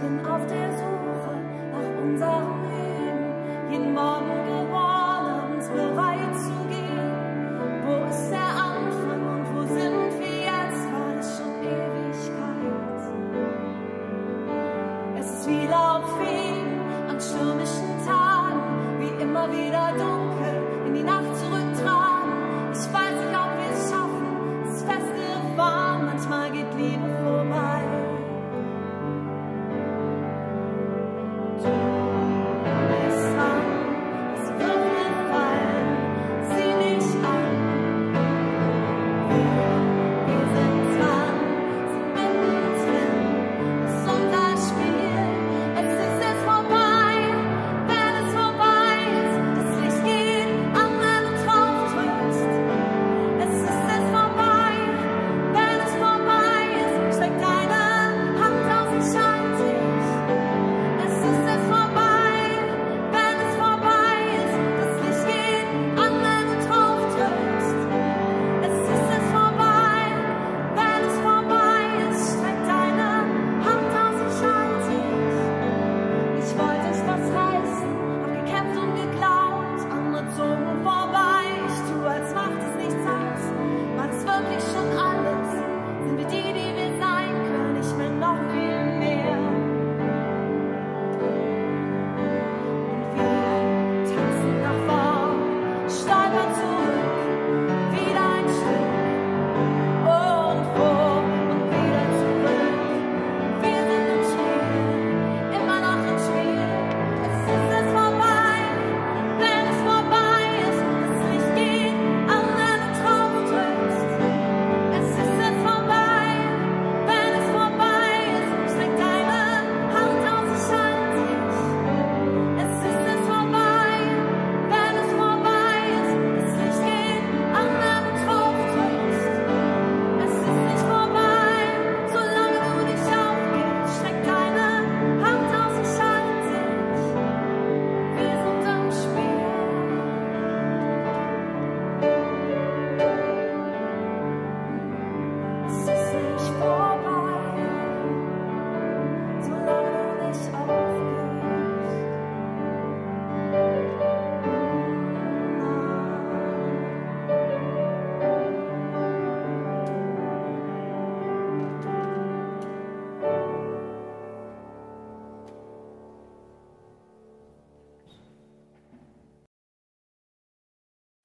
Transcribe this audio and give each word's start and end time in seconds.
bin 0.00 0.20
auf 0.26 0.46
der 0.46 0.72
Suche 0.72 1.34
nach 1.72 2.02
unserem 2.02 2.62
Leben. 2.70 3.26
Jeden 3.70 3.94
Morgen 3.94 4.28
geboren, 4.46 4.83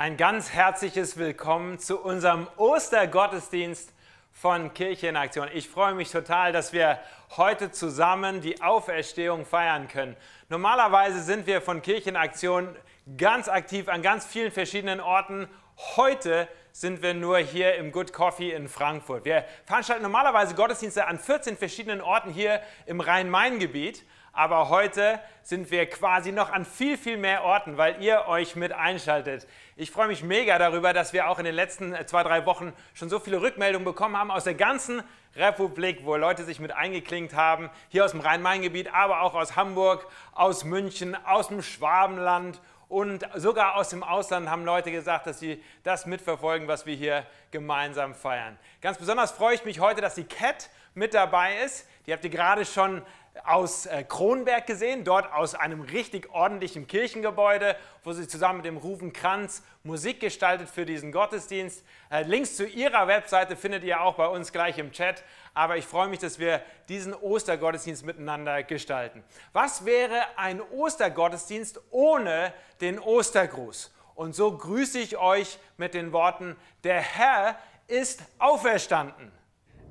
Ein 0.09 0.17
ganz 0.17 0.53
herzliches 0.53 1.17
Willkommen 1.17 1.77
zu 1.77 1.99
unserem 1.99 2.47
Ostergottesdienst 2.57 3.93
von 4.31 4.73
Kirche 4.73 5.05
in 5.05 5.15
Aktion. 5.15 5.49
Ich 5.53 5.69
freue 5.69 5.93
mich 5.93 6.09
total, 6.09 6.51
dass 6.51 6.73
wir 6.73 6.97
heute 7.37 7.69
zusammen 7.69 8.41
die 8.41 8.59
Auferstehung 8.59 9.45
feiern 9.45 9.87
können. 9.87 10.17
Normalerweise 10.49 11.21
sind 11.21 11.45
wir 11.45 11.61
von 11.61 11.83
Kirche 11.83 12.09
in 12.09 12.15
Aktion 12.15 12.75
ganz 13.17 13.49
aktiv 13.49 13.87
an 13.87 14.01
ganz 14.01 14.25
vielen 14.25 14.51
verschiedenen 14.51 14.99
Orten. 14.99 15.47
Heute 15.95 16.47
sind 16.71 17.03
wir 17.03 17.13
nur 17.13 17.37
hier 17.37 17.75
im 17.75 17.91
Good 17.91 18.11
Coffee 18.11 18.49
in 18.51 18.67
Frankfurt. 18.67 19.25
Wir 19.25 19.45
veranstalten 19.67 20.01
normalerweise 20.01 20.55
Gottesdienste 20.55 21.05
an 21.05 21.19
14 21.19 21.55
verschiedenen 21.55 22.01
Orten 22.01 22.31
hier 22.31 22.61
im 22.87 22.99
Rhein-Main-Gebiet. 22.99 24.03
Aber 24.39 24.69
heute 24.69 25.19
sind 25.43 25.69
wir 25.69 25.85
quasi 25.89 26.31
noch 26.31 26.49
an 26.49 26.63
viel, 26.63 26.97
viel 26.97 27.17
mehr 27.17 27.43
Orten, 27.43 27.75
weil 27.75 28.01
ihr 28.01 28.25
euch 28.29 28.55
mit 28.55 28.71
einschaltet. 28.71 29.45
Ich 29.75 29.91
freue 29.91 30.07
mich 30.07 30.23
mega 30.23 30.57
darüber, 30.57 30.93
dass 30.93 31.11
wir 31.11 31.27
auch 31.27 31.39
in 31.39 31.43
den 31.43 31.55
letzten 31.55 31.93
äh, 31.93 32.05
zwei, 32.05 32.23
drei 32.23 32.45
Wochen 32.45 32.71
schon 32.93 33.09
so 33.09 33.19
viele 33.19 33.41
Rückmeldungen 33.41 33.83
bekommen 33.83 34.15
haben 34.15 34.31
aus 34.31 34.45
der 34.45 34.53
ganzen 34.53 35.03
Republik, 35.35 36.05
wo 36.05 36.15
Leute 36.15 36.45
sich 36.45 36.61
mit 36.61 36.71
eingeklinkt 36.71 37.33
haben. 37.33 37.69
Hier 37.89 38.05
aus 38.05 38.11
dem 38.11 38.21
Rhein-Main-Gebiet, 38.21 38.93
aber 38.93 39.23
auch 39.23 39.33
aus 39.33 39.57
Hamburg, 39.57 40.07
aus 40.31 40.63
München, 40.63 41.17
aus 41.25 41.49
dem 41.49 41.61
Schwabenland 41.61 42.61
und 42.87 43.27
sogar 43.35 43.75
aus 43.75 43.89
dem 43.89 44.03
Ausland 44.03 44.49
haben 44.49 44.63
Leute 44.63 44.89
gesagt, 44.89 45.27
dass 45.27 45.39
sie 45.39 45.61
das 45.83 46.05
mitverfolgen, 46.05 46.69
was 46.69 46.85
wir 46.85 46.95
hier 46.95 47.25
gemeinsam 47.51 48.15
feiern. 48.15 48.57
Ganz 48.79 48.97
besonders 48.97 49.31
freue 49.31 49.55
ich 49.55 49.65
mich 49.65 49.81
heute, 49.81 49.99
dass 49.99 50.15
die 50.15 50.23
Cat 50.23 50.69
mit 50.93 51.13
dabei 51.13 51.57
ist. 51.65 51.87
Die 52.07 52.13
habt 52.13 52.23
ihr 52.23 52.31
gerade 52.31 52.65
schon 52.65 53.03
aus 53.45 53.85
äh, 53.85 54.03
Kronberg 54.03 54.67
gesehen, 54.67 55.03
dort 55.03 55.31
aus 55.31 55.55
einem 55.55 55.81
richtig 55.81 56.31
ordentlichen 56.31 56.87
Kirchengebäude, 56.87 57.75
wo 58.03 58.11
sie 58.11 58.27
zusammen 58.27 58.57
mit 58.57 58.65
dem 58.65 58.77
Rufen 58.77 59.13
Kranz 59.13 59.63
Musik 59.83 60.19
gestaltet 60.19 60.69
für 60.69 60.85
diesen 60.85 61.11
Gottesdienst. 61.11 61.83
Äh, 62.11 62.23
Links 62.23 62.55
zu 62.55 62.65
ihrer 62.65 63.07
Webseite 63.07 63.55
findet 63.55 63.83
ihr 63.83 64.01
auch 64.01 64.15
bei 64.15 64.27
uns 64.27 64.51
gleich 64.51 64.77
im 64.77 64.91
Chat. 64.91 65.23
Aber 65.53 65.77
ich 65.77 65.85
freue 65.85 66.07
mich, 66.07 66.19
dass 66.19 66.39
wir 66.39 66.61
diesen 66.89 67.13
Ostergottesdienst 67.13 68.05
miteinander 68.05 68.63
gestalten. 68.63 69.23
Was 69.53 69.85
wäre 69.85 70.21
ein 70.35 70.61
Ostergottesdienst 70.61 71.79
ohne 71.91 72.53
den 72.81 72.99
Ostergruß? 72.99 73.93
Und 74.15 74.35
so 74.35 74.57
grüße 74.57 74.99
ich 74.99 75.17
euch 75.17 75.59
mit 75.77 75.93
den 75.93 76.11
Worten, 76.11 76.57
der 76.83 76.99
Herr 76.99 77.57
ist 77.87 78.21
auferstanden. 78.37 79.31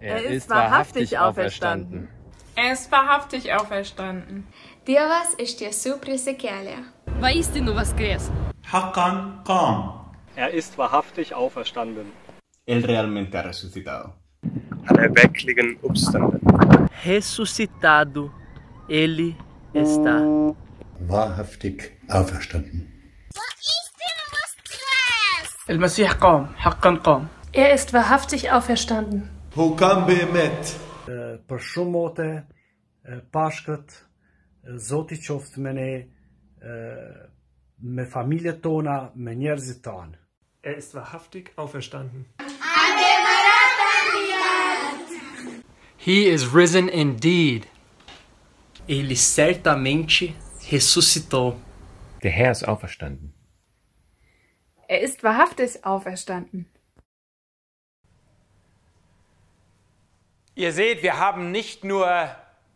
Er 0.01 0.23
ist 0.23 0.49
wahrhaftig 0.49 1.19
auferstanden. 1.19 2.09
Er 2.59 2.73
ist 2.73 2.91
wahrhaftig 2.91 3.53
auferstanden. 3.55 4.41
Dievas 4.83 5.37
iš 5.39 5.53
tiesų 5.61 5.93
prisikėlė. 6.03 6.81
Va 7.23 7.31
istinu 7.31 7.71
voskres. 7.77 8.25
Hakan 8.73 9.21
kam. 9.47 9.85
Er 10.35 10.51
ist 10.61 10.75
wahrhaftig 10.75 11.31
auferstanden. 11.39 12.09
Er 12.67 12.83
realmente 12.83 13.39
ha 13.39 13.45
resucitado. 13.47 14.11
Han 14.89 14.99
er 14.99 15.15
wirklich 15.15 15.79
uppstanden. 15.83 16.41
Ressuscitado, 17.05 18.33
ele 18.89 19.37
está. 19.73 20.19
Wahrhaftig 21.15 21.93
auferstanden. 22.09 22.91
Va 23.39 23.47
istinu 23.71 24.25
voskres. 24.35 25.55
El 25.69 25.79
Er 27.53 27.73
ist 27.73 27.95
wahrhaftig 27.95 28.51
auferstanden. 28.51 29.31
Hukam 29.55 30.07
bemet 30.07 30.88
për 31.49 31.65
shumë 31.71 31.93
mote 31.95 32.29
pashkët 33.33 33.97
Zoti 34.77 35.17
qoftë 35.25 35.63
me 35.65 35.73
ne 35.73 35.91
me 37.81 38.05
familjet 38.07 38.61
tona, 38.63 39.11
me 39.15 39.35
njerëzit 39.39 39.81
tanë. 39.85 40.19
Er 40.63 40.77
ist 40.77 40.95
wahrhaftig 40.95 41.53
auferstanden. 41.57 42.27
He 45.97 46.29
is 46.29 46.55
risen 46.55 46.89
indeed. 46.89 47.67
Ele 48.89 49.17
certamente 49.17 50.35
ressuscitou. 50.73 51.55
Der 52.23 52.31
Herr 52.31 52.51
ist 52.51 52.67
auferstanden. 52.67 53.35
Er 54.89 55.01
ist 55.03 55.23
wahrhaftig 55.23 55.85
auferstanden. 55.85 56.67
Ihr 60.59 60.73
seht, 60.73 61.05
wir 61.05 61.21
haben 61.21 61.53
nicht 61.53 61.85
nur 61.85 62.29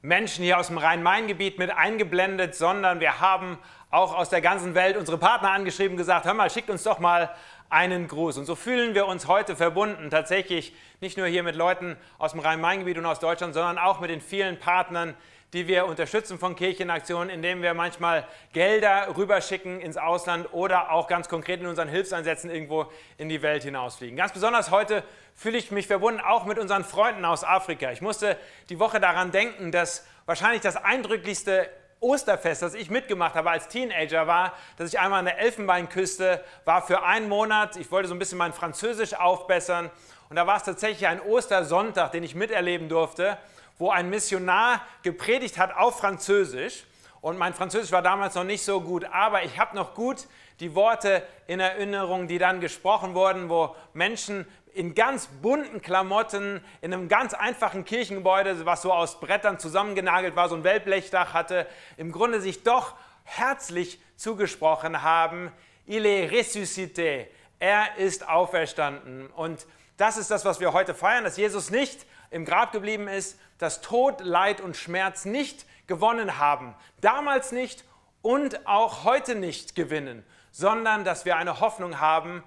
Menschen 0.03 0.45
hier 0.45 0.57
aus 0.57 0.69
dem 0.69 0.79
Rhein-Main-Gebiet 0.79 1.59
mit 1.59 1.77
eingeblendet, 1.77 2.55
sondern 2.55 3.01
wir 3.01 3.19
haben 3.19 3.59
auch 3.91 4.15
aus 4.17 4.29
der 4.29 4.41
ganzen 4.41 4.77
Welt 4.77 4.97
unsere 4.97 5.19
Partner 5.19 5.51
angeschrieben, 5.51 5.97
gesagt, 5.97 6.25
hör 6.25 6.33
mal, 6.33 6.49
schickt 6.49 6.71
uns 6.71 6.85
doch 6.85 7.01
mal 7.01 7.35
einen 7.71 8.07
Gruß. 8.07 8.39
Und 8.39 8.45
so 8.45 8.55
fühlen 8.55 8.95
wir 8.95 9.07
uns 9.09 9.27
heute 9.27 9.57
verbunden, 9.57 10.11
tatsächlich 10.11 10.77
nicht 11.01 11.19
nur 11.19 11.27
hier 11.27 11.43
mit 11.43 11.57
Leuten 11.57 11.97
aus 12.19 12.31
dem 12.31 12.41
Rhein-Main-Gebiet 12.41 12.99
und 12.99 13.07
aus 13.07 13.19
Deutschland, 13.19 13.53
sondern 13.53 13.79
auch 13.79 13.99
mit 13.99 14.11
den 14.11 14.21
vielen 14.21 14.61
Partnern, 14.61 15.17
die 15.53 15.69
wir 15.69 15.85
unterstützen 15.85 16.39
von 16.39 16.57
Kirchenaktionen, 16.57 17.29
indem 17.29 17.61
wir 17.61 17.75
manchmal 17.75 18.27
Gelder 18.55 19.15
rüberschicken 19.17 19.81
ins 19.81 19.99
Ausland 19.99 20.53
oder 20.53 20.91
auch 20.91 21.09
ganz 21.09 21.29
konkret 21.29 21.61
in 21.61 21.67
unseren 21.67 21.89
Hilfseinsätzen 21.89 22.51
irgendwo 22.51 22.87
in 23.19 23.29
die 23.29 23.43
Welt 23.43 23.63
hinausfliegen. 23.63 24.17
Ganz 24.17 24.33
besonders 24.33 24.71
heute 24.71 25.05
fühle 25.35 25.59
ich 25.59 25.71
mich 25.71 25.87
verbunden 25.87 26.21
auch 26.21 26.47
mit 26.47 26.59
unseren 26.59 26.85
Freunden 26.85 27.25
aus 27.27 27.45
Afrika. 27.45 27.93
Ich 27.93 28.01
musste 28.01 28.39
die 28.71 28.79
Woche 28.79 28.99
daran 28.99 29.31
denken, 29.31 29.73
dass 29.73 30.07
wahrscheinlich 30.25 30.63
das 30.63 30.77
eindrücklichste 30.77 31.69
Osterfest, 32.01 32.63
das 32.63 32.75
ich 32.75 32.91
mitgemacht 32.91 33.35
habe 33.35 33.51
als 33.51 33.69
Teenager, 33.69 34.27
war, 34.27 34.55
dass 34.79 34.89
ich 34.89 34.99
einmal 34.99 35.19
an 35.19 35.27
der 35.27 35.39
Elfenbeinküste 35.39 36.43
war 36.65 36.85
für 36.85 37.03
einen 37.05 37.29
Monat. 37.29 37.77
Ich 37.77 37.91
wollte 37.93 38.09
so 38.09 38.15
ein 38.15 38.19
bisschen 38.19 38.39
mein 38.39 38.55
Französisch 38.55 39.15
aufbessern. 39.15 39.91
Und 40.31 40.37
da 40.37 40.47
war 40.47 40.57
es 40.57 40.63
tatsächlich 40.63 41.07
ein 41.07 41.21
Ostersonntag, 41.21 42.11
den 42.13 42.25
ich 42.25 42.35
miterleben 42.35 42.89
durfte 42.89 43.37
wo 43.79 43.91
ein 43.91 44.11
Missionar 44.11 44.83
gepredigt 45.03 45.59
hat 45.59 45.77
auf 45.77 45.99
Französisch. 45.99 46.85
Und 47.21 47.39
mein 47.39 47.55
Französisch 47.55 47.93
war 47.93 48.03
damals 48.03 48.35
noch 48.35 48.45
nicht 48.45 48.65
so 48.65 48.81
gut, 48.81 49.05
aber 49.05 49.45
ich 49.45 49.59
habe 49.59 49.77
noch 49.77 49.95
gut 49.95 50.27
die 50.61 50.75
Worte 50.75 51.23
in 51.47 51.61
Erinnerung, 51.61 52.29
die 52.29 52.39
dann 52.39 52.61
gesprochen 52.61 53.15
wurden, 53.15 53.49
wo 53.49 53.75
Menschen 53.95 54.47
in 54.75 54.95
ganz 54.95 55.27
bunten 55.27 55.83
Klamotten 55.83 56.65
in 56.81 56.93
einem 56.93 57.09
ganz 57.09 57.35
einfachen 57.35 57.85
Kirchengebäude, 57.85 58.65
was 58.65 58.83
so 58.83 58.93
aus 58.93 59.21
Brettern 59.21 59.59
zusammengenagelt 59.59 60.35
war, 60.35 60.49
so 60.49 60.55
ein 60.55 60.65
Wellblechdach 60.65 61.35
hatte, 61.35 61.67
im 61.97 62.11
Grunde 62.11 62.41
sich 62.41 62.63
doch 62.63 62.95
herzlich 63.25 64.01
zugesprochen 64.17 65.03
haben, 65.03 65.53
il 65.87 66.07
est 66.07 66.31
ressuscité, 66.31 67.27
er 67.59 67.97
ist 67.97 68.29
auferstanden. 68.29 69.27
Und 69.29 69.67
das 69.97 70.17
ist 70.17 70.31
das, 70.31 70.45
was 70.45 70.61
wir 70.61 70.73
heute 70.73 70.95
feiern, 70.95 71.25
dass 71.25 71.37
Jesus 71.37 71.71
nicht 71.71 72.07
im 72.31 72.45
Grab 72.45 72.73
geblieben 72.73 73.09
ist, 73.09 73.39
dass 73.63 73.81
Tod, 73.81 74.21
Leid 74.21 74.61
und 74.61 74.77
Schmerz 74.77 75.25
nicht 75.25 75.67
gewonnen 75.87 76.39
haben. 76.39 76.75
Damals 77.01 77.53
nicht 77.53 77.85
und 78.21 78.67
auch 78.67 79.05
heute 79.05 79.37
nicht 79.37 79.77
gewinnen, 79.77 80.25
sondern 80.51 81.05
dass 81.05 81.25
wir 81.25 81.37
eine 81.37 81.61
Hoffnung 81.61 82.01
haben, 82.01 82.43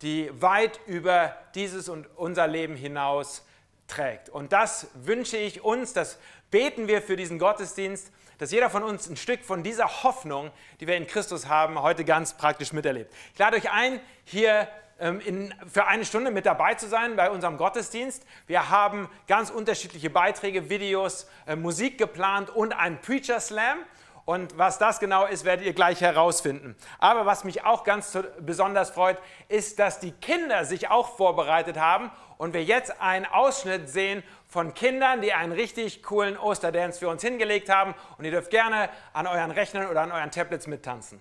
die 0.00 0.30
weit 0.40 0.80
über 0.86 1.36
dieses 1.54 1.90
und 1.90 2.06
unser 2.16 2.46
Leben 2.46 2.76
hinaus 2.76 3.44
trägt. 3.88 4.30
Und 4.30 4.54
das 4.54 4.86
wünsche 4.94 5.36
ich 5.36 5.62
uns, 5.62 5.92
das 5.92 6.18
beten 6.50 6.88
wir 6.88 7.02
für 7.02 7.16
diesen 7.16 7.38
Gottesdienst, 7.38 8.10
dass 8.38 8.50
jeder 8.50 8.70
von 8.70 8.82
uns 8.84 9.06
ein 9.06 9.18
Stück 9.18 9.44
von 9.44 9.62
dieser 9.62 10.02
Hoffnung, 10.02 10.50
die 10.80 10.86
wir 10.86 10.96
in 10.96 11.06
Christus 11.06 11.46
haben, 11.46 11.82
heute 11.82 12.06
ganz 12.06 12.38
praktisch 12.38 12.72
miterlebt. 12.72 13.12
Ich 13.34 13.38
lade 13.38 13.58
euch 13.58 13.70
ein, 13.70 14.00
hier 14.24 14.66
in, 14.98 15.54
für 15.66 15.86
eine 15.86 16.04
Stunde 16.04 16.30
mit 16.30 16.46
dabei 16.46 16.74
zu 16.74 16.88
sein 16.88 17.16
bei 17.16 17.30
unserem 17.30 17.56
Gottesdienst. 17.56 18.24
Wir 18.46 18.70
haben 18.70 19.08
ganz 19.26 19.50
unterschiedliche 19.50 20.10
Beiträge, 20.10 20.70
Videos, 20.70 21.28
äh, 21.46 21.56
Musik 21.56 21.98
geplant 21.98 22.50
und 22.50 22.72
einen 22.72 23.00
Preacher 23.00 23.40
Slam. 23.40 23.78
Und 24.24 24.56
was 24.56 24.78
das 24.78 25.00
genau 25.00 25.26
ist, 25.26 25.44
werdet 25.44 25.66
ihr 25.66 25.74
gleich 25.74 26.00
herausfinden. 26.00 26.76
Aber 26.98 27.26
was 27.26 27.44
mich 27.44 27.64
auch 27.64 27.84
ganz 27.84 28.16
besonders 28.40 28.90
freut, 28.90 29.18
ist, 29.48 29.78
dass 29.78 30.00
die 30.00 30.12
Kinder 30.12 30.64
sich 30.64 30.90
auch 30.90 31.16
vorbereitet 31.16 31.78
haben 31.78 32.10
und 32.38 32.54
wir 32.54 32.64
jetzt 32.64 33.02
einen 33.02 33.26
Ausschnitt 33.26 33.90
sehen 33.90 34.22
von 34.48 34.72
Kindern, 34.72 35.20
die 35.20 35.34
einen 35.34 35.52
richtig 35.52 36.02
coolen 36.02 36.38
Osterdance 36.38 36.98
für 36.98 37.08
uns 37.08 37.20
hingelegt 37.22 37.68
haben. 37.68 37.94
Und 38.16 38.24
ihr 38.24 38.30
dürft 38.30 38.50
gerne 38.50 38.88
an 39.12 39.26
euren 39.26 39.50
Rechnern 39.50 39.88
oder 39.88 40.00
an 40.00 40.12
euren 40.12 40.30
Tablets 40.30 40.66
mittanzen. 40.66 41.20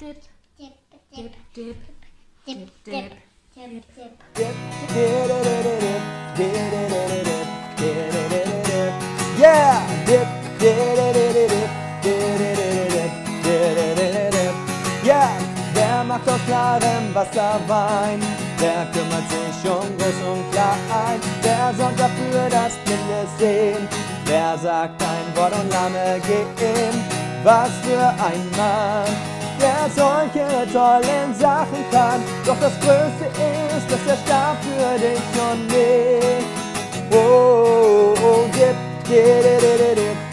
Dip, 0.00 0.16
dip, 0.58 0.72
dip, 1.14 1.32
dip, 1.54 1.76
dip, 2.46 2.84
dip. 2.84 3.12
Yeah, 9.38 10.04
dip, 10.06 10.28
Yeah, 15.04 15.38
wer 15.74 16.04
macht 16.04 16.28
aus 16.28 16.40
klarem 16.46 17.14
Wasser 17.14 17.60
Wein? 17.68 18.20
Wer 18.58 18.86
kümmert 18.92 19.28
sich 19.30 19.70
um 19.70 19.96
Groß 19.98 20.20
und 20.26 20.50
Klein? 20.50 21.20
Wer 21.42 21.74
sorgt 21.76 22.00
dafür, 22.00 22.48
dass 22.50 22.74
Blinde 22.84 23.26
sehen? 23.38 23.88
Wer 24.24 24.58
sagt 24.58 25.00
ein 25.02 25.36
Wort 25.36 25.52
und 25.52 25.70
Lahme 25.70 26.20
gehen? 26.26 27.04
Was 27.44 27.70
für 27.82 28.08
ein 28.08 28.50
Mann! 28.56 29.33
Der 29.60 29.90
solche 29.94 30.72
tollen 30.72 31.34
Sachen 31.34 31.84
kann. 31.90 32.22
Doch 32.46 32.58
das 32.60 32.72
Größte 32.80 33.26
ist, 33.76 33.90
dass 33.90 34.06
er 34.06 34.16
starb 34.24 34.56
für 34.62 34.98
dich 34.98 35.20
und 35.50 35.66
mich. 35.68 36.44
Oh, 37.10 37.16
oh, 37.16 38.14
oh, 38.22 38.44
dip, 38.52 38.76
dip, 39.08 39.42
dip, 39.42 39.60
dip, 39.60 39.96
dip, 39.96 40.23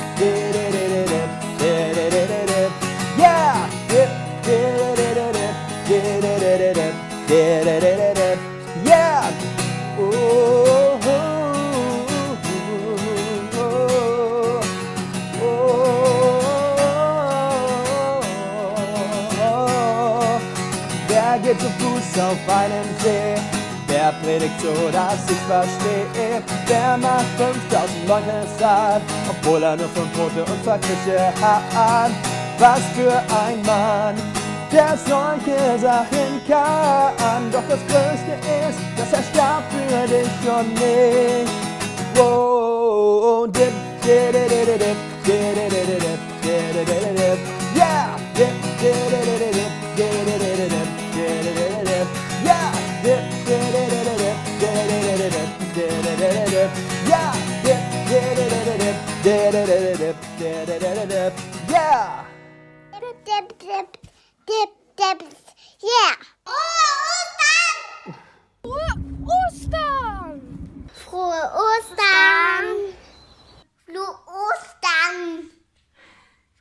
auf 22.31 22.55
einem 22.55 22.87
See. 23.03 23.35
Wer 23.87 24.13
predigt 24.23 24.59
so, 24.61 24.73
dass 24.89 25.29
ich 25.29 25.41
verstehe? 25.51 26.41
Wer 26.65 26.97
macht 26.97 27.25
5000 27.37 28.07
Leute 28.07 28.47
satt, 28.57 29.01
obwohl 29.29 29.61
er 29.63 29.75
nur 29.75 29.89
fünf 29.89 30.11
Brote 30.13 30.45
und 30.49 30.63
zwei 30.63 30.79
hat? 31.41 32.11
Was 32.57 32.81
für 32.95 33.17
ein 33.43 33.61
Mann, 33.65 34.15
der 34.71 34.97
solche 34.97 35.79
Sachen 35.79 36.31
kann. 36.47 37.51
Doch 37.51 37.67
das 37.67 37.79
Größte 37.89 38.33
ist, 38.63 38.79
dass 38.97 39.11
er 39.11 39.23
starb 39.31 39.63
für 39.71 40.07
dich 40.07 40.41
und 40.57 40.73
mich. 40.75 41.49
Whoa, 42.15 43.47
dip, 43.47 43.73
dip, 44.03 44.31
dip, 44.31 44.49
dip, 44.49 44.79
dip, 44.79 44.97
dip, 45.25 45.55
dip, 45.55 45.69
dip, 45.69 46.05
dip, 46.07 46.87
dip, 46.87 47.17
dip, 47.17 47.39
yeah, 47.75 48.15
dip, 48.35 48.53
dip, 48.79 48.93
dip, 49.09 49.39
dip, 49.39 49.53
dip, 49.95 50.25
dip, 50.25 50.39
dip. 50.39 50.50
Yeah. 53.03 53.41
Yeah. 53.41 54.61
Dip. 64.47 65.23
Yeah. 65.81 66.15
Frohe 68.61 68.99
Ostern! 69.25 70.37
Frohe 70.93 71.41
Ostern! 71.65 72.65
Frohe 73.87 74.15
Ostern! 74.45 75.49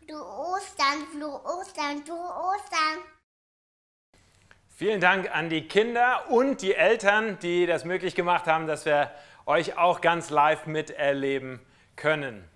Frohe 0.07 0.25
Ostern! 0.55 1.01
Frohe 1.19 1.41
Ostern! 1.55 1.97
Frohe 2.05 2.31
Ostern! 2.51 3.20
Vielen 4.81 5.03
Dank 5.03 5.31
an 5.31 5.51
die 5.51 5.69
Kinder 5.69 6.31
und 6.31 6.63
die 6.63 6.75
Eltern, 6.75 7.39
die 7.41 7.67
das 7.67 7.85
möglich 7.85 8.15
gemacht 8.15 8.47
haben, 8.47 8.67
dass 8.67 8.87
wir 8.87 9.11
euch 9.45 9.77
auch 9.77 10.01
ganz 10.01 10.31
live 10.31 10.65
miterleben 10.65 11.61
können. 11.97 12.49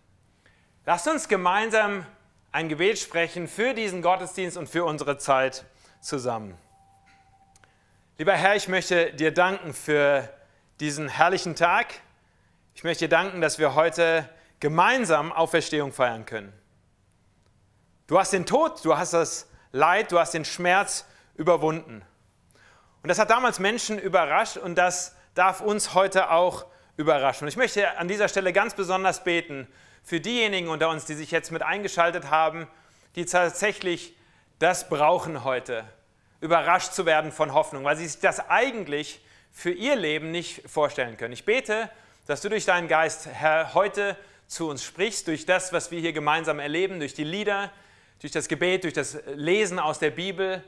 Lasst 0.86 1.06
uns 1.06 1.28
gemeinsam 1.28 2.06
ein 2.50 2.70
Gebet 2.70 2.98
sprechen 2.98 3.46
für 3.46 3.74
diesen 3.74 4.00
Gottesdienst 4.00 4.56
und 4.56 4.70
für 4.70 4.86
unsere 4.86 5.18
Zeit 5.18 5.66
zusammen. 6.00 6.56
Lieber 8.16 8.32
Herr, 8.32 8.56
ich 8.56 8.68
möchte 8.68 9.12
dir 9.12 9.30
danken 9.30 9.74
für 9.74 10.26
diesen 10.80 11.10
herrlichen 11.10 11.54
Tag. 11.54 11.88
Ich 12.74 12.84
möchte 12.84 13.04
dir 13.04 13.10
danken, 13.10 13.42
dass 13.42 13.58
wir 13.58 13.74
heute 13.74 14.26
gemeinsam 14.60 15.30
Auferstehung 15.30 15.92
feiern 15.92 16.24
können. 16.24 16.54
Du 18.06 18.18
hast 18.18 18.32
den 18.32 18.46
Tod, 18.46 18.82
du 18.82 18.96
hast 18.96 19.12
das 19.12 19.46
Leid, 19.72 20.10
du 20.10 20.18
hast 20.18 20.32
den 20.32 20.46
Schmerz 20.46 21.04
überwunden. 21.36 22.02
Und 23.04 23.08
das 23.08 23.18
hat 23.18 23.28
damals 23.28 23.58
Menschen 23.58 23.98
überrascht 23.98 24.56
und 24.56 24.76
das 24.76 25.14
darf 25.34 25.60
uns 25.60 25.92
heute 25.92 26.30
auch 26.30 26.64
überraschen. 26.96 27.44
Und 27.44 27.48
ich 27.48 27.58
möchte 27.58 27.98
an 27.98 28.08
dieser 28.08 28.28
Stelle 28.28 28.50
ganz 28.50 28.72
besonders 28.72 29.22
beten 29.24 29.68
für 30.02 30.20
diejenigen 30.20 30.68
unter 30.70 30.88
uns, 30.88 31.04
die 31.04 31.12
sich 31.12 31.30
jetzt 31.30 31.52
mit 31.52 31.60
eingeschaltet 31.60 32.30
haben, 32.30 32.66
die 33.14 33.26
tatsächlich 33.26 34.16
das 34.58 34.88
brauchen 34.88 35.44
heute, 35.44 35.84
überrascht 36.40 36.94
zu 36.94 37.04
werden 37.04 37.30
von 37.30 37.52
Hoffnung, 37.52 37.84
weil 37.84 37.98
sie 37.98 38.06
sich 38.06 38.20
das 38.20 38.48
eigentlich 38.48 39.20
für 39.52 39.70
ihr 39.70 39.96
Leben 39.96 40.30
nicht 40.30 40.66
vorstellen 40.66 41.18
können. 41.18 41.34
Ich 41.34 41.44
bete, 41.44 41.90
dass 42.26 42.40
du 42.40 42.48
durch 42.48 42.64
deinen 42.64 42.88
Geist, 42.88 43.26
Herr, 43.30 43.74
heute 43.74 44.16
zu 44.46 44.70
uns 44.70 44.82
sprichst, 44.82 45.28
durch 45.28 45.44
das, 45.44 45.74
was 45.74 45.90
wir 45.90 46.00
hier 46.00 46.14
gemeinsam 46.14 46.58
erleben, 46.58 47.00
durch 47.00 47.12
die 47.12 47.24
Lieder, 47.24 47.70
durch 48.22 48.32
das 48.32 48.48
Gebet, 48.48 48.84
durch 48.84 48.94
das 48.94 49.18
Lesen 49.34 49.78
aus 49.78 49.98
der 49.98 50.10
Bibel, 50.10 50.64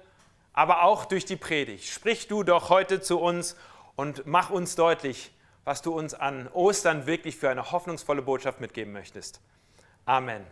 aber 0.56 0.82
auch 0.82 1.04
durch 1.04 1.24
die 1.24 1.36
Predigt. 1.36 1.84
Sprich 1.84 2.26
du 2.26 2.42
doch 2.42 2.70
heute 2.70 3.00
zu 3.00 3.20
uns 3.20 3.56
und 3.94 4.26
mach 4.26 4.50
uns 4.50 4.74
deutlich, 4.74 5.30
was 5.64 5.82
du 5.82 5.96
uns 5.96 6.14
an 6.14 6.48
Ostern 6.48 7.06
wirklich 7.06 7.36
für 7.36 7.50
eine 7.50 7.70
hoffnungsvolle 7.70 8.22
Botschaft 8.22 8.60
mitgeben 8.60 8.92
möchtest. 8.92 9.40
Amen. 10.06 10.44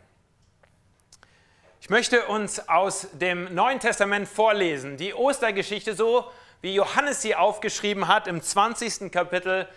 Ich 1.80 1.88
möchte 1.88 2.26
uns 2.26 2.68
aus 2.68 3.08
dem 3.12 3.54
Neuen 3.54 3.80
Testament 3.80 4.28
vorlesen, 4.28 4.98
die 4.98 5.14
Ostergeschichte 5.14 5.94
so, 5.94 6.30
wie 6.60 6.74
Johannes 6.74 7.22
sie 7.22 7.34
aufgeschrieben 7.34 8.06
hat 8.06 8.26
im 8.26 8.42
20. 8.42 9.10
Kapitel 9.10 9.68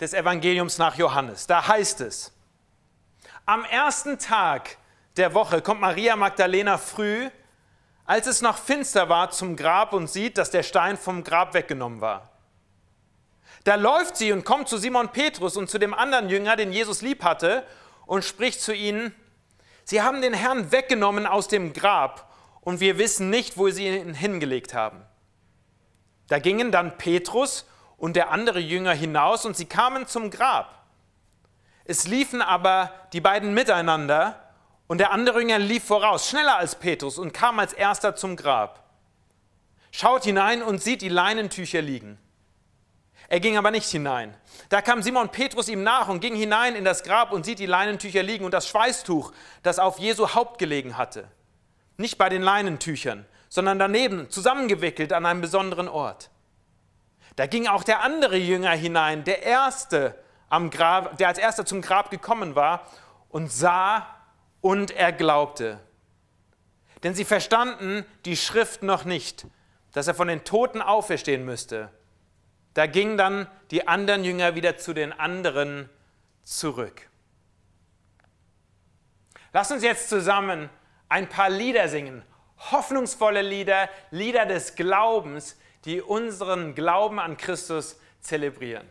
des 0.00 0.14
Evangeliums 0.14 0.78
nach 0.78 0.96
Johannes. 0.96 1.48
Da 1.48 1.66
heißt 1.66 2.02
es, 2.02 2.32
am 3.46 3.64
ersten 3.64 4.18
Tag 4.18 4.76
der 5.16 5.34
Woche 5.34 5.60
kommt 5.60 5.80
Maria 5.80 6.14
Magdalena 6.14 6.78
früh, 6.78 7.30
als 8.12 8.26
es 8.26 8.42
noch 8.42 8.58
finster 8.58 9.08
war, 9.08 9.30
zum 9.30 9.56
Grab 9.56 9.94
und 9.94 10.06
sieht, 10.06 10.36
dass 10.36 10.50
der 10.50 10.62
Stein 10.62 10.98
vom 10.98 11.24
Grab 11.24 11.54
weggenommen 11.54 12.02
war. 12.02 12.28
Da 13.64 13.76
läuft 13.76 14.18
sie 14.18 14.32
und 14.32 14.44
kommt 14.44 14.68
zu 14.68 14.76
Simon 14.76 15.12
Petrus 15.12 15.56
und 15.56 15.70
zu 15.70 15.78
dem 15.78 15.94
anderen 15.94 16.28
Jünger, 16.28 16.56
den 16.56 16.74
Jesus 16.74 17.00
lieb 17.00 17.24
hatte, 17.24 17.66
und 18.04 18.22
spricht 18.22 18.60
zu 18.60 18.74
ihnen, 18.74 19.14
Sie 19.84 20.02
haben 20.02 20.20
den 20.20 20.34
Herrn 20.34 20.72
weggenommen 20.72 21.26
aus 21.26 21.48
dem 21.48 21.72
Grab 21.72 22.30
und 22.60 22.80
wir 22.80 22.98
wissen 22.98 23.30
nicht, 23.30 23.56
wo 23.56 23.70
sie 23.70 23.88
ihn 23.88 24.12
hingelegt 24.12 24.74
haben. 24.74 25.00
Da 26.28 26.38
gingen 26.38 26.70
dann 26.70 26.98
Petrus 26.98 27.66
und 27.96 28.14
der 28.14 28.30
andere 28.30 28.58
Jünger 28.58 28.92
hinaus 28.92 29.46
und 29.46 29.56
sie 29.56 29.64
kamen 29.64 30.06
zum 30.06 30.30
Grab. 30.30 30.84
Es 31.86 32.06
liefen 32.06 32.42
aber 32.42 32.92
die 33.14 33.22
beiden 33.22 33.54
miteinander 33.54 34.41
und 34.92 34.98
der 34.98 35.10
andere 35.10 35.40
Jünger 35.40 35.58
lief 35.58 35.84
voraus, 35.84 36.28
schneller 36.28 36.58
als 36.58 36.74
Petrus 36.74 37.16
und 37.16 37.32
kam 37.32 37.58
als 37.58 37.72
erster 37.72 38.14
zum 38.14 38.36
Grab. 38.36 38.90
Schaut 39.90 40.24
hinein 40.24 40.62
und 40.62 40.82
sieht 40.82 41.00
die 41.00 41.08
Leinentücher 41.08 41.80
liegen. 41.80 42.18
Er 43.28 43.40
ging 43.40 43.56
aber 43.56 43.70
nicht 43.70 43.88
hinein. 43.88 44.36
Da 44.68 44.82
kam 44.82 45.00
Simon 45.00 45.30
Petrus 45.30 45.70
ihm 45.70 45.82
nach 45.82 46.08
und 46.08 46.20
ging 46.20 46.34
hinein 46.34 46.76
in 46.76 46.84
das 46.84 47.04
Grab 47.04 47.32
und 47.32 47.46
sieht 47.46 47.58
die 47.58 47.64
Leinentücher 47.64 48.22
liegen 48.22 48.44
und 48.44 48.52
das 48.52 48.68
Schweißtuch, 48.68 49.32
das 49.62 49.78
auf 49.78 49.98
Jesu 49.98 50.34
Haupt 50.34 50.58
gelegen 50.58 50.98
hatte. 50.98 51.26
Nicht 51.96 52.18
bei 52.18 52.28
den 52.28 52.42
Leinentüchern, 52.42 53.24
sondern 53.48 53.78
daneben, 53.78 54.28
zusammengewickelt 54.28 55.14
an 55.14 55.24
einem 55.24 55.40
besonderen 55.40 55.88
Ort. 55.88 56.28
Da 57.36 57.46
ging 57.46 57.66
auch 57.66 57.82
der 57.82 58.02
andere 58.02 58.36
Jünger 58.36 58.72
hinein, 58.72 59.24
der 59.24 59.42
erste 59.42 60.22
am 60.50 60.68
Grab, 60.68 61.16
der 61.16 61.28
als 61.28 61.38
erster 61.38 61.64
zum 61.64 61.80
Grab 61.80 62.10
gekommen 62.10 62.54
war 62.54 62.86
und 63.30 63.50
sah 63.50 64.11
und 64.62 64.92
er 64.92 65.12
glaubte. 65.12 65.78
Denn 67.02 67.14
sie 67.14 67.26
verstanden 67.26 68.06
die 68.24 68.36
Schrift 68.36 68.82
noch 68.82 69.04
nicht, 69.04 69.46
dass 69.92 70.08
er 70.08 70.14
von 70.14 70.28
den 70.28 70.44
Toten 70.44 70.80
auferstehen 70.80 71.44
müsste. 71.44 71.90
Da 72.72 72.86
gingen 72.86 73.18
dann 73.18 73.46
die 73.70 73.86
anderen 73.86 74.24
Jünger 74.24 74.54
wieder 74.54 74.78
zu 74.78 74.94
den 74.94 75.12
anderen 75.12 75.90
zurück. 76.42 77.08
Lass 79.52 79.70
uns 79.70 79.82
jetzt 79.82 80.08
zusammen 80.08 80.70
ein 81.10 81.28
paar 81.28 81.50
Lieder 81.50 81.88
singen, 81.88 82.22
hoffnungsvolle 82.70 83.42
Lieder, 83.42 83.90
Lieder 84.10 84.46
des 84.46 84.76
Glaubens, 84.76 85.58
die 85.84 86.00
unseren 86.00 86.74
Glauben 86.74 87.18
an 87.18 87.36
Christus 87.36 87.98
zelebrieren. 88.22 88.88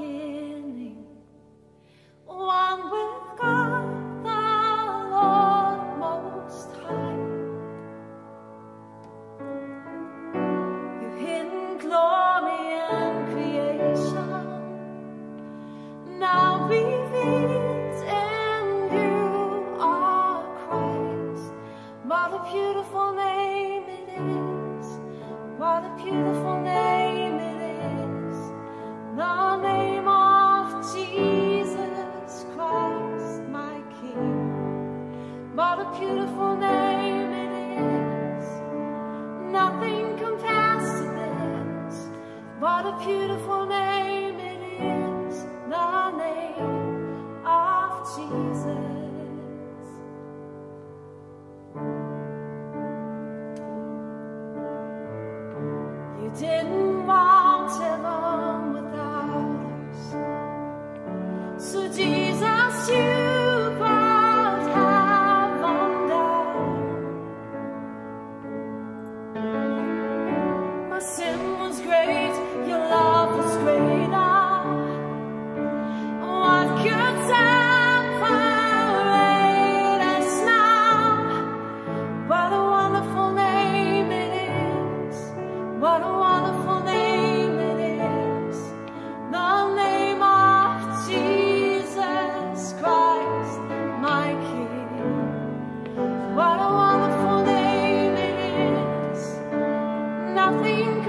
के 0.00 0.29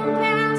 compare. 0.02 0.51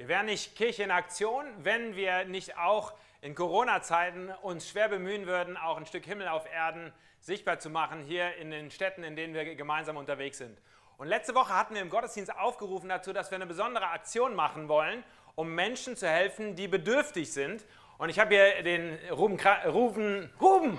Wir 0.00 0.08
wären 0.08 0.24
nicht 0.24 0.56
Kirche 0.56 0.82
in 0.82 0.90
Aktion, 0.90 1.44
wenn 1.58 1.94
wir 1.94 2.24
nicht 2.24 2.56
auch 2.56 2.94
in 3.20 3.34
Corona-Zeiten 3.34 4.30
uns 4.40 4.66
schwer 4.66 4.88
bemühen 4.88 5.26
würden, 5.26 5.58
auch 5.58 5.76
ein 5.76 5.84
Stück 5.84 6.06
Himmel 6.06 6.26
auf 6.26 6.50
Erden 6.50 6.90
sichtbar 7.20 7.58
zu 7.58 7.68
machen, 7.68 8.00
hier 8.04 8.34
in 8.36 8.50
den 8.50 8.70
Städten, 8.70 9.04
in 9.04 9.14
denen 9.14 9.34
wir 9.34 9.54
gemeinsam 9.56 9.98
unterwegs 9.98 10.38
sind. 10.38 10.56
Und 10.96 11.08
letzte 11.08 11.34
Woche 11.34 11.54
hatten 11.54 11.74
wir 11.74 11.82
im 11.82 11.90
Gottesdienst 11.90 12.34
aufgerufen 12.34 12.88
dazu, 12.88 13.12
dass 13.12 13.30
wir 13.30 13.36
eine 13.36 13.44
besondere 13.44 13.88
Aktion 13.88 14.34
machen 14.34 14.70
wollen, 14.70 15.04
um 15.34 15.54
Menschen 15.54 15.96
zu 15.96 16.08
helfen, 16.08 16.56
die 16.56 16.66
bedürftig 16.66 17.30
sind. 17.30 17.66
Und 17.98 18.08
ich 18.08 18.18
habe 18.18 18.34
hier 18.34 18.62
den 18.62 18.98
Ruben, 19.10 19.38
Ruben, 19.66 20.32
Ruben, 20.40 20.78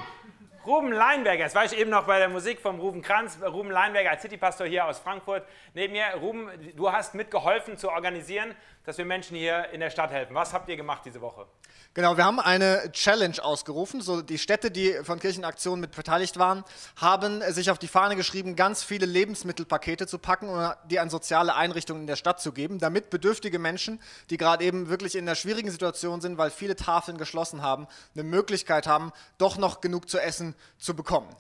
Ruben 0.65 0.91
Leinberger, 0.91 1.45
das 1.45 1.55
war 1.55 1.65
ich 1.65 1.75
eben 1.75 1.89
noch 1.89 2.05
bei 2.05 2.19
der 2.19 2.29
Musik 2.29 2.59
vom 2.59 2.79
Ruben 2.79 3.01
Kranz, 3.01 3.39
Ruben 3.43 3.71
Leinberger 3.71 4.11
als 4.11 4.21
Citypastor 4.21 4.67
hier 4.67 4.85
aus 4.85 4.99
Frankfurt 4.99 5.43
neben 5.73 5.93
mir. 5.93 6.05
Ruben, 6.19 6.51
du 6.75 6.91
hast 6.91 7.15
mitgeholfen 7.15 7.77
zu 7.77 7.89
organisieren 7.89 8.53
dass 8.83 8.97
wir 8.97 9.05
Menschen 9.05 9.37
hier 9.37 9.69
in 9.69 9.79
der 9.79 9.89
Stadt 9.89 10.11
helfen. 10.11 10.35
Was 10.35 10.53
habt 10.53 10.69
ihr 10.69 10.75
gemacht 10.75 11.03
diese 11.05 11.21
Woche? 11.21 11.45
Genau, 11.93 12.17
wir 12.17 12.25
haben 12.25 12.39
eine 12.39 12.91
Challenge 12.91 13.43
ausgerufen. 13.43 14.01
So 14.01 14.21
die 14.21 14.37
Städte, 14.37 14.71
die 14.71 14.93
von 15.03 15.19
Kirchenaktionen 15.19 15.81
mit 15.81 15.95
beteiligt 15.95 16.37
waren, 16.39 16.63
haben 16.95 17.41
sich 17.51 17.69
auf 17.69 17.79
die 17.79 17.87
Fahne 17.87 18.15
geschrieben, 18.15 18.55
ganz 18.55 18.83
viele 18.83 19.05
Lebensmittelpakete 19.05 20.07
zu 20.07 20.17
packen 20.17 20.49
und 20.49 20.73
die 20.89 20.99
an 20.99 21.09
soziale 21.09 21.55
Einrichtungen 21.55 22.01
in 22.01 22.07
der 22.07 22.15
Stadt 22.15 22.41
zu 22.41 22.53
geben, 22.53 22.79
damit 22.79 23.09
bedürftige 23.09 23.59
Menschen, 23.59 23.99
die 24.29 24.37
gerade 24.37 24.63
eben 24.63 24.89
wirklich 24.89 25.15
in 25.15 25.27
einer 25.27 25.35
schwierigen 25.35 25.69
Situation 25.69 26.21
sind, 26.21 26.37
weil 26.37 26.49
viele 26.49 26.75
Tafeln 26.75 27.17
geschlossen 27.17 27.61
haben, 27.61 27.87
eine 28.13 28.23
Möglichkeit 28.23 28.87
haben, 28.87 29.11
doch 29.37 29.57
noch 29.57 29.81
genug 29.81 30.09
zu 30.09 30.19
essen 30.19 30.55
zu 30.77 30.95
bekommen. 30.95 31.35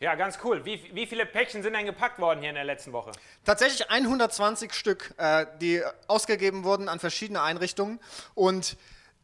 Ja, 0.00 0.14
ganz 0.14 0.38
cool. 0.44 0.64
Wie, 0.64 0.80
wie 0.94 1.06
viele 1.06 1.26
Päckchen 1.26 1.62
sind 1.64 1.74
denn 1.74 1.84
gepackt 1.84 2.20
worden 2.20 2.40
hier 2.40 2.50
in 2.50 2.54
der 2.54 2.64
letzten 2.64 2.92
Woche? 2.92 3.10
Tatsächlich 3.44 3.90
120 3.90 4.72
Stück, 4.72 5.12
äh, 5.18 5.46
die 5.60 5.82
ausgegeben 6.06 6.62
wurden 6.62 6.88
an 6.88 7.00
verschiedene 7.00 7.42
Einrichtungen 7.42 7.98
und 8.34 8.76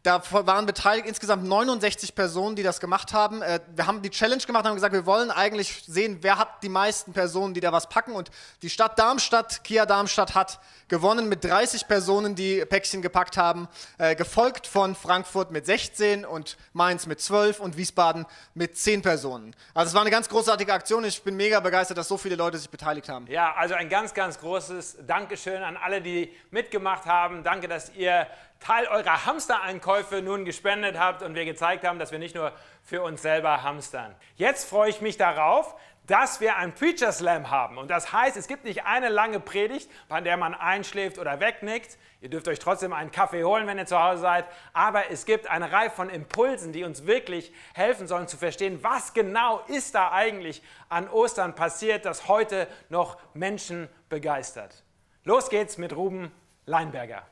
da 0.04 0.22
waren 0.30 0.66
beteiligt 0.66 1.08
insgesamt 1.08 1.44
69 1.44 2.14
Personen, 2.14 2.56
die 2.56 2.62
das 2.62 2.78
gemacht 2.78 3.14
haben. 3.14 3.40
Äh, 3.40 3.60
wir 3.74 3.86
haben 3.86 4.02
die 4.02 4.10
Challenge 4.10 4.42
gemacht 4.42 4.64
und 4.64 4.68
haben 4.68 4.76
gesagt, 4.76 4.92
wir 4.92 5.06
wollen 5.06 5.30
eigentlich 5.30 5.82
sehen, 5.86 6.18
wer 6.20 6.38
hat 6.38 6.62
die 6.62 6.68
meisten 6.68 7.14
Personen, 7.14 7.54
die 7.54 7.60
da 7.60 7.72
was 7.72 7.88
packen. 7.88 8.12
Und 8.12 8.30
die 8.60 8.68
Stadt 8.68 8.98
Darmstadt, 8.98 9.64
Kia 9.64 9.86
Darmstadt, 9.86 10.34
hat 10.34 10.60
gewonnen 10.88 11.30
mit 11.30 11.42
30 11.42 11.88
Personen, 11.88 12.34
die 12.34 12.66
Päckchen 12.66 13.00
gepackt 13.00 13.38
haben. 13.38 13.66
Äh, 13.96 14.14
gefolgt 14.14 14.66
von 14.66 14.94
Frankfurt 14.94 15.50
mit 15.50 15.64
16 15.64 16.26
und 16.26 16.58
Mainz 16.74 17.06
mit 17.06 17.22
12 17.22 17.58
und 17.60 17.78
Wiesbaden 17.78 18.26
mit 18.52 18.76
10 18.76 19.00
Personen. 19.00 19.56
Also 19.72 19.88
es 19.88 19.94
war 19.94 20.02
eine 20.02 20.10
ganz 20.10 20.28
großartige 20.28 20.74
Aktion. 20.74 21.04
Ich 21.04 21.22
bin 21.22 21.34
mega 21.34 21.60
begeistert, 21.60 21.96
dass 21.96 22.08
so 22.08 22.18
viele 22.18 22.36
Leute 22.36 22.58
sich 22.58 22.68
beteiligt 22.68 23.08
haben. 23.08 23.26
Ja, 23.28 23.54
also 23.54 23.72
ein 23.72 23.88
ganz, 23.88 24.12
ganz 24.12 24.38
großes 24.38 24.98
Dankeschön 25.06 25.62
an 25.62 25.78
alle, 25.78 26.02
die 26.02 26.30
mitgemacht 26.50 27.06
haben. 27.06 27.42
Danke, 27.42 27.68
dass 27.68 27.90
ihr 27.94 28.26
Teil 28.64 28.86
eurer 28.86 29.26
Hamstereinkäufe 29.26 30.22
nun 30.22 30.46
gespendet 30.46 30.98
habt 30.98 31.22
und 31.22 31.34
wir 31.34 31.44
gezeigt 31.44 31.84
haben, 31.84 31.98
dass 31.98 32.12
wir 32.12 32.18
nicht 32.18 32.34
nur 32.34 32.50
für 32.82 33.02
uns 33.02 33.20
selber 33.20 33.62
hamstern. 33.62 34.14
Jetzt 34.36 34.66
freue 34.66 34.88
ich 34.88 35.02
mich 35.02 35.18
darauf, 35.18 35.76
dass 36.06 36.40
wir 36.40 36.56
ein 36.56 36.74
Preacher 36.74 37.12
Slam 37.12 37.50
haben. 37.50 37.76
Und 37.76 37.90
das 37.90 38.14
heißt, 38.14 38.38
es 38.38 38.48
gibt 38.48 38.64
nicht 38.64 38.86
eine 38.86 39.10
lange 39.10 39.38
Predigt, 39.38 39.90
bei 40.08 40.22
der 40.22 40.38
man 40.38 40.54
einschläft 40.54 41.18
oder 41.18 41.40
wegnickt. 41.40 41.98
Ihr 42.22 42.30
dürft 42.30 42.48
euch 42.48 42.58
trotzdem 42.58 42.94
einen 42.94 43.10
Kaffee 43.10 43.44
holen, 43.44 43.66
wenn 43.66 43.76
ihr 43.76 43.84
zu 43.84 44.02
Hause 44.02 44.22
seid. 44.22 44.46
Aber 44.72 45.10
es 45.10 45.26
gibt 45.26 45.46
eine 45.46 45.70
Reihe 45.70 45.90
von 45.90 46.08
Impulsen, 46.08 46.72
die 46.72 46.84
uns 46.84 47.06
wirklich 47.06 47.52
helfen 47.74 48.06
sollen 48.06 48.28
zu 48.28 48.38
verstehen, 48.38 48.78
was 48.82 49.12
genau 49.12 49.60
ist 49.66 49.94
da 49.94 50.10
eigentlich 50.10 50.62
an 50.88 51.10
Ostern 51.10 51.54
passiert, 51.54 52.06
das 52.06 52.28
heute 52.28 52.66
noch 52.88 53.18
Menschen 53.34 53.90
begeistert. 54.08 54.84
Los 55.24 55.50
geht's 55.50 55.76
mit 55.76 55.94
Ruben 55.94 56.32
Leinberger. 56.64 57.26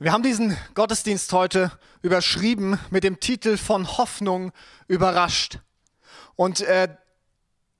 Wir 0.00 0.12
haben 0.12 0.22
diesen 0.22 0.56
Gottesdienst 0.74 1.32
heute 1.32 1.72
überschrieben 2.02 2.78
mit 2.90 3.02
dem 3.02 3.18
Titel 3.18 3.56
von 3.56 3.98
Hoffnung 3.98 4.52
überrascht. 4.86 5.58
Und 6.36 6.60
äh, 6.60 6.94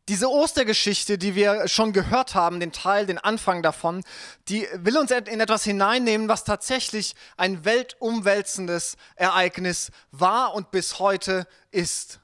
diese 0.09 0.29
Ostergeschichte, 0.29 1.17
die 1.17 1.37
wir 1.37 1.69
schon 1.69 1.93
gehört 1.93 2.35
haben, 2.35 2.59
den 2.59 2.73
Teil, 2.73 3.07
den 3.07 3.19
Anfang 3.19 3.63
davon, 3.63 4.03
die 4.49 4.67
will 4.75 4.99
uns 4.99 5.13
in 5.13 5.39
etwas 5.39 5.63
hineinnehmen, 5.63 6.29
was 6.29 6.43
tatsächlich 6.43 7.15
ein 7.37 7.65
weltumwälzendes 7.65 8.97
Ereignis 9.15 9.93
war 10.11 10.55
und 10.55 10.73
bis 10.73 10.99
heute 10.99 11.47
ist. 11.71 12.19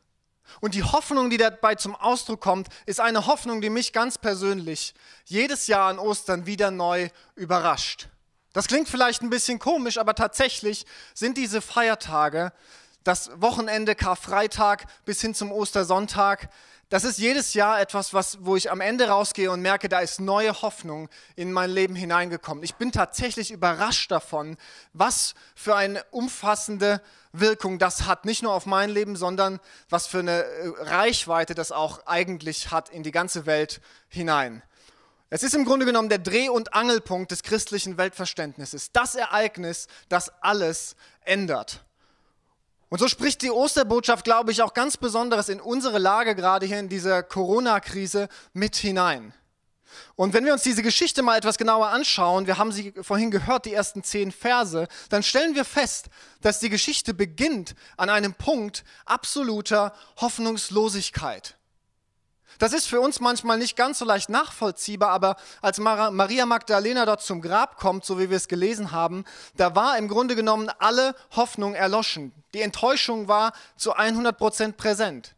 Und 0.61 0.75
die 0.75 0.83
Hoffnung, 0.83 1.31
die 1.31 1.37
dabei 1.37 1.77
zum 1.77 1.95
Ausdruck 1.95 2.41
kommt, 2.41 2.67
ist 2.87 2.99
eine 2.99 3.27
Hoffnung, 3.29 3.61
die 3.61 3.71
mich 3.71 3.93
ganz 3.93 4.19
persönlich 4.19 4.93
jedes 5.25 5.69
Jahr 5.69 5.89
an 5.89 6.01
Ostern 6.01 6.47
wieder 6.47 6.73
neu 6.73 7.11
überrascht. 7.37 8.09
Das 8.55 8.69
klingt 8.69 8.89
vielleicht 8.89 9.21
ein 9.21 9.31
bisschen 9.31 9.59
komisch, 9.59 9.99
aber 9.99 10.15
tatsächlich 10.15 10.87
sind 11.13 11.37
diese 11.37 11.61
Feiertage, 11.61 12.53
das 13.03 13.31
Wochenende 13.41 13.95
Karfreitag 13.95 14.87
bis 15.05 15.21
hin 15.21 15.35
zum 15.35 15.53
Ostersonntag, 15.53 16.49
das 16.89 17.03
ist 17.03 17.19
jedes 17.19 17.55
Jahr 17.55 17.81
etwas, 17.81 18.15
was, 18.15 18.45
wo 18.45 18.55
ich 18.55 18.71
am 18.71 18.81
Ende 18.81 19.09
rausgehe 19.09 19.51
und 19.51 19.61
merke, 19.61 19.89
da 19.89 19.99
ist 19.99 20.21
neue 20.21 20.63
Hoffnung 20.63 21.09
in 21.35 21.53
mein 21.53 21.71
Leben 21.71 21.97
hineingekommen. 21.97 22.63
Ich 22.63 22.77
bin 22.77 22.93
tatsächlich 22.93 23.51
überrascht 23.51 24.13
davon, 24.13 24.57
was 24.93 25.35
für 25.57 25.75
eine 25.75 26.05
umfassende 26.13 27.03
Wirkung 27.33 27.81
das 27.81 28.07
hat. 28.07 28.25
Nicht 28.27 28.45
nur 28.45 28.53
auf 28.53 28.67
mein 28.67 28.91
Leben, 28.91 29.17
sondern 29.17 29.59
was 29.89 30.07
für 30.07 30.21
eine 30.21 30.45
äh, 30.45 30.69
Reichweite 30.79 31.57
das 31.57 31.73
auch 31.73 32.07
eigentlich 32.07 32.71
hat 32.71 32.91
in 32.91 33.03
die 33.03 33.11
ganze 33.11 33.45
Welt 33.45 33.81
hinein. 34.09 34.63
Es 35.35 35.43
ist 35.43 35.57
im 35.57 35.65
Grunde 35.65 35.85
genommen 35.85 36.09
der 36.09 36.21
Dreh- 36.21 36.49
und 36.49 36.75
Angelpunkt 36.75 37.33
des 37.33 37.43
christlichen 37.43 37.99
Weltverständnisses. 37.99 38.93
Das 38.93 39.17
Ereignis, 39.17 39.89
das 40.09 40.31
alles 40.41 40.95
ändert. 41.25 41.83
Und 42.89 43.01
so 43.01 43.09
spricht 43.09 43.43
die 43.43 43.51
Osterbotschaft, 43.51 44.25
glaube 44.25 44.53
ich, 44.53 44.63
auch 44.63 44.75
ganz 44.75 44.97
Besonderes 44.97 45.49
in 45.49 45.61
unsere 45.61 45.99
Lage 45.99 46.37
gerade 46.37 46.67
hier 46.67 46.79
in 46.79 46.89
dieser 46.89 47.25
Corona-Krise 47.25 48.29
mit 48.53 48.77
hinein. 48.77 49.35
Und 50.15 50.35
wenn 50.35 50.45
wir 50.45 50.53
uns 50.53 50.63
diese 50.63 50.85
Geschichte 50.85 51.21
mal 51.21 51.37
etwas 51.37 51.59
genauer 51.59 51.89
anschauen, 51.89 52.47
wir 52.47 52.57
haben 52.57 52.71
sie 52.71 52.95
vorhin 53.03 53.33
gehört, 53.33 53.65
die 53.65 53.75
ersten 53.75 54.05
zehn 54.05 54.31
Verse, 54.31 54.87
dann 55.09 55.25
stellen 55.25 55.57
wir 55.57 55.65
fest, 55.65 56.11
dass 56.43 56.61
die 56.61 56.71
Geschichte 56.71 57.13
beginnt 57.13 57.75
an 57.97 58.09
einem 58.09 58.35
Punkt 58.35 58.85
absoluter 59.05 59.95
Hoffnungslosigkeit. 60.21 61.57
Das 62.59 62.73
ist 62.73 62.87
für 62.87 63.01
uns 63.01 63.21
manchmal 63.21 63.59
nicht 63.59 63.77
ganz 63.77 63.99
so 63.99 64.05
leicht 64.05 64.29
nachvollziehbar, 64.29 65.11
aber 65.11 65.37
als 65.61 65.79
Maria 65.79 66.47
Magdalena 66.47 67.07
dort 67.07 67.23
zum 67.23 67.41
Grab 67.41 67.77
kommt, 67.77 68.05
so 68.05 68.19
wie 68.19 68.31
wir 68.31 68.37
es 68.37 68.49
gelesen 68.49 68.93
haben, 68.93 69.25
da 69.57 69.75
war 69.75 69.99
im 69.99 70.09
Grunde 70.09 70.37
genommen 70.37 70.71
alle 70.79 71.15
Hoffnung 71.37 71.75
erloschen. 71.75 72.33
Die 72.55 72.63
Enttäuschung 72.63 73.29
war 73.29 73.53
zu 73.77 73.95
100 73.95 74.37
Prozent 74.37 74.77
präsent. 74.77 75.35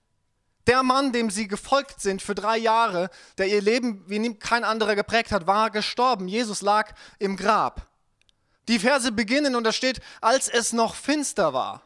Der 0.66 0.82
Mann, 0.82 1.12
dem 1.12 1.30
sie 1.30 1.46
gefolgt 1.46 2.00
sind 2.00 2.20
für 2.20 2.34
drei 2.34 2.58
Jahre, 2.58 3.08
der 3.38 3.46
ihr 3.46 3.62
Leben 3.62 4.02
wie 4.08 4.34
kein 4.34 4.64
anderer 4.64 4.96
geprägt 4.96 5.30
hat, 5.30 5.46
war 5.46 5.70
gestorben. 5.70 6.26
Jesus 6.26 6.60
lag 6.60 6.92
im 7.18 7.36
Grab. 7.36 7.86
Die 8.66 8.80
Verse 8.80 9.12
beginnen 9.12 9.54
und 9.54 9.62
da 9.62 9.72
steht, 9.72 10.00
als 10.20 10.48
es 10.48 10.72
noch 10.72 10.96
finster 10.96 11.52
war. 11.52 11.85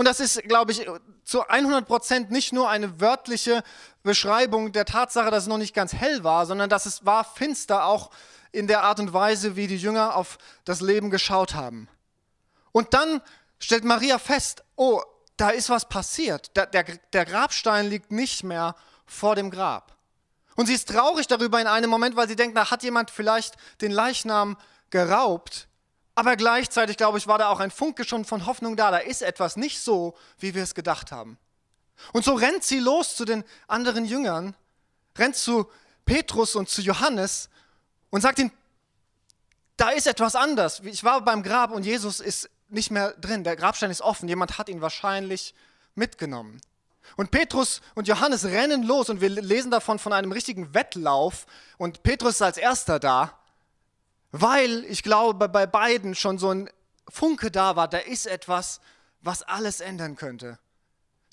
Und 0.00 0.06
das 0.06 0.18
ist, 0.18 0.42
glaube 0.44 0.72
ich, 0.72 0.86
zu 1.24 1.46
100 1.46 1.86
Prozent 1.86 2.30
nicht 2.30 2.54
nur 2.54 2.70
eine 2.70 3.02
wörtliche 3.02 3.62
Beschreibung 4.02 4.72
der 4.72 4.86
Tatsache, 4.86 5.30
dass 5.30 5.42
es 5.42 5.46
noch 5.46 5.58
nicht 5.58 5.74
ganz 5.74 5.92
hell 5.92 6.24
war, 6.24 6.46
sondern 6.46 6.70
dass 6.70 6.86
es 6.86 7.04
war 7.04 7.22
finster 7.22 7.84
auch 7.84 8.10
in 8.50 8.66
der 8.66 8.82
Art 8.82 8.98
und 8.98 9.12
Weise, 9.12 9.56
wie 9.56 9.66
die 9.66 9.76
Jünger 9.76 10.16
auf 10.16 10.38
das 10.64 10.80
Leben 10.80 11.10
geschaut 11.10 11.54
haben. 11.54 11.86
Und 12.72 12.94
dann 12.94 13.20
stellt 13.58 13.84
Maria 13.84 14.18
fest, 14.18 14.64
oh, 14.74 15.02
da 15.36 15.50
ist 15.50 15.68
was 15.68 15.86
passiert. 15.86 16.56
Der, 16.56 16.64
der, 16.64 16.84
der 17.12 17.26
Grabstein 17.26 17.90
liegt 17.90 18.10
nicht 18.10 18.42
mehr 18.42 18.76
vor 19.04 19.36
dem 19.36 19.50
Grab. 19.50 19.94
Und 20.56 20.64
sie 20.64 20.72
ist 20.72 20.88
traurig 20.88 21.26
darüber 21.26 21.60
in 21.60 21.66
einem 21.66 21.90
Moment, 21.90 22.16
weil 22.16 22.26
sie 22.26 22.36
denkt, 22.36 22.56
da 22.56 22.70
hat 22.70 22.82
jemand 22.82 23.10
vielleicht 23.10 23.54
den 23.82 23.90
Leichnam 23.92 24.56
geraubt. 24.88 25.68
Aber 26.14 26.36
gleichzeitig, 26.36 26.96
glaube 26.96 27.18
ich, 27.18 27.26
war 27.26 27.38
da 27.38 27.48
auch 27.48 27.60
ein 27.60 27.70
Funke 27.70 28.04
schon 28.04 28.24
von 28.24 28.46
Hoffnung 28.46 28.76
da. 28.76 28.90
Da 28.90 28.98
ist 28.98 29.22
etwas 29.22 29.56
nicht 29.56 29.80
so, 29.80 30.14
wie 30.38 30.54
wir 30.54 30.62
es 30.62 30.74
gedacht 30.74 31.12
haben. 31.12 31.38
Und 32.12 32.24
so 32.24 32.34
rennt 32.34 32.64
sie 32.64 32.78
los 32.78 33.16
zu 33.16 33.24
den 33.24 33.44
anderen 33.68 34.04
Jüngern, 34.04 34.54
rennt 35.16 35.36
zu 35.36 35.70
Petrus 36.04 36.56
und 36.56 36.68
zu 36.68 36.82
Johannes 36.82 37.48
und 38.10 38.22
sagt 38.22 38.38
ihnen, 38.38 38.52
da 39.76 39.90
ist 39.90 40.06
etwas 40.06 40.34
anders. 40.34 40.80
Ich 40.84 41.04
war 41.04 41.22
beim 41.22 41.42
Grab 41.42 41.70
und 41.70 41.84
Jesus 41.84 42.20
ist 42.20 42.50
nicht 42.68 42.90
mehr 42.90 43.12
drin. 43.12 43.44
Der 43.44 43.56
Grabstein 43.56 43.90
ist 43.90 44.02
offen. 44.02 44.28
Jemand 44.28 44.58
hat 44.58 44.68
ihn 44.68 44.80
wahrscheinlich 44.80 45.54
mitgenommen. 45.94 46.60
Und 47.16 47.30
Petrus 47.30 47.80
und 47.94 48.06
Johannes 48.06 48.44
rennen 48.44 48.82
los 48.82 49.08
und 49.08 49.20
wir 49.20 49.28
lesen 49.28 49.70
davon 49.70 49.98
von 49.98 50.12
einem 50.12 50.32
richtigen 50.32 50.74
Wettlauf. 50.74 51.46
Und 51.78 52.02
Petrus 52.02 52.34
ist 52.34 52.42
als 52.42 52.56
erster 52.56 52.98
da 52.98 53.39
weil 54.32 54.84
ich 54.84 55.02
glaube, 55.02 55.48
bei 55.48 55.66
beiden 55.66 56.14
schon 56.14 56.38
so 56.38 56.50
ein 56.50 56.70
Funke 57.08 57.50
da 57.50 57.76
war, 57.76 57.88
da 57.88 57.98
ist 57.98 58.26
etwas, 58.26 58.80
was 59.20 59.42
alles 59.42 59.80
ändern 59.80 60.16
könnte. 60.16 60.58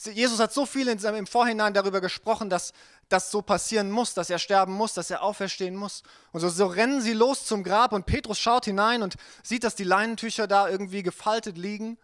Jesus 0.04 0.40
hat 0.40 0.54
so 0.54 0.66
viel 0.66 0.88
in 0.88 1.00
seinem, 1.00 1.18
im 1.18 1.28
Vorhinein 1.28 1.74
darüber 1.74 2.02
gesprochen, 2.02 2.50
dass 2.50 2.74
das 3.10 3.32
so 3.32 3.42
passieren 3.42 3.90
muss, 3.90 4.14
dass 4.14 4.30
er 4.30 4.38
sterben 4.38 4.74
muss, 4.74 4.94
dass 4.94 5.10
er 5.10 5.24
auferstehen 5.24 5.76
muss. 5.76 6.04
Und 6.32 6.42
so, 6.42 6.50
so 6.50 6.68
rennen 6.68 7.02
sie 7.02 7.14
los 7.14 7.46
zum 7.46 7.64
Grab 7.64 7.94
und 7.94 8.06
Petrus 8.06 8.38
schaut 8.38 8.66
hinein 8.66 9.02
und 9.02 9.16
sieht, 9.42 9.64
dass 9.64 9.76
die 9.76 9.84
Leinentücher 9.84 10.46
da 10.48 10.70
irgendwie 10.70 11.02
gefaltet 11.02 11.58
liegen. 11.58 11.98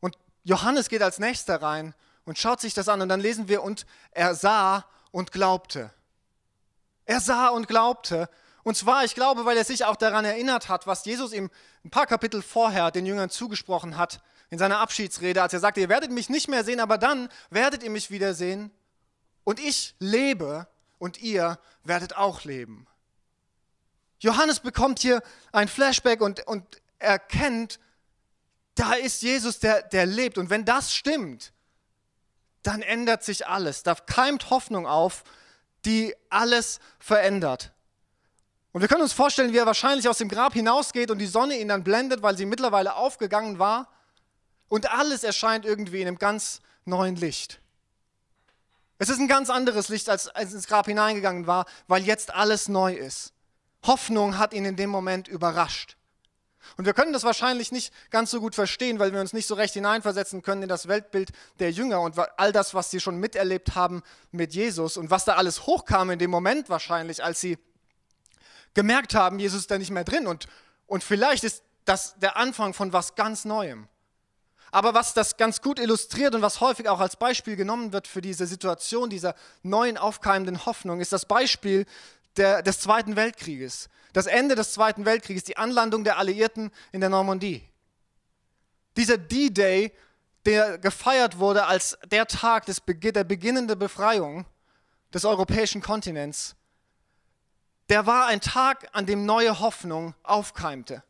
Und 0.00 0.16
Johannes 0.42 0.88
geht 0.88 1.02
als 1.02 1.18
nächster 1.18 1.62
rein 1.62 1.94
und 2.24 2.38
schaut 2.38 2.60
sich 2.60 2.74
das 2.74 2.88
an 2.88 3.00
und 3.00 3.08
dann 3.08 3.20
lesen 3.20 3.48
wir, 3.48 3.62
und 3.62 3.86
er 4.10 4.34
sah 4.34 4.84
und 5.12 5.30
glaubte. 5.30 5.92
Er 7.04 7.20
sah 7.20 7.48
und 7.48 7.68
glaubte 7.68 8.28
Und 8.66 8.76
zwar, 8.76 9.04
ich 9.04 9.14
glaube, 9.14 9.44
weil 9.44 9.56
er 9.56 9.64
sich 9.64 9.84
auch 9.84 9.94
daran 9.94 10.24
erinnert 10.24 10.68
hat, 10.68 10.88
was 10.88 11.04
Jesus 11.04 11.32
ihm 11.32 11.50
ein 11.84 11.90
paar 11.90 12.08
Kapitel 12.08 12.42
vorher 12.42 12.90
den 12.90 13.06
Jüngern 13.06 13.30
zugesprochen 13.30 13.96
hat, 13.96 14.18
in 14.50 14.58
seiner 14.58 14.80
Abschiedsrede, 14.80 15.40
als 15.40 15.52
er 15.52 15.60
sagte, 15.60 15.80
ihr 15.80 15.88
werdet 15.88 16.10
mich 16.10 16.28
nicht 16.30 16.48
mehr 16.48 16.64
sehen, 16.64 16.80
aber 16.80 16.98
dann 16.98 17.28
werdet 17.48 17.84
ihr 17.84 17.90
mich 17.90 18.10
wiedersehen. 18.10 18.72
Und 19.44 19.60
ich 19.60 19.94
lebe 20.00 20.66
und 20.98 21.22
ihr 21.22 21.60
werdet 21.84 22.16
auch 22.16 22.42
leben. 22.42 22.88
Johannes 24.18 24.58
bekommt 24.58 24.98
hier 24.98 25.22
ein 25.52 25.68
Flashback 25.68 26.20
und, 26.20 26.44
und 26.48 26.82
erkennt, 26.98 27.78
da 28.74 28.94
ist 28.94 29.22
Jesus, 29.22 29.60
der, 29.60 29.82
der 29.82 30.06
lebt. 30.06 30.38
Und 30.38 30.50
wenn 30.50 30.64
das 30.64 30.92
stimmt, 30.92 31.52
dann 32.64 32.82
ändert 32.82 33.22
sich 33.22 33.46
alles. 33.46 33.84
Da 33.84 33.94
keimt 33.94 34.50
Hoffnung 34.50 34.88
auf, 34.88 35.22
die 35.84 36.16
alles 36.30 36.80
verändert. 36.98 37.70
Und 38.76 38.82
wir 38.82 38.88
können 38.88 39.00
uns 39.00 39.14
vorstellen, 39.14 39.54
wie 39.54 39.56
er 39.56 39.64
wahrscheinlich 39.64 40.06
aus 40.06 40.18
dem 40.18 40.28
Grab 40.28 40.52
hinausgeht 40.52 41.10
und 41.10 41.16
die 41.16 41.26
Sonne 41.26 41.58
ihn 41.58 41.68
dann 41.68 41.82
blendet, 41.82 42.20
weil 42.20 42.36
sie 42.36 42.44
mittlerweile 42.44 42.96
aufgegangen 42.96 43.58
war. 43.58 43.88
Und 44.68 44.92
alles 44.92 45.24
erscheint 45.24 45.64
irgendwie 45.64 46.02
in 46.02 46.08
einem 46.08 46.18
ganz 46.18 46.60
neuen 46.84 47.16
Licht. 47.16 47.62
Es 48.98 49.08
ist 49.08 49.18
ein 49.18 49.28
ganz 49.28 49.48
anderes 49.48 49.88
Licht, 49.88 50.10
als, 50.10 50.28
als 50.28 50.52
ins 50.52 50.66
Grab 50.66 50.84
hineingegangen 50.84 51.46
war, 51.46 51.64
weil 51.88 52.02
jetzt 52.02 52.34
alles 52.34 52.68
neu 52.68 52.92
ist. 52.92 53.32
Hoffnung 53.86 54.36
hat 54.36 54.52
ihn 54.52 54.66
in 54.66 54.76
dem 54.76 54.90
Moment 54.90 55.26
überrascht. 55.26 55.96
Und 56.76 56.84
wir 56.84 56.92
können 56.92 57.14
das 57.14 57.24
wahrscheinlich 57.24 57.72
nicht 57.72 57.94
ganz 58.10 58.30
so 58.30 58.40
gut 58.40 58.54
verstehen, 58.54 58.98
weil 58.98 59.14
wir 59.14 59.22
uns 59.22 59.32
nicht 59.32 59.46
so 59.46 59.54
recht 59.54 59.72
hineinversetzen 59.72 60.42
können 60.42 60.64
in 60.64 60.68
das 60.68 60.86
Weltbild 60.86 61.30
der 61.60 61.70
Jünger 61.70 62.02
und 62.02 62.18
all 62.36 62.52
das, 62.52 62.74
was 62.74 62.90
sie 62.90 63.00
schon 63.00 63.16
miterlebt 63.16 63.74
haben 63.74 64.02
mit 64.32 64.52
Jesus 64.52 64.98
und 64.98 65.08
was 65.08 65.24
da 65.24 65.36
alles 65.36 65.66
hochkam 65.66 66.10
in 66.10 66.18
dem 66.18 66.30
Moment 66.30 66.68
wahrscheinlich, 66.68 67.24
als 67.24 67.40
sie 67.40 67.56
gemerkt 68.76 69.14
haben, 69.14 69.40
Jesus 69.40 69.62
ist 69.62 69.70
da 69.72 69.78
nicht 69.78 69.90
mehr 69.90 70.04
drin. 70.04 70.28
Und, 70.28 70.46
und 70.86 71.02
vielleicht 71.02 71.42
ist 71.42 71.64
das 71.84 72.16
der 72.20 72.36
Anfang 72.36 72.74
von 72.74 72.92
was 72.92 73.16
ganz 73.16 73.44
Neuem. 73.44 73.88
Aber 74.70 74.94
was 74.94 75.14
das 75.14 75.36
ganz 75.36 75.62
gut 75.62 75.78
illustriert 75.80 76.34
und 76.34 76.42
was 76.42 76.60
häufig 76.60 76.88
auch 76.88 77.00
als 77.00 77.16
Beispiel 77.16 77.56
genommen 77.56 77.92
wird 77.92 78.06
für 78.06 78.20
diese 78.20 78.46
Situation 78.46 79.08
dieser 79.08 79.34
neuen 79.62 79.96
aufkeimenden 79.96 80.66
Hoffnung, 80.66 81.00
ist 81.00 81.12
das 81.12 81.24
Beispiel 81.24 81.86
der, 82.36 82.62
des 82.62 82.80
Zweiten 82.80 83.16
Weltkrieges. 83.16 83.88
Das 84.12 84.26
Ende 84.26 84.54
des 84.54 84.72
Zweiten 84.72 85.04
Weltkrieges, 85.04 85.44
die 85.44 85.56
Anlandung 85.56 86.04
der 86.04 86.18
Alliierten 86.18 86.70
in 86.92 87.00
der 87.00 87.10
Normandie. 87.10 87.62
Dieser 88.96 89.16
D-Day, 89.16 89.92
der 90.44 90.78
gefeiert 90.78 91.38
wurde 91.38 91.66
als 91.66 91.96
der 92.10 92.26
Tag 92.26 92.66
des, 92.66 92.82
der 92.86 93.24
beginnende 93.24 93.76
Befreiung 93.76 94.44
des 95.14 95.24
europäischen 95.24 95.80
Kontinents, 95.80 96.56
der 97.88 98.06
war 98.06 98.26
ein 98.26 98.40
Tag, 98.40 98.88
an 98.92 99.06
dem 99.06 99.26
neue 99.26 99.60
Hoffnung 99.60 100.14
aufkeimte. 100.22 101.02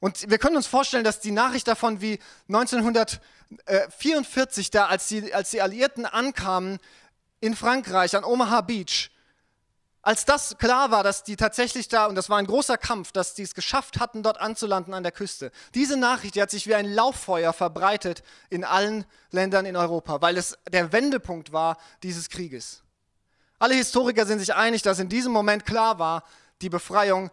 Und 0.00 0.30
wir 0.30 0.38
können 0.38 0.56
uns 0.56 0.66
vorstellen, 0.66 1.04
dass 1.04 1.20
die 1.20 1.32
Nachricht 1.32 1.68
davon, 1.68 2.00
wie 2.00 2.18
1944, 2.48 4.70
da 4.70 4.86
als 4.86 5.08
die, 5.08 5.34
als 5.34 5.50
die 5.50 5.60
Alliierten 5.60 6.06
ankamen 6.06 6.78
in 7.40 7.54
Frankreich 7.56 8.16
an 8.16 8.24
Omaha 8.24 8.62
Beach, 8.62 9.10
als 10.02 10.24
das 10.24 10.56
klar 10.58 10.92
war, 10.92 11.02
dass 11.02 11.24
die 11.24 11.36
tatsächlich 11.36 11.88
da, 11.88 12.06
und 12.06 12.14
das 12.14 12.30
war 12.30 12.38
ein 12.38 12.46
großer 12.46 12.78
Kampf, 12.78 13.12
dass 13.12 13.34
die 13.34 13.42
es 13.42 13.54
geschafft 13.54 14.00
hatten, 14.00 14.22
dort 14.22 14.40
anzulanden 14.40 14.94
an 14.94 15.02
der 15.02 15.12
Küste. 15.12 15.52
Diese 15.74 15.96
Nachricht, 15.96 16.36
die 16.36 16.42
hat 16.42 16.50
sich 16.50 16.66
wie 16.66 16.74
ein 16.74 16.90
Lauffeuer 16.90 17.52
verbreitet 17.52 18.22
in 18.48 18.64
allen 18.64 19.04
Ländern 19.32 19.66
in 19.66 19.76
Europa, 19.76 20.22
weil 20.22 20.38
es 20.38 20.56
der 20.70 20.92
Wendepunkt 20.92 21.52
war 21.52 21.76
dieses 22.02 22.30
Krieges. 22.30 22.82
Alle 23.58 23.74
Historiker 23.74 24.26
sind 24.26 24.38
sich 24.38 24.54
einig, 24.54 24.82
dass 24.82 24.98
in 24.98 25.08
diesem 25.08 25.32
Moment 25.32 25.66
klar 25.66 25.98
war, 25.98 26.24
die 26.62 26.68
Befreiung 26.68 27.30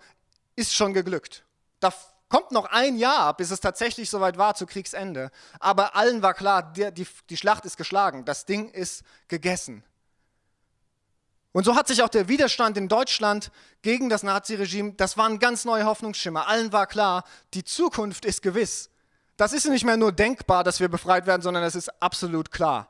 ist 0.56 0.74
schon 0.74 0.94
geglückt. 0.94 1.44
Da 1.80 1.94
kommt 2.30 2.52
noch 2.52 2.66
ein 2.66 2.98
Jahr, 2.98 3.36
bis 3.36 3.52
es 3.52 3.60
tatsächlich 3.60 4.10
soweit 4.10 4.38
war 4.38 4.56
zu 4.56 4.66
Kriegsende. 4.66 5.32
Aber 5.60 5.96
allen 5.96 6.22
war 6.22 6.34
klar, 6.34 6.74
die, 6.74 6.92
die, 6.92 7.08
die 7.30 7.38
Schlacht 7.38 7.66
ist 7.66 7.78
geschlagen, 7.78 8.26
das 8.26 8.46
Ding 8.46 8.70
ist 8.70 9.04
gegessen. 9.28 9.84
Und 11.52 11.64
so 11.64 11.76
hat 11.76 11.88
sich 11.88 12.04
auch 12.04 12.10
der 12.10 12.28
Widerstand 12.28 12.76
in 12.76 12.90
Deutschland 12.90 13.50
gegen 13.82 14.10
das 14.10 14.24
Naziregime, 14.24 14.94
das 14.94 15.16
war 15.16 15.30
ein 15.30 15.40
ganz 15.40 15.64
neuer 15.64 15.86
Hoffnungsschimmer. 15.86 16.48
Allen 16.48 16.74
war 16.74 16.86
klar, 16.86 17.24
die 17.54 17.64
Zukunft 17.64 18.26
ist 18.26 18.42
gewiss. 18.42 18.90
Das 19.38 19.54
ist 19.54 19.66
nicht 19.66 19.86
mehr 19.86 19.96
nur 19.96 20.12
denkbar, 20.12 20.66
dass 20.66 20.80
wir 20.82 20.90
befreit 20.90 21.26
werden, 21.28 21.42
sondern 21.42 21.64
es 21.64 21.76
ist 21.76 22.02
absolut 22.02 22.52
klar. 22.52 22.90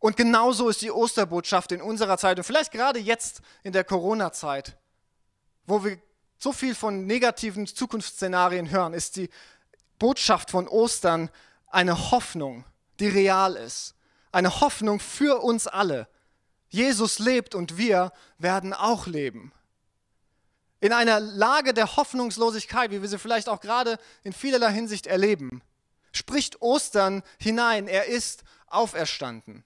Und 0.00 0.16
genauso 0.16 0.70
ist 0.70 0.80
die 0.80 0.90
Osterbotschaft 0.90 1.72
in 1.72 1.82
unserer 1.82 2.16
Zeit 2.18 2.38
und 2.38 2.44
vielleicht 2.44 2.72
gerade 2.72 2.98
jetzt 2.98 3.42
in 3.62 3.72
der 3.72 3.84
Corona-Zeit, 3.84 4.76
wo 5.66 5.84
wir 5.84 5.98
so 6.38 6.52
viel 6.52 6.74
von 6.74 7.06
negativen 7.06 7.66
Zukunftsszenarien 7.66 8.70
hören, 8.70 8.94
ist 8.94 9.16
die 9.16 9.28
Botschaft 9.98 10.50
von 10.50 10.66
Ostern 10.66 11.28
eine 11.66 12.10
Hoffnung, 12.10 12.64
die 12.98 13.08
real 13.08 13.56
ist. 13.56 13.94
Eine 14.32 14.62
Hoffnung 14.62 15.00
für 15.00 15.42
uns 15.42 15.66
alle. 15.66 16.08
Jesus 16.70 17.18
lebt 17.18 17.54
und 17.54 17.76
wir 17.76 18.12
werden 18.38 18.72
auch 18.72 19.06
leben. 19.06 19.52
In 20.80 20.94
einer 20.94 21.20
Lage 21.20 21.74
der 21.74 21.96
Hoffnungslosigkeit, 21.96 22.90
wie 22.90 23.02
wir 23.02 23.08
sie 23.08 23.18
vielleicht 23.18 23.50
auch 23.50 23.60
gerade 23.60 23.98
in 24.22 24.32
vielerlei 24.32 24.72
Hinsicht 24.72 25.06
erleben, 25.06 25.62
spricht 26.10 26.62
Ostern 26.62 27.22
hinein, 27.38 27.86
er 27.86 28.06
ist 28.06 28.44
auferstanden. 28.66 29.62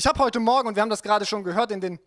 Ich 0.00 0.06
habe 0.06 0.18
heute 0.20 0.40
Morgen, 0.40 0.66
und 0.66 0.76
wir 0.76 0.80
haben 0.80 0.88
das 0.88 1.02
gerade 1.02 1.26
schon 1.26 1.44
gehört 1.44 1.70
in 1.70 1.82
den, 1.82 2.00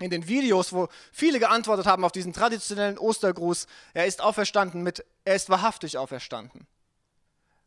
in 0.00 0.10
den 0.10 0.26
Videos, 0.26 0.72
wo 0.72 0.88
viele 1.12 1.38
geantwortet 1.38 1.86
haben 1.86 2.04
auf 2.04 2.10
diesen 2.10 2.32
traditionellen 2.32 2.98
Ostergruß, 2.98 3.68
er 3.94 4.06
ist 4.06 4.20
auferstanden 4.20 4.82
mit, 4.82 5.04
er 5.24 5.36
ist 5.36 5.48
wahrhaftig 5.48 5.98
auferstanden. 5.98 6.66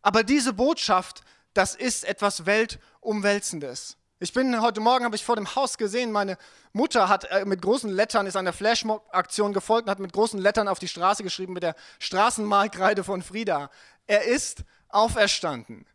Aber 0.02 0.26
diese 0.26 0.52
Botschaft, 0.52 1.24
das 1.54 1.74
ist 1.74 2.04
etwas 2.04 2.46
Weltumwälzendes. 2.46 3.96
Ich 4.20 4.34
bin 4.34 4.62
heute 4.62 4.82
Morgen, 4.82 5.06
habe 5.06 5.16
ich 5.16 5.24
vor 5.24 5.38
dem 5.38 5.56
Haus 5.56 5.78
gesehen, 5.78 6.12
meine 6.12 6.38
Mutter 6.74 7.08
hat 7.08 7.24
äh, 7.32 7.46
mit 7.46 7.62
großen 7.62 7.90
Lettern, 7.90 8.28
ist 8.28 8.36
einer 8.36 8.52
Flashmob-Aktion 8.52 9.54
gefolgt 9.54 9.88
und 9.88 9.92
hat 9.92 10.00
mit 10.00 10.12
großen 10.12 10.38
Lettern 10.38 10.68
auf 10.68 10.80
die 10.80 10.90
Straße 10.90 11.24
geschrieben 11.24 11.54
mit 11.54 11.64
der 11.64 11.76
Straßenmalkreide 12.00 13.06
von 13.06 13.22
Frieda. 13.22 13.72
Er 14.06 14.24
ist 14.26 14.66
auferstanden. 14.90 15.86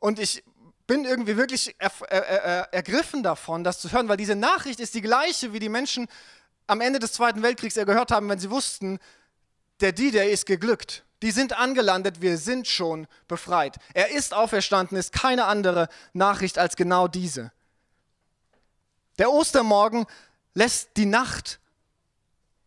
Und 0.00 0.18
ich 0.18 0.42
bin 0.90 1.04
irgendwie 1.04 1.36
wirklich 1.36 1.76
er, 1.78 1.92
er, 2.08 2.26
er, 2.26 2.74
ergriffen 2.74 3.22
davon, 3.22 3.62
das 3.62 3.78
zu 3.78 3.92
hören, 3.92 4.08
weil 4.08 4.16
diese 4.16 4.34
Nachricht 4.34 4.80
ist 4.80 4.92
die 4.94 5.00
gleiche, 5.00 5.52
wie 5.52 5.60
die 5.60 5.68
Menschen 5.68 6.08
am 6.66 6.80
Ende 6.80 6.98
des 6.98 7.12
Zweiten 7.12 7.44
Weltkriegs 7.44 7.76
gehört 7.76 8.10
haben, 8.10 8.28
wenn 8.28 8.40
sie 8.40 8.50
wussten, 8.50 8.98
der 9.78 9.92
D-Day 9.92 10.32
ist 10.32 10.46
geglückt. 10.46 11.04
Die 11.22 11.30
sind 11.30 11.52
angelandet, 11.52 12.22
wir 12.22 12.38
sind 12.38 12.66
schon 12.66 13.06
befreit. 13.28 13.76
Er 13.94 14.10
ist 14.10 14.34
auferstanden, 14.34 14.98
ist 14.98 15.12
keine 15.12 15.44
andere 15.44 15.88
Nachricht 16.12 16.58
als 16.58 16.74
genau 16.74 17.06
diese. 17.06 17.52
Der 19.20 19.30
Ostermorgen 19.30 20.06
lässt 20.54 20.96
die 20.96 21.06
Nacht 21.06 21.60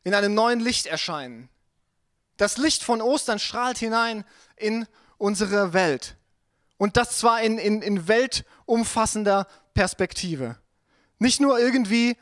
in 0.05 0.13
einem 0.13 0.33
neuen 0.33 0.61
Licht 0.61 0.85
erscheinen. 0.85 1.49
Das 2.37 2.55
Licht 2.55 2.83
von 2.83 3.01
Ostern 3.01 3.39
strahlt 3.39 3.79
hinein 3.79 4.23
in 4.55 4.87
unsere 5.17 5.73
Welt. 5.73 6.15
Und 6.83 6.97
das 6.97 7.17
zwar 7.17 7.41
in, 7.41 7.59
in, 7.59 7.81
in 7.81 8.09
weltumfassender 8.09 9.47
Perspektive. 9.73 10.57
Nicht 11.17 11.39
nur 11.39 11.57
irgendwie 11.57 12.17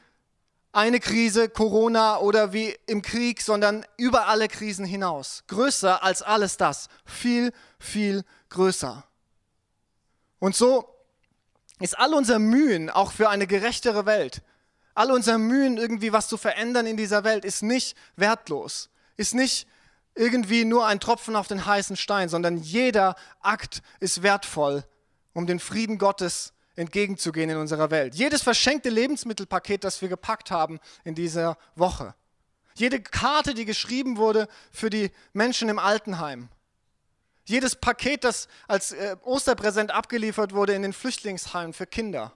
eine 0.71 1.00
Krise, 1.00 1.50
Corona 1.50 2.19
oder 2.19 2.54
wie 2.54 2.78
im 2.86 3.02
Krieg, 3.02 3.41
sondern 3.41 3.84
über 3.97 4.28
alle 4.28 4.47
Krisen 4.47 4.86
hinaus. 4.86 5.45
Größer 5.47 6.04
als 6.04 6.21
alles 6.21 6.58
das. 6.58 6.89
Viel, 7.06 7.54
viel 7.80 8.24
größer. 8.50 9.04
Und 10.38 10.56
so 10.56 10.88
ist 11.80 11.97
all 11.97 12.13
unser 12.13 12.38
Mühen 12.38 12.91
auch 12.91 13.13
für 13.13 13.30
eine 13.30 13.47
gerechtere 13.47 14.06
Welt, 14.06 14.43
all 14.93 15.10
unser 15.10 15.39
Mühen 15.39 15.78
irgendwie 15.78 16.13
was 16.13 16.28
zu 16.28 16.38
verändern 16.38 16.86
in 16.86 16.97
dieser 16.97 17.24
Welt, 17.24 17.45
ist 17.45 17.63
nicht 17.63 17.97
wertlos, 18.15 18.91
ist 19.17 19.34
nicht 19.34 19.65
irgendwie 20.15 20.65
nur 20.65 20.86
ein 20.86 21.00
Tropfen 21.00 21.36
auf 21.36 21.47
den 21.47 21.65
heißen 21.65 21.95
Stein, 21.95 22.30
sondern 22.30 22.58
jeder 22.58 23.15
Akt 23.39 23.82
ist 24.00 24.24
wertvoll, 24.24 24.84
um 25.34 25.47
den 25.47 25.60
Frieden 25.60 25.97
Gottes 25.97 26.54
entgegenzugehen 26.76 27.50
in 27.50 27.58
unserer 27.58 27.91
Welt. 27.91 28.15
Jedes 28.15 28.41
verschenkte 28.41 28.89
Lebensmittelpaket, 28.89 29.84
das 29.84 30.02
wir 30.02 30.10
gepackt 30.10 30.52
haben 30.52 30.80
in 31.04 31.15
dieser 31.15 31.58
Woche. 31.76 32.15
Jede 32.76 33.02
Karte, 33.02 33.54
die 33.54 33.65
geschrieben 33.65 34.17
wurde 34.17 34.47
für 34.71 34.89
die 34.89 35.12
Menschen 35.34 35.69
im 35.69 35.80
Altenheim. 35.80 36.50
Jedes 37.45 37.76
Paket, 37.76 38.24
das 38.24 38.47
als 38.67 38.91
äh, 38.93 39.15
Osterpräsent 39.24 39.91
abgeliefert 39.91 40.54
wurde 40.54 40.74
in 40.74 40.84
den 40.84 40.93
Flüchtlingsheimen 40.93 41.74
für 41.74 41.88
Kinder. 41.88 42.34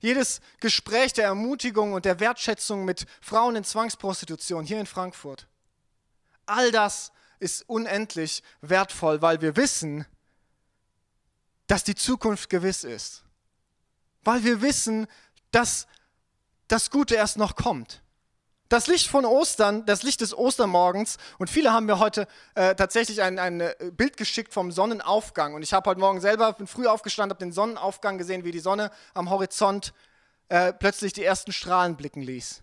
Jedes 0.00 0.40
Gespräch 0.60 1.12
der 1.12 1.26
Ermutigung 1.26 1.92
und 1.92 2.04
der 2.04 2.20
Wertschätzung 2.20 2.84
mit 2.84 3.06
Frauen 3.20 3.56
in 3.56 3.64
Zwangsprostitution 3.64 4.64
hier 4.64 4.80
in 4.80 4.86
Frankfurt. 4.86 5.46
All 6.46 6.70
das 6.70 7.12
ist 7.38 7.68
unendlich 7.68 8.42
wertvoll, 8.60 9.20
weil 9.22 9.40
wir 9.40 9.56
wissen, 9.56 10.06
dass 11.66 11.84
die 11.84 11.94
Zukunft 11.94 12.50
gewiss 12.50 12.84
ist. 12.84 13.24
Weil 14.22 14.44
wir 14.44 14.62
wissen, 14.62 15.06
dass 15.50 15.86
das 16.68 16.90
Gute 16.90 17.14
erst 17.14 17.36
noch 17.36 17.56
kommt. 17.56 18.02
Das 18.68 18.86
Licht 18.86 19.08
von 19.08 19.26
Ostern, 19.26 19.84
das 19.84 20.02
Licht 20.02 20.22
des 20.22 20.34
Ostermorgens, 20.34 21.18
und 21.38 21.50
viele 21.50 21.72
haben 21.72 21.84
mir 21.84 21.98
heute 21.98 22.26
äh, 22.54 22.74
tatsächlich 22.74 23.20
ein, 23.20 23.38
ein 23.38 23.60
äh, 23.60 23.74
Bild 23.92 24.16
geschickt 24.16 24.54
vom 24.54 24.72
Sonnenaufgang. 24.72 25.52
Und 25.52 25.62
ich 25.62 25.74
habe 25.74 25.90
heute 25.90 26.00
Morgen 26.00 26.22
selber, 26.22 26.54
bin 26.54 26.66
früh 26.66 26.86
aufgestanden, 26.86 27.34
habe 27.34 27.44
den 27.44 27.52
Sonnenaufgang 27.52 28.16
gesehen, 28.16 28.44
wie 28.44 28.50
die 28.50 28.60
Sonne 28.60 28.90
am 29.12 29.28
Horizont 29.28 29.92
äh, 30.48 30.72
plötzlich 30.72 31.12
die 31.12 31.22
ersten 31.22 31.52
Strahlen 31.52 31.96
blicken 31.96 32.22
ließ. 32.22 32.62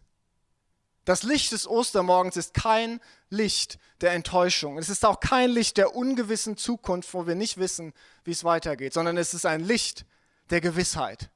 Das 1.10 1.24
Licht 1.24 1.54
des 1.54 1.68
Ostermorgens 1.68 2.38
ist 2.38 2.54
kein 2.54 3.00
Licht 3.32 3.80
der 4.02 4.12
Enttäuschung. 4.12 4.78
Es 4.78 4.90
ist 4.90 5.04
auch 5.04 5.20
kein 5.20 5.50
Licht 5.50 5.78
der 5.78 5.96
ungewissen 5.96 6.56
Zukunft, 6.56 7.16
wo 7.16 7.26
wir 7.26 7.34
nicht 7.34 7.58
wissen, 7.58 7.94
wie 8.26 8.30
es 8.30 8.44
weitergeht, 8.44 8.94
sondern 8.94 9.18
es 9.18 9.34
ist 9.34 9.48
ein 9.48 9.62
Licht 9.62 10.06
der 10.52 10.62
Gewissheit. 10.62 11.32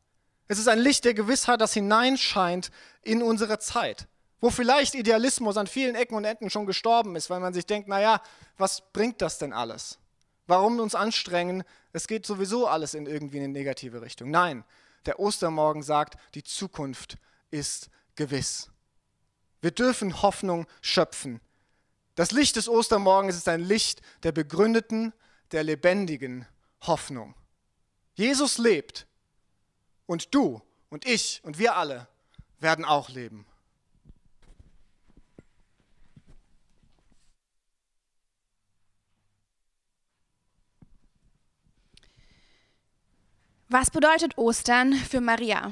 Es 0.48 0.60
ist 0.60 0.68
ein 0.68 0.78
Licht 0.78 1.06
der 1.06 1.16
Gewissheit, 1.16 1.60
das 1.60 1.74
hineinscheint 1.74 2.70
in 3.02 3.24
unsere 3.24 3.58
Zeit 3.58 4.08
wo 4.42 4.50
vielleicht 4.50 4.94
Idealismus 4.94 5.56
an 5.56 5.68
vielen 5.68 5.96
Ecken 5.96 6.16
und 6.16 6.26
Enden 6.26 6.50
schon 6.50 6.66
gestorben 6.66 7.16
ist, 7.16 7.30
weil 7.30 7.40
man 7.40 7.54
sich 7.54 7.66
denkt, 7.66 7.88
naja, 7.88 8.22
was 8.58 8.84
bringt 8.92 9.22
das 9.22 9.38
denn 9.38 9.54
alles? 9.54 10.00
Warum 10.48 10.82
uns 10.82 10.96
anstrengen? 10.96 11.64
Es 11.94 12.08
geht 12.08 12.26
sowieso 12.26 12.68
alles 12.68 12.94
in 12.94 13.06
irgendwie 13.06 13.38
eine 13.38 13.48
negative 13.48 14.02
Richtung. 14.02 14.30
Nein, 14.32 14.66
der 15.06 15.22
Ostermorgen 15.22 15.82
sagt, 15.82 16.18
die 16.36 16.44
Zukunft 16.44 17.18
ist 17.52 17.90
gewiss. 18.16 18.73
Wir 19.64 19.72
dürfen 19.72 20.22
Hoffnung 20.22 20.68
schöpfen. 20.82 21.40
Das 22.16 22.32
Licht 22.32 22.58
des 22.58 22.68
Ostermorgens 22.68 23.38
ist 23.38 23.48
ein 23.48 23.62
Licht 23.62 24.02
der 24.24 24.34
begründeten, 24.34 25.14
der 25.54 25.64
lebendigen 25.64 26.46
Hoffnung. 26.82 27.34
Jesus 28.14 28.58
lebt 28.58 29.08
und 30.06 30.36
du 30.36 30.62
und 30.90 31.06
ich 31.06 31.40
und 31.46 31.60
wir 31.60 31.78
alle 31.78 32.10
werden 32.60 32.84
auch 32.84 33.08
leben. 33.08 33.46
Was 43.70 43.90
bedeutet 43.92 44.38
Ostern 44.38 44.92
für 44.94 45.22
Maria? 45.22 45.72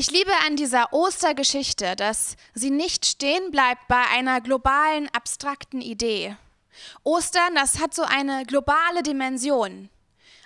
Ich 0.00 0.12
liebe 0.12 0.30
an 0.46 0.54
dieser 0.54 0.92
Ostergeschichte, 0.92 1.96
dass 1.96 2.36
sie 2.54 2.70
nicht 2.70 3.04
stehen 3.04 3.50
bleibt 3.50 3.88
bei 3.88 4.00
einer 4.12 4.40
globalen, 4.40 5.08
abstrakten 5.12 5.80
Idee. 5.80 6.36
Ostern, 7.02 7.56
das 7.56 7.80
hat 7.80 7.94
so 7.96 8.02
eine 8.02 8.44
globale 8.46 9.02
Dimension, 9.02 9.90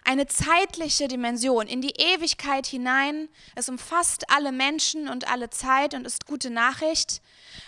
eine 0.05 0.27
zeitliche 0.27 1.07
Dimension 1.07 1.67
in 1.67 1.83
die 1.83 1.93
Ewigkeit 1.99 2.67
hinein. 2.67 3.29
Es 3.55 3.69
umfasst 3.69 4.25
alle 4.31 4.53
Menschen 4.53 5.07
und 5.07 5.29
alle 5.31 5.51
Zeit 5.51 5.93
und 5.93 6.07
ist 6.07 6.25
gute 6.25 6.49
Nachricht. 6.49 7.21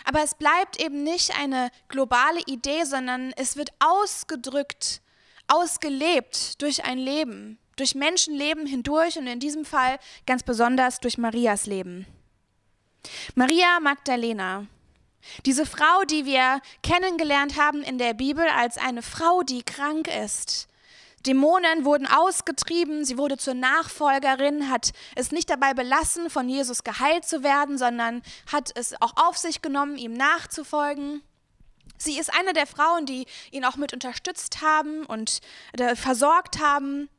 Aber 0.05 0.23
es 0.23 0.33
bleibt 0.33 0.81
eben 0.81 1.03
nicht 1.03 1.39
eine 1.39 1.69
globale 1.87 2.41
Idee, 2.47 2.85
sondern 2.85 3.31
es 3.37 3.57
wird 3.57 3.69
ausgedrückt, 3.77 5.01
ausgelebt 5.47 6.59
durch 6.63 6.83
ein 6.83 6.97
Leben, 6.97 7.59
durch 7.75 7.95
Menschenleben 7.95 8.65
hindurch 8.65 9.17
und 9.17 9.27
in 9.27 9.39
diesem 9.39 9.65
Fall 9.65 9.99
ganz 10.25 10.43
besonders 10.43 10.99
durch 10.99 11.17
Marias 11.17 11.65
Leben. 11.65 12.05
Maria 13.35 13.79
Magdalena, 13.81 14.67
diese 15.45 15.65
Frau, 15.65 16.03
die 16.09 16.25
wir 16.25 16.61
kennengelernt 16.83 17.59
haben 17.59 17.81
in 17.81 17.97
der 17.97 18.13
Bibel 18.13 18.45
als 18.47 18.77
eine 18.77 19.01
Frau, 19.01 19.41
die 19.43 19.63
krank 19.63 20.07
ist. 20.07 20.67
Dämonen 21.25 21.85
wurden 21.85 22.05
ausgetrieben, 22.05 23.03
sie 23.03 23.17
wurde 23.17 23.37
zur 23.37 23.55
Nachfolgerin, 23.55 24.69
hat 24.69 24.91
es 25.15 25.31
nicht 25.31 25.49
dabei 25.49 25.73
belassen, 25.73 26.29
von 26.29 26.47
Jesus 26.47 26.83
geheilt 26.83 27.25
zu 27.25 27.41
werden, 27.41 27.79
sondern 27.79 28.21
hat 28.51 28.71
es 28.75 28.99
auch 29.01 29.13
auf 29.15 29.35
sich 29.35 29.63
genommen, 29.63 29.97
ihm 29.97 30.13
nachzufolgen. 30.13 31.23
Sie 31.97 32.19
ist 32.19 32.31
eine 32.37 32.53
der 32.53 32.67
Frauen, 32.67 33.07
die 33.07 33.25
ihn 33.51 33.65
auch 33.65 33.75
mit 33.75 33.93
unterstützt 33.93 34.61
haben 34.61 35.05
und 35.05 35.39
äh, 35.79 35.95
versorgt 35.95 36.59
haben. 36.59 37.09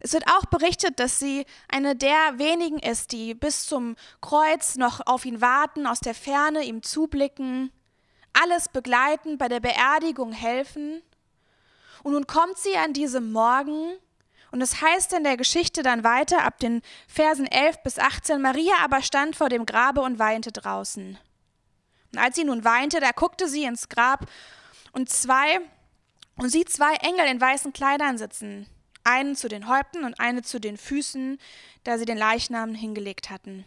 Es 0.00 0.14
wird 0.14 0.24
auch 0.28 0.46
berichtet, 0.46 0.98
dass 0.98 1.18
sie 1.18 1.44
eine 1.68 1.94
der 1.94 2.38
wenigen 2.38 2.78
ist, 2.78 3.12
die 3.12 3.34
bis 3.34 3.66
zum 3.66 3.96
Kreuz 4.22 4.76
noch 4.76 5.06
auf 5.06 5.26
ihn 5.26 5.42
warten, 5.42 5.86
aus 5.86 6.00
der 6.00 6.14
Ferne 6.14 6.64
ihm 6.64 6.82
zublicken, 6.82 7.70
alles 8.32 8.68
begleiten, 8.68 9.36
bei 9.36 9.48
der 9.48 9.60
Beerdigung 9.60 10.32
helfen. 10.32 11.02
Und 12.02 12.12
nun 12.12 12.26
kommt 12.26 12.56
sie 12.56 12.76
an 12.76 12.94
diesem 12.94 13.30
Morgen 13.30 13.92
und 14.50 14.62
es 14.62 14.80
heißt 14.80 15.12
in 15.12 15.22
der 15.22 15.36
Geschichte 15.36 15.82
dann 15.82 16.02
weiter 16.02 16.44
ab 16.44 16.58
den 16.58 16.82
Versen 17.06 17.46
11 17.46 17.82
bis 17.82 17.98
18, 17.98 18.40
Maria 18.40 18.74
aber 18.82 19.02
stand 19.02 19.36
vor 19.36 19.48
dem 19.48 19.66
Grabe 19.66 20.00
und 20.00 20.18
weinte 20.18 20.50
draußen. 20.50 21.18
Und 22.12 22.18
als 22.18 22.36
sie 22.36 22.44
nun 22.44 22.64
weinte, 22.64 23.00
da 23.00 23.12
guckte 23.12 23.48
sie 23.48 23.64
ins 23.64 23.88
Grab 23.88 24.26
und 24.92 25.08
zwei 25.10 25.60
und 26.36 26.48
sie 26.48 26.64
zwei 26.64 26.94
Engel 26.94 27.26
in 27.26 27.40
weißen 27.40 27.72
Kleidern 27.72 28.18
sitzen, 28.18 28.66
einen 29.04 29.36
zu 29.36 29.48
den 29.48 29.68
Häupten 29.68 30.04
und 30.04 30.18
eine 30.20 30.42
zu 30.42 30.60
den 30.60 30.76
Füßen, 30.76 31.38
da 31.84 31.98
sie 31.98 32.04
den 32.04 32.18
Leichnam 32.18 32.74
hingelegt 32.74 33.30
hatten. 33.30 33.64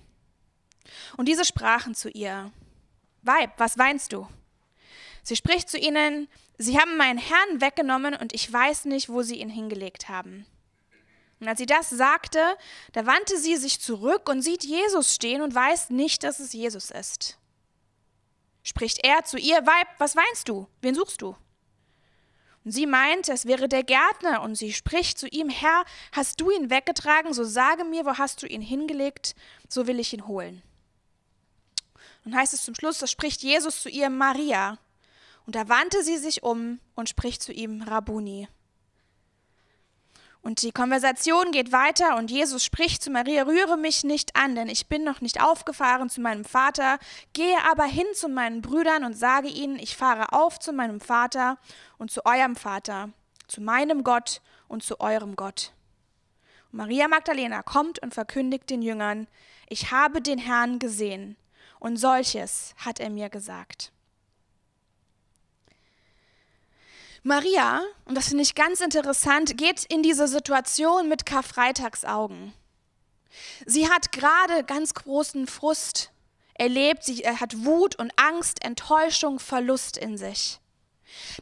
Und 1.18 1.28
diese 1.28 1.46
sprachen 1.46 1.96
zu 1.96 2.10
ihr, 2.10 2.52
Weib, 3.22 3.52
was 3.58 3.78
weinst 3.78 4.14
du? 4.14 4.28
Sie 5.24 5.36
spricht 5.36 5.70
zu 5.70 5.78
ihnen, 5.78 6.28
Sie 6.58 6.80
haben 6.80 6.98
meinen 6.98 7.18
Herrn 7.18 7.62
weggenommen 7.62 8.16
und 8.16 8.34
ich 8.34 8.52
weiß 8.52 8.86
nicht, 8.86 9.10
wo 9.10 9.22
sie 9.22 9.40
ihn 9.40 9.50
hingelegt 9.50 10.08
haben. 10.08 10.46
Und 11.40 11.48
als 11.48 11.60
sie 11.60 11.66
das 11.66 11.90
sagte, 11.90 12.40
da 12.94 13.06
wandte 13.06 13.38
sie 13.38 13.58
sich 13.58 13.82
zurück 13.82 14.30
und 14.30 14.42
sieht 14.42 14.64
Jesus 14.64 15.14
stehen 15.14 15.42
und 15.42 15.54
weiß 15.54 15.90
nicht, 15.90 16.24
dass 16.24 16.40
es 16.40 16.54
Jesus 16.54 16.92
ist. 16.92 17.38
Spricht 18.64 19.04
er 19.04 19.26
zu 19.26 19.38
ihr, 19.38 19.58
Weib, 19.66 19.88
was 19.98 20.16
weinst 20.16 20.48
du? 20.48 20.68
Wen 20.82 20.96
suchst 20.96 21.22
du? 21.22 21.36
Und 22.66 22.72
sie 22.72 22.86
meint, 22.86 23.28
es 23.30 23.46
wäre 23.46 23.68
der 23.68 23.84
Gärtner, 23.84 24.42
und 24.42 24.56
sie 24.56 24.72
spricht 24.74 25.18
zu 25.18 25.28
ihm, 25.28 25.50
Herr, 25.50 25.84
hast 26.12 26.40
du 26.40 26.50
ihn 26.50 26.70
weggetragen, 26.70 27.34
so 27.34 27.44
sage 27.44 27.84
mir, 27.84 28.06
wo 28.06 28.18
hast 28.18 28.42
du 28.42 28.48
ihn 28.48 28.62
hingelegt, 28.62 29.36
so 29.68 29.88
will 29.88 30.00
ich 30.00 30.14
ihn 30.14 30.28
holen. 30.28 30.62
Und 32.26 32.36
heißt 32.36 32.54
es 32.54 32.64
zum 32.64 32.76
Schluss, 32.76 33.00
da 33.00 33.08
spricht 33.08 33.44
Jesus 33.44 33.82
zu 33.82 33.90
ihr, 33.90 34.10
Maria. 34.10 34.78
Und 35.46 35.56
da 35.56 35.68
wandte 35.68 36.04
sie 36.04 36.18
sich 36.18 36.44
um 36.44 36.80
und 36.96 37.10
spricht 37.10 37.44
zu 37.44 37.52
ihm, 37.52 37.82
Rabuni. 37.82 38.48
Und 40.44 40.62
die 40.62 40.74
Konversation 40.74 41.52
geht 41.52 41.72
weiter 41.72 42.18
und 42.18 42.30
Jesus 42.30 42.66
spricht 42.66 43.02
zu 43.02 43.10
Maria, 43.10 43.44
rühre 43.44 43.78
mich 43.78 44.04
nicht 44.04 44.36
an, 44.36 44.56
denn 44.56 44.68
ich 44.68 44.88
bin 44.88 45.06
noch 45.06 45.22
nicht 45.22 45.42
aufgefahren 45.42 46.10
zu 46.10 46.20
meinem 46.20 46.44
Vater, 46.44 47.00
gehe 47.32 47.56
aber 47.72 47.86
hin 47.86 48.06
zu 48.14 48.28
meinen 48.28 48.62
Brüdern 48.62 49.06
und 49.06 49.18
sage 49.18 49.48
ihnen, 49.48 49.80
ich 49.80 49.96
fahre 49.96 50.34
auf 50.34 50.60
zu 50.60 50.74
meinem 50.74 51.00
Vater 51.00 51.58
und 51.98 52.12
zu 52.12 52.26
eurem 52.26 52.58
Vater, 52.58 53.10
zu 53.48 53.62
meinem 53.62 54.04
Gott 54.04 54.42
und 54.68 54.84
zu 54.84 55.00
eurem 55.00 55.38
Gott. 55.38 55.72
Und 56.74 56.80
Maria 56.80 57.08
Magdalena 57.08 57.64
kommt 57.64 58.00
und 58.00 58.14
verkündigt 58.14 58.70
den 58.70 58.82
Jüngern, 58.82 59.28
ich 59.70 59.92
habe 59.92 60.22
den 60.22 60.40
Herrn 60.40 60.78
gesehen, 60.78 61.38
und 61.80 61.96
solches 61.96 62.76
hat 62.78 63.00
er 63.00 63.10
mir 63.10 63.30
gesagt. 63.30 63.93
Maria, 67.26 67.82
und 68.04 68.16
das 68.16 68.28
finde 68.28 68.44
ich 68.44 68.54
ganz 68.54 68.82
interessant, 68.82 69.58
geht 69.58 69.86
in 69.86 70.04
diese 70.04 70.28
Situation 70.28 71.08
mit 71.08 71.26
Karfreitagsaugen. 71.26 72.54
Sie 73.66 73.90
hat 73.90 74.12
gerade 74.12 74.66
ganz 74.66 74.94
großen 74.94 75.48
Frust 75.48 76.12
erlebt, 76.54 77.06
sie 77.06 77.26
hat 77.26 77.64
Wut 77.64 77.96
und 77.96 78.12
Angst, 78.18 78.62
Enttäuschung, 78.66 79.40
Verlust 79.40 79.98
in 79.98 80.18
sich. 80.18 80.60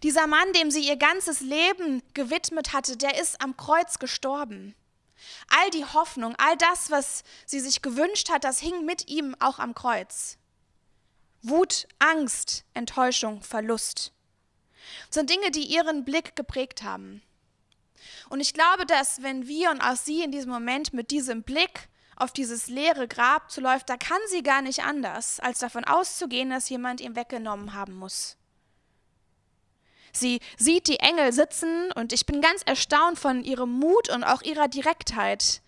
Dieser 0.04 0.28
Mann, 0.28 0.54
dem 0.54 0.70
sie 0.70 0.88
ihr 0.88 0.98
ganzes 0.98 1.40
Leben 1.40 2.04
gewidmet 2.14 2.74
hatte, 2.74 2.96
der 2.96 3.20
ist 3.20 3.42
am 3.42 3.58
Kreuz 3.58 3.98
gestorben. 3.98 4.76
All 5.48 5.72
die 5.72 5.86
Hoffnung, 5.86 6.36
all 6.38 6.58
das, 6.58 6.92
was 6.92 7.24
sie 7.48 7.60
sich 7.60 7.82
gewünscht 7.82 8.30
hat, 8.30 8.44
das 8.44 8.60
hing 8.60 8.86
mit 8.86 9.10
ihm 9.10 9.36
auch 9.40 9.58
am 9.58 9.74
Kreuz. 9.74 10.38
Wut, 11.42 11.88
Angst, 11.98 12.66
Enttäuschung, 12.76 13.42
Verlust 13.42 14.14
sind 15.10 15.30
Dinge, 15.30 15.52
die 15.52 15.64
ihren 15.64 16.06
Blick 16.06 16.36
geprägt 16.36 16.84
haben. 16.84 17.22
Und 18.30 18.40
ich 18.40 18.54
glaube, 18.54 18.86
dass 18.86 19.22
wenn 19.22 19.48
wir 19.48 19.72
und 19.72 19.82
auch 19.82 19.96
sie 19.96 20.24
in 20.24 20.32
diesem 20.32 20.52
Moment 20.52 20.94
mit 20.94 21.12
diesem 21.12 21.44
Blick 21.44 21.90
auf 22.16 22.32
dieses 22.32 22.68
leere 22.68 23.08
Grab 23.08 23.52
zuläuft, 23.52 23.90
da 23.90 23.98
kann 23.98 24.20
sie 24.28 24.44
gar 24.44 24.62
nicht 24.62 24.84
anders, 24.84 25.40
als 25.40 25.60
davon 25.60 25.84
auszugehen, 25.84 26.50
dass 26.50 26.70
jemand 26.70 27.02
ihn 27.02 27.16
weggenommen 27.16 27.74
haben 27.74 27.96
muss. 27.96 28.38
Sie 30.14 30.40
sieht 30.58 30.88
die 30.88 31.00
Engel 31.00 31.32
sitzen 31.32 31.92
und 31.94 32.14
ich 32.14 32.26
bin 32.26 32.42
ganz 32.42 32.62
erstaunt 32.66 33.18
von 33.18 33.44
ihrem 33.44 33.72
Mut 33.72 34.10
und 34.10 34.24
auch 34.24 34.42
ihrer 34.42 34.68
Direktheit. 34.68 35.62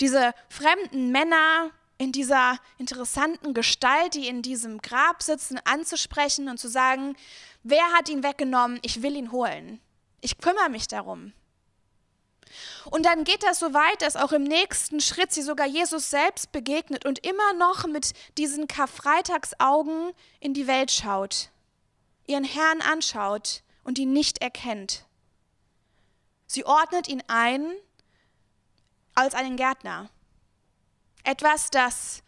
Diese 0.00 0.34
fremden 0.48 1.12
Männer 1.12 1.70
in 1.96 2.10
dieser 2.10 2.58
interessanten 2.78 3.54
Gestalt, 3.54 4.14
die 4.14 4.26
in 4.26 4.42
diesem 4.42 4.82
Grab 4.82 5.22
sitzen, 5.22 5.60
anzusprechen 5.64 6.48
und 6.48 6.58
zu 6.58 6.68
sagen, 6.68 7.16
Wer 7.62 7.84
hat 7.92 8.08
ihn 8.08 8.22
weggenommen? 8.22 8.78
Ich 8.82 9.02
will 9.02 9.16
ihn 9.16 9.32
holen. 9.32 9.80
Ich 10.20 10.38
kümmere 10.38 10.68
mich 10.68 10.88
darum. 10.88 11.32
Und 12.86 13.06
dann 13.06 13.24
geht 13.24 13.42
das 13.42 13.58
so 13.58 13.72
weit, 13.72 14.02
dass 14.02 14.16
auch 14.16 14.32
im 14.32 14.42
nächsten 14.42 15.00
Schritt 15.00 15.32
sie 15.32 15.42
sogar 15.42 15.66
Jesus 15.66 16.10
selbst 16.10 16.52
begegnet 16.52 17.06
und 17.06 17.24
immer 17.24 17.52
noch 17.54 17.86
mit 17.86 18.12
diesen 18.36 18.68
Karfreitagsaugen 18.68 20.12
in 20.40 20.54
die 20.54 20.66
Welt 20.66 20.90
schaut, 20.90 21.50
ihren 22.26 22.44
Herrn 22.44 22.82
anschaut 22.82 23.62
und 23.84 23.98
ihn 23.98 24.12
nicht 24.12 24.42
erkennt. 24.42 25.06
Sie 26.46 26.66
ordnet 26.66 27.08
ihn 27.08 27.22
ein 27.28 27.72
als 29.14 29.34
einen 29.34 29.56
Gärtner. 29.56 30.10
Etwas, 31.24 31.70
das 31.70 32.22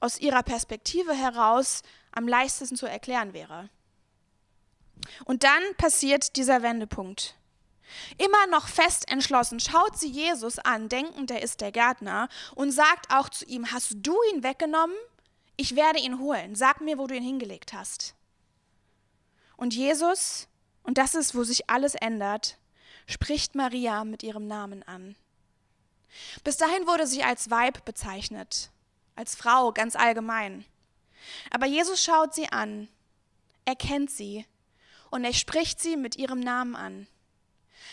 aus 0.00 0.18
ihrer 0.18 0.42
Perspektive 0.42 1.14
heraus 1.14 1.82
am 2.12 2.26
leichtesten 2.26 2.76
zu 2.76 2.86
erklären 2.86 3.32
wäre. 3.32 3.70
Und 5.24 5.44
dann 5.44 5.62
passiert 5.76 6.36
dieser 6.36 6.62
Wendepunkt. 6.62 7.36
Immer 8.18 8.46
noch 8.48 8.68
fest 8.68 9.10
entschlossen 9.10 9.60
schaut 9.60 9.98
sie 9.98 10.08
Jesus 10.08 10.58
an, 10.58 10.88
denkend, 10.88 11.30
er 11.30 11.42
ist 11.42 11.60
der 11.60 11.72
Gärtner, 11.72 12.28
und 12.54 12.70
sagt 12.70 13.12
auch 13.12 13.28
zu 13.28 13.44
ihm, 13.46 13.72
hast 13.72 13.96
du 13.96 14.16
ihn 14.32 14.42
weggenommen? 14.42 14.96
Ich 15.56 15.76
werde 15.76 15.98
ihn 15.98 16.18
holen. 16.18 16.54
Sag 16.54 16.80
mir, 16.80 16.98
wo 16.98 17.06
du 17.06 17.14
ihn 17.14 17.22
hingelegt 17.22 17.72
hast. 17.72 18.14
Und 19.56 19.74
Jesus, 19.74 20.48
und 20.82 20.96
das 20.96 21.14
ist, 21.14 21.34
wo 21.34 21.44
sich 21.44 21.68
alles 21.68 21.94
ändert, 21.94 22.56
spricht 23.06 23.54
Maria 23.54 24.04
mit 24.04 24.22
ihrem 24.22 24.46
Namen 24.46 24.82
an. 24.84 25.16
Bis 26.44 26.56
dahin 26.56 26.86
wurde 26.86 27.06
sie 27.06 27.22
als 27.22 27.50
Weib 27.50 27.84
bezeichnet, 27.84 28.70
als 29.16 29.34
Frau 29.34 29.72
ganz 29.72 29.96
allgemein. 29.96 30.64
Aber 31.50 31.66
Jesus 31.66 32.02
schaut 32.02 32.34
sie 32.34 32.50
an, 32.50 32.88
erkennt 33.64 34.10
sie 34.10 34.46
und 35.10 35.24
er 35.24 35.32
spricht 35.32 35.80
sie 35.80 35.96
mit 35.96 36.16
ihrem 36.16 36.40
Namen 36.40 36.76
an. 36.76 37.06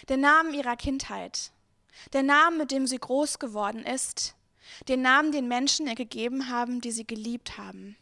Den 0.09 0.21
Namen 0.21 0.53
ihrer 0.53 0.75
Kindheit, 0.75 1.51
der 2.13 2.23
Namen, 2.23 2.57
mit 2.57 2.71
dem 2.71 2.87
sie 2.87 2.99
groß 2.99 3.39
geworden 3.39 3.83
ist, 3.83 4.35
den 4.87 5.01
Namen, 5.01 5.31
den 5.31 5.47
Menschen 5.47 5.87
ihr 5.87 5.95
gegeben 5.95 6.49
haben, 6.49 6.81
die 6.81 6.91
sie 6.91 7.07
geliebt 7.07 7.57
haben. 7.57 7.97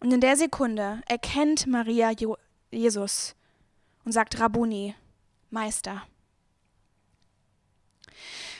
Und 0.00 0.12
in 0.12 0.20
der 0.20 0.36
Sekunde 0.36 1.00
erkennt 1.06 1.66
Maria 1.66 2.12
Jesus 2.70 3.34
und 4.04 4.12
sagt 4.12 4.38
Rabuni, 4.38 4.94
Meister. 5.50 6.02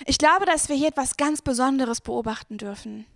Ich 0.07 0.18
glaube, 0.18 0.47
dass 0.47 0.68
wir 0.68 0.76
hier 0.76 0.89
etwas 0.89 1.16
ganz 1.16 1.43
Besonderes 1.43 2.01
beobachten 2.01 2.59
dürfen. 2.59 3.07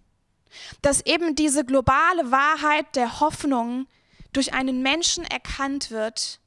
Dass 0.83 1.05
eben 1.05 1.35
diese 1.35 1.65
globale 1.65 2.31
Wahrheit 2.31 2.95
der 2.95 3.21
Hoffnung 3.21 3.87
durch 4.33 4.53
einen 4.53 4.83
Menschen 4.83 5.25
erkannt 5.25 5.91
wird 5.91 6.41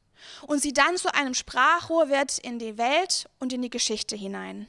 und 0.48 0.62
sie 0.62 0.74
dann 0.74 0.98
zu 0.98 1.14
einem 1.14 1.34
Sprachrohr 1.34 2.10
wird 2.10 2.38
in 2.40 2.60
die 2.60 2.78
Welt 2.78 3.30
und 3.40 3.54
in 3.54 3.62
die 3.62 3.70
Geschichte 3.70 4.16
hinein. 4.16 4.68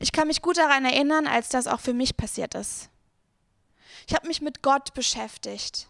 Ich 0.00 0.12
kann 0.12 0.28
mich 0.28 0.42
gut 0.42 0.56
daran 0.56 0.84
erinnern, 0.84 1.26
als 1.26 1.48
das 1.48 1.66
auch 1.66 1.80
für 1.80 1.94
mich 1.94 2.16
passiert 2.16 2.54
ist. 2.54 2.88
Ich 4.06 4.14
habe 4.14 4.26
mich 4.26 4.40
mit 4.40 4.62
Gott 4.62 4.94
beschäftigt. 4.94 5.88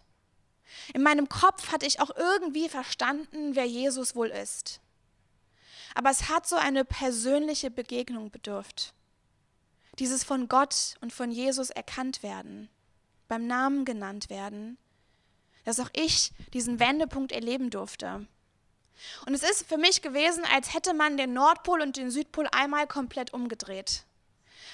In 0.93 1.03
meinem 1.03 1.29
Kopf 1.29 1.71
hatte 1.71 1.85
ich 1.85 1.99
auch 1.99 2.15
irgendwie 2.15 2.69
verstanden, 2.69 3.55
wer 3.55 3.65
Jesus 3.65 4.15
wohl 4.15 4.27
ist. 4.27 4.79
Aber 5.95 6.09
es 6.09 6.29
hat 6.29 6.47
so 6.47 6.55
eine 6.55 6.85
persönliche 6.85 7.71
Begegnung 7.71 8.29
bedurft. 8.29 8.93
Dieses 9.99 10.23
von 10.23 10.47
Gott 10.47 10.95
und 11.01 11.11
von 11.11 11.31
Jesus 11.31 11.69
erkannt 11.69 12.21
werden, 12.21 12.69
beim 13.27 13.47
Namen 13.47 13.83
genannt 13.83 14.29
werden, 14.29 14.77
dass 15.67 15.81
auch 15.81 15.89
ich 15.91 16.31
diesen 16.53 16.79
Wendepunkt 16.79 17.33
erleben 17.33 17.69
durfte. 17.69 18.25
Und 19.25 19.33
es 19.33 19.43
ist 19.43 19.67
für 19.67 19.77
mich 19.77 20.01
gewesen, 20.01 20.45
als 20.53 20.73
hätte 20.73 20.93
man 20.93 21.17
den 21.17 21.33
Nordpol 21.33 21.81
und 21.81 21.97
den 21.97 22.09
Südpol 22.09 22.47
einmal 22.53 22.87
komplett 22.87 23.33
umgedreht. 23.33 24.05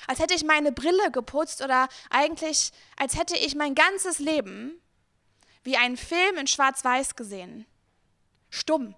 Als 0.05 0.19
hätte 0.19 0.35
ich 0.35 0.43
meine 0.43 0.71
Brille 0.71 1.09
geputzt 1.11 1.63
oder 1.63 1.89
eigentlich 2.11 2.71
als 2.95 3.17
hätte 3.17 3.35
ich 3.35 3.55
mein 3.55 3.73
ganzes 3.73 4.19
Leben 4.19 4.79
wie 5.63 5.77
einen 5.77 5.97
Film 5.97 6.37
in 6.37 6.45
Schwarz-Weiß 6.45 7.15
gesehen. 7.15 7.65
Stumm. 8.51 8.93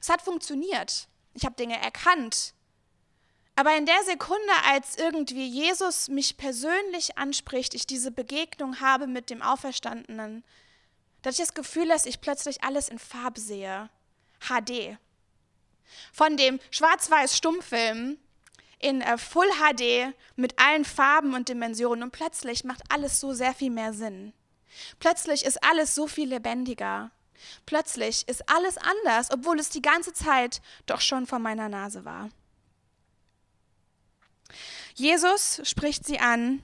Es 0.00 0.08
hat 0.08 0.22
funktioniert 0.22 1.08
ich 1.36 1.44
habe 1.44 1.54
Dinge 1.54 1.78
erkannt. 1.78 2.54
Aber 3.56 3.76
in 3.76 3.84
der 3.84 4.02
Sekunde, 4.04 4.52
als 4.66 4.96
irgendwie 4.96 5.46
Jesus 5.46 6.08
mich 6.08 6.36
persönlich 6.36 7.18
anspricht, 7.18 7.74
ich 7.74 7.86
diese 7.86 8.10
Begegnung 8.10 8.80
habe 8.80 9.06
mit 9.06 9.28
dem 9.28 9.42
Auferstandenen, 9.42 10.44
da 11.22 11.28
hatte 11.28 11.42
ich 11.42 11.48
das 11.48 11.54
Gefühl, 11.54 11.88
dass 11.88 12.06
ich 12.06 12.20
plötzlich 12.20 12.62
alles 12.62 12.88
in 12.88 12.98
Farbe 12.98 13.40
sehe. 13.40 13.90
HD. 14.40 14.98
Von 16.12 16.36
dem 16.36 16.60
Schwarz-Weiß-Stummfilm 16.70 18.18
in 18.78 19.00
äh, 19.00 19.18
Full 19.18 19.48
HD 19.48 20.14
mit 20.36 20.58
allen 20.58 20.84
Farben 20.84 21.34
und 21.34 21.48
Dimensionen 21.48 22.04
und 22.04 22.10
plötzlich 22.10 22.64
macht 22.64 22.82
alles 22.90 23.20
so 23.20 23.32
sehr 23.32 23.54
viel 23.54 23.70
mehr 23.70 23.92
Sinn. 23.92 24.32
Plötzlich 24.98 25.44
ist 25.44 25.62
alles 25.64 25.94
so 25.94 26.06
viel 26.06 26.28
lebendiger. 26.28 27.10
Plötzlich 27.64 28.28
ist 28.28 28.48
alles 28.48 28.76
anders, 28.78 29.30
obwohl 29.30 29.58
es 29.58 29.70
die 29.70 29.82
ganze 29.82 30.12
Zeit 30.12 30.60
doch 30.86 31.00
schon 31.00 31.26
vor 31.26 31.38
meiner 31.38 31.68
Nase 31.68 32.04
war. 32.04 32.30
Jesus 34.94 35.60
spricht 35.64 36.06
sie 36.06 36.18
an 36.18 36.62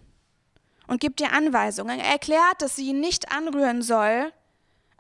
und 0.87 1.01
gibt 1.01 1.21
ihr 1.21 1.33
Anweisungen. 1.33 2.01
Er 2.01 2.13
erklärt, 2.13 2.63
dass 2.63 2.77
sie 2.77 2.89
ihn 2.89 3.01
nicht 3.01 3.31
anrühren 3.31 3.83
soll, 3.83 4.33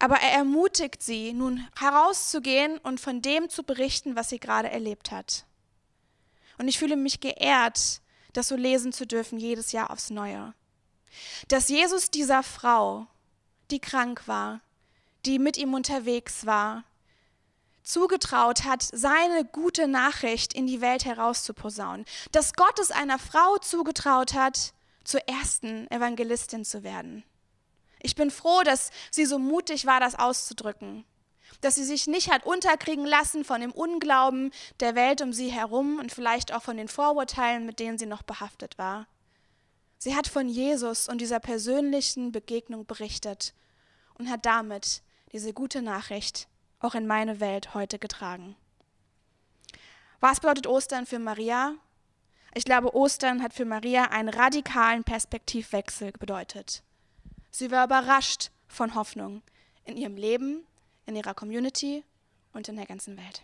aber 0.03 0.16
er 0.16 0.32
ermutigt 0.32 1.00
sie, 1.00 1.32
nun 1.32 1.64
herauszugehen 1.78 2.78
und 2.78 3.00
von 3.00 3.22
dem 3.22 3.48
zu 3.48 3.62
berichten, 3.62 4.16
was 4.16 4.30
sie 4.30 4.40
gerade 4.40 4.68
erlebt 4.68 5.12
hat. 5.12 5.46
Und 6.59 6.66
ich 6.66 6.80
fühle 6.80 6.96
mich 6.96 7.20
geehrt, 7.20 8.00
das 8.32 8.48
so 8.48 8.57
lesen 8.57 8.92
zu 8.92 9.07
dürfen, 9.07 9.38
jedes 9.38 9.70
Jahr 9.70 9.92
aufs 9.92 10.11
Neue. 10.11 10.55
Dass 11.46 11.68
Jesus 11.68 12.11
dieser 12.11 12.42
Frau, 12.42 13.07
die 13.70 13.78
krank 13.78 14.26
war, 14.26 14.61
die 15.24 15.38
mit 15.38 15.57
ihm 15.57 15.72
unterwegs 15.72 16.46
war, 16.46 16.82
zugetraut 17.84 18.64
hat, 18.64 18.82
seine 18.82 19.44
gute 19.44 19.86
Nachricht 19.86 20.53
in 20.53 20.66
die 20.66 20.80
Welt 20.80 21.05
herauszuposaunen. 21.05 22.07
Dass 22.32 22.55
Gott 22.55 22.80
es 22.80 22.90
einer 22.90 23.20
Frau 23.20 23.57
zugetraut 23.59 24.34
hat, 24.34 24.74
zur 25.05 25.20
ersten 25.28 25.88
Evangelistin 25.92 26.64
zu 26.64 26.82
werden. 26.82 27.22
Ich 28.03 28.16
bin 28.16 28.30
froh, 28.30 28.62
dass 28.64 28.90
sie 29.11 29.24
so 29.24 29.38
mutig 29.38 29.86
war, 29.86 30.00
das 30.00 30.18
auszudrücken. 30.18 31.05
Dass 31.61 31.76
sie 31.76 31.84
sich 31.84 32.09
nicht 32.09 32.30
hat 32.32 32.44
unterkriegen 32.44 33.07
lassen 33.07 33.44
von 33.44 33.61
dem 33.61 33.70
Unglauben 33.70 34.50
der 34.80 34.96
Welt 34.96 35.22
um 35.22 35.32
sie 35.32 35.50
herum 35.50 35.98
und 36.00 36.12
vielleicht 36.12 36.53
auch 36.53 36.62
von 36.62 36.76
den 36.76 36.88
Vorurteilen, 36.88 37.64
mit 37.64 37.78
denen 37.78 37.98
sie 37.98 38.07
noch 38.07 38.22
behaftet 38.22 38.76
war. 38.76 39.07
Sie 39.98 40.16
hat 40.16 40.26
von 40.26 40.48
Jesus 40.48 41.09
und 41.09 41.20
dieser 41.20 41.38
persönlichen 41.38 42.32
Begegnung 42.32 42.86
berichtet 42.86 43.55
und 44.18 44.28
hat 44.28 44.44
damit 44.44 45.03
diese 45.30 45.53
gute 45.53 45.80
Nachricht 45.80 46.48
auch 46.80 46.96
in 46.96 47.07
meine 47.07 47.38
Welt 47.38 47.74
heute 47.74 48.00
getragen. 48.00 48.57
Was 50.18 50.40
bedeutet 50.40 50.66
Ostern 50.66 51.07
für 51.07 51.20
Maria? 51.20 51.76
Ich 52.55 52.64
glaube, 52.64 52.94
Ostern 52.96 53.42
hat 53.42 53.55
für 53.55 53.64
Maria 53.64 54.07
einen 54.07 54.28
radikalen 54.28 55.05
Perspektivwechsel 55.05 56.11
bedeutet. 56.12 56.82
Sie 57.55 57.70
war 57.70 57.84
überrascht 57.84 58.50
von 58.66 58.94
Hoffnung 58.94 59.42
in 59.84 59.98
ihrem 59.98 60.16
Leben, 60.16 60.64
in 61.05 61.14
ihrer 61.14 61.34
Community 61.34 62.03
und 62.55 62.66
in 62.66 62.76
der 62.76 62.86
ganzen 62.86 63.18
Welt. 63.18 63.42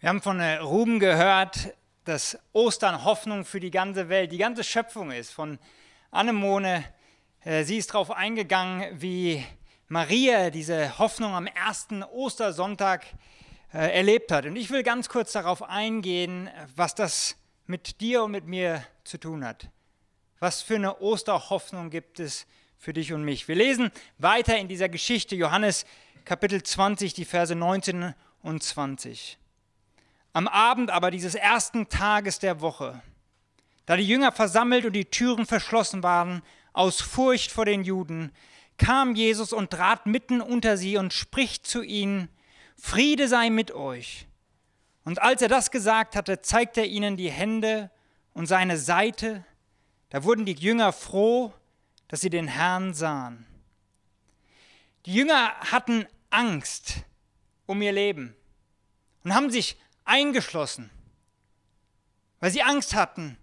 Wir 0.00 0.08
haben 0.08 0.22
von 0.22 0.40
äh, 0.40 0.54
Ruben 0.58 1.00
gehört, 1.00 1.74
dass 2.04 2.38
Ostern 2.54 3.04
Hoffnung 3.04 3.44
für 3.44 3.60
die 3.60 3.70
ganze 3.70 4.08
Welt, 4.08 4.32
die 4.32 4.38
ganze 4.38 4.64
Schöpfung 4.64 5.10
ist. 5.10 5.30
Von 5.30 5.58
Annemone, 6.10 6.84
äh, 7.44 7.64
sie 7.64 7.76
ist 7.76 7.92
darauf 7.92 8.10
eingegangen, 8.10 8.98
wie 8.98 9.44
Maria 9.90 10.50
diese 10.50 10.98
Hoffnung 10.98 11.32
am 11.32 11.46
ersten 11.46 12.02
Ostersonntag 12.02 13.06
äh, 13.72 13.96
erlebt 13.96 14.30
hat. 14.30 14.44
Und 14.44 14.56
ich 14.56 14.68
will 14.70 14.82
ganz 14.82 15.08
kurz 15.08 15.32
darauf 15.32 15.62
eingehen, 15.62 16.50
was 16.76 16.94
das 16.94 17.36
mit 17.66 18.02
dir 18.02 18.22
und 18.24 18.32
mit 18.32 18.46
mir 18.46 18.84
zu 19.04 19.16
tun 19.18 19.42
hat. 19.46 19.70
Was 20.40 20.60
für 20.60 20.74
eine 20.74 20.98
Osterhoffnung 21.00 21.88
gibt 21.88 22.20
es 22.20 22.46
für 22.76 22.92
dich 22.92 23.14
und 23.14 23.24
mich? 23.24 23.48
Wir 23.48 23.54
lesen 23.54 23.90
weiter 24.18 24.58
in 24.58 24.68
dieser 24.68 24.90
Geschichte, 24.90 25.34
Johannes 25.36 25.86
Kapitel 26.26 26.62
20, 26.62 27.14
die 27.14 27.24
Verse 27.24 27.54
19 27.54 28.14
und 28.42 28.62
20. 28.62 29.38
Am 30.34 30.48
Abend 30.48 30.90
aber 30.90 31.10
dieses 31.10 31.34
ersten 31.34 31.88
Tages 31.88 32.38
der 32.38 32.60
Woche, 32.60 33.02
da 33.86 33.96
die 33.96 34.06
Jünger 34.06 34.32
versammelt 34.32 34.84
und 34.84 34.92
die 34.92 35.06
Türen 35.06 35.46
verschlossen 35.46 36.02
waren, 36.02 36.42
aus 36.74 37.00
Furcht 37.00 37.50
vor 37.50 37.64
den 37.64 37.84
Juden, 37.84 38.32
kam 38.78 39.14
Jesus 39.14 39.52
und 39.52 39.70
trat 39.70 40.06
mitten 40.06 40.40
unter 40.40 40.76
sie 40.76 40.96
und 40.96 41.12
spricht 41.12 41.66
zu 41.66 41.82
ihnen, 41.82 42.28
Friede 42.76 43.28
sei 43.28 43.50
mit 43.50 43.72
euch. 43.72 44.26
Und 45.04 45.20
als 45.20 45.42
er 45.42 45.48
das 45.48 45.70
gesagt 45.70 46.16
hatte, 46.16 46.40
zeigte 46.42 46.80
er 46.82 46.86
ihnen 46.86 47.16
die 47.16 47.30
Hände 47.30 47.90
und 48.34 48.46
seine 48.46 48.78
Seite. 48.78 49.44
Da 50.10 50.22
wurden 50.22 50.46
die 50.46 50.52
Jünger 50.52 50.92
froh, 50.92 51.52
dass 52.06 52.20
sie 52.20 52.30
den 52.30 52.48
Herrn 52.48 52.94
sahen. 52.94 53.46
Die 55.06 55.14
Jünger 55.14 55.54
hatten 55.60 56.06
Angst 56.30 57.04
um 57.66 57.82
ihr 57.82 57.92
Leben 57.92 58.34
und 59.24 59.34
haben 59.34 59.50
sich 59.50 59.76
eingeschlossen, 60.04 60.90
weil 62.40 62.50
sie 62.50 62.62
Angst 62.62 62.94
hatten, 62.94 63.38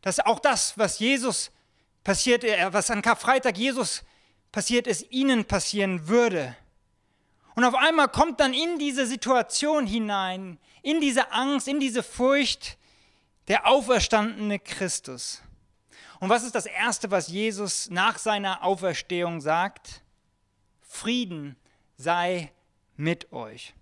dass 0.00 0.20
auch 0.20 0.40
das, 0.40 0.76
was 0.76 0.98
Jesus 0.98 1.50
passiert, 2.04 2.44
äh, 2.44 2.72
was 2.72 2.90
an 2.90 3.02
Karfreitag 3.02 3.56
Jesus 3.56 4.02
passiert 4.52 4.86
ist, 4.86 5.10
ihnen 5.10 5.44
passieren 5.46 6.08
würde. 6.08 6.56
Und 7.54 7.64
auf 7.64 7.74
einmal 7.74 8.08
kommt 8.08 8.40
dann 8.40 8.54
in 8.54 8.78
diese 8.78 9.06
Situation 9.06 9.86
hinein, 9.86 10.58
in 10.82 11.00
diese 11.00 11.32
Angst, 11.32 11.68
in 11.68 11.80
diese 11.80 12.02
Furcht 12.02 12.78
der 13.48 13.66
auferstandene 13.66 14.58
Christus. 14.58 15.42
Und 16.20 16.28
was 16.28 16.44
ist 16.44 16.54
das 16.54 16.66
Erste, 16.66 17.10
was 17.10 17.28
Jesus 17.28 17.90
nach 17.90 18.18
seiner 18.18 18.62
Auferstehung 18.62 19.40
sagt? 19.40 20.02
Frieden 20.80 21.56
sei 21.96 22.52
mit 22.96 23.32
euch. 23.32 23.74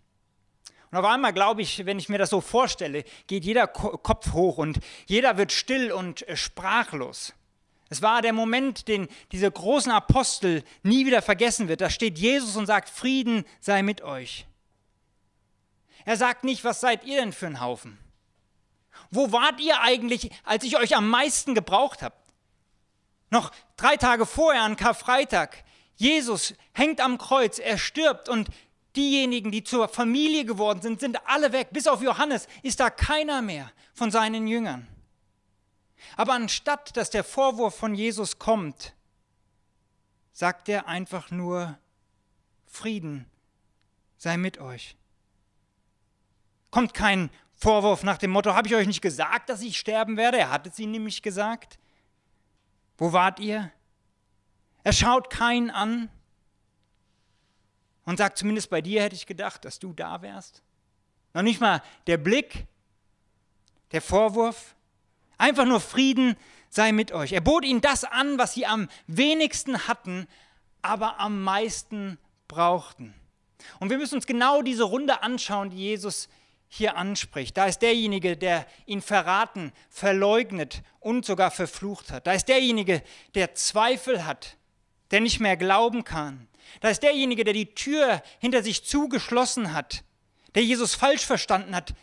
Und 0.90 0.98
auf 0.98 1.04
einmal 1.04 1.32
glaube 1.32 1.62
ich, 1.62 1.86
wenn 1.86 1.98
ich 1.98 2.08
mir 2.08 2.18
das 2.18 2.30
so 2.30 2.40
vorstelle, 2.40 3.04
geht 3.26 3.44
jeder 3.44 3.66
Kopf 3.68 4.32
hoch 4.32 4.58
und 4.58 4.80
jeder 5.06 5.36
wird 5.36 5.52
still 5.52 5.92
und 5.92 6.26
äh, 6.26 6.36
sprachlos. 6.36 7.34
Es 7.90 8.02
war 8.02 8.22
der 8.22 8.32
Moment, 8.32 8.86
den 8.86 9.08
diese 9.32 9.50
großen 9.50 9.90
Apostel 9.90 10.62
nie 10.84 11.06
wieder 11.06 11.22
vergessen 11.22 11.66
wird. 11.68 11.80
Da 11.80 11.90
steht 11.90 12.18
Jesus 12.18 12.56
und 12.56 12.66
sagt, 12.66 12.88
Frieden 12.88 13.44
sei 13.60 13.82
mit 13.82 14.00
euch. 14.00 14.46
Er 16.04 16.16
sagt 16.16 16.44
nicht, 16.44 16.64
was 16.64 16.80
seid 16.80 17.04
ihr 17.04 17.20
denn 17.20 17.32
für 17.32 17.46
ein 17.46 17.60
Haufen? 17.60 17.98
Wo 19.10 19.32
wart 19.32 19.60
ihr 19.60 19.80
eigentlich, 19.80 20.30
als 20.44 20.64
ich 20.64 20.76
euch 20.76 20.96
am 20.96 21.08
meisten 21.08 21.54
gebraucht 21.54 22.00
habe? 22.02 22.14
Noch 23.30 23.50
drei 23.76 23.96
Tage 23.96 24.24
vorher 24.24 24.62
an 24.62 24.76
Karfreitag. 24.76 25.64
Jesus 25.96 26.54
hängt 26.72 27.00
am 27.00 27.18
Kreuz, 27.18 27.58
er 27.58 27.76
stirbt 27.76 28.28
und 28.28 28.48
diejenigen, 28.96 29.50
die 29.50 29.64
zur 29.64 29.88
Familie 29.88 30.44
geworden 30.44 30.80
sind, 30.80 31.00
sind 31.00 31.18
alle 31.26 31.52
weg. 31.52 31.68
Bis 31.72 31.88
auf 31.88 32.02
Johannes 32.02 32.46
ist 32.62 32.80
da 32.80 32.88
keiner 32.88 33.42
mehr 33.42 33.70
von 33.94 34.10
seinen 34.10 34.46
Jüngern. 34.46 34.86
Aber 36.16 36.34
anstatt 36.34 36.96
dass 36.96 37.10
der 37.10 37.24
Vorwurf 37.24 37.74
von 37.74 37.94
Jesus 37.94 38.38
kommt, 38.38 38.94
sagt 40.32 40.68
er 40.68 40.88
einfach 40.88 41.30
nur, 41.30 41.78
Frieden 42.66 43.26
sei 44.16 44.36
mit 44.36 44.58
euch. 44.58 44.96
Kommt 46.70 46.94
kein 46.94 47.30
Vorwurf 47.52 48.04
nach 48.04 48.18
dem 48.18 48.30
Motto, 48.30 48.54
habe 48.54 48.68
ich 48.68 48.74
euch 48.74 48.86
nicht 48.86 49.02
gesagt, 49.02 49.48
dass 49.48 49.60
ich 49.60 49.78
sterben 49.78 50.16
werde? 50.16 50.38
Er 50.38 50.50
hat 50.50 50.66
es 50.66 50.78
ihnen 50.78 50.92
nämlich 50.92 51.20
gesagt. 51.20 51.78
Wo 52.96 53.12
wart 53.12 53.40
ihr? 53.40 53.72
Er 54.82 54.92
schaut 54.92 55.30
keinen 55.30 55.70
an 55.70 56.08
und 58.04 58.16
sagt, 58.16 58.38
zumindest 58.38 58.70
bei 58.70 58.80
dir 58.80 59.02
hätte 59.02 59.16
ich 59.16 59.26
gedacht, 59.26 59.64
dass 59.64 59.78
du 59.78 59.92
da 59.92 60.22
wärst. 60.22 60.62
Noch 61.34 61.42
nicht 61.42 61.60
mal 61.60 61.82
der 62.06 62.16
Blick, 62.16 62.66
der 63.92 64.02
Vorwurf, 64.02 64.74
Einfach 65.40 65.64
nur 65.64 65.80
Frieden 65.80 66.36
sei 66.68 66.92
mit 66.92 67.12
euch. 67.12 67.32
Er 67.32 67.40
bot 67.40 67.64
ihnen 67.64 67.80
das 67.80 68.04
an, 68.04 68.36
was 68.36 68.52
sie 68.52 68.66
am 68.66 68.90
wenigsten 69.06 69.88
hatten, 69.88 70.26
aber 70.82 71.18
am 71.18 71.42
meisten 71.42 72.18
brauchten. 72.46 73.14
Und 73.78 73.88
wir 73.88 73.96
müssen 73.96 74.16
uns 74.16 74.26
genau 74.26 74.60
diese 74.60 74.82
Runde 74.82 75.22
anschauen, 75.22 75.70
die 75.70 75.78
Jesus 75.78 76.28
hier 76.68 76.98
anspricht. 76.98 77.56
Da 77.56 77.64
ist 77.64 77.78
derjenige, 77.80 78.36
der 78.36 78.66
ihn 78.84 79.00
verraten, 79.00 79.72
verleugnet 79.88 80.82
und 80.98 81.24
sogar 81.24 81.50
verflucht 81.50 82.12
hat. 82.12 82.26
Da 82.26 82.34
ist 82.34 82.50
derjenige, 82.50 83.02
der 83.34 83.54
Zweifel 83.54 84.26
hat, 84.26 84.58
der 85.10 85.20
nicht 85.20 85.40
mehr 85.40 85.56
glauben 85.56 86.04
kann. 86.04 86.48
Da 86.80 86.90
ist 86.90 87.02
derjenige, 87.02 87.44
der 87.44 87.54
die 87.54 87.74
Tür 87.74 88.22
hinter 88.40 88.62
sich 88.62 88.84
zugeschlossen 88.84 89.72
hat, 89.72 90.04
der 90.54 90.64
Jesus 90.64 90.94
falsch 90.94 91.24
verstanden 91.24 91.74
hat. 91.74 91.94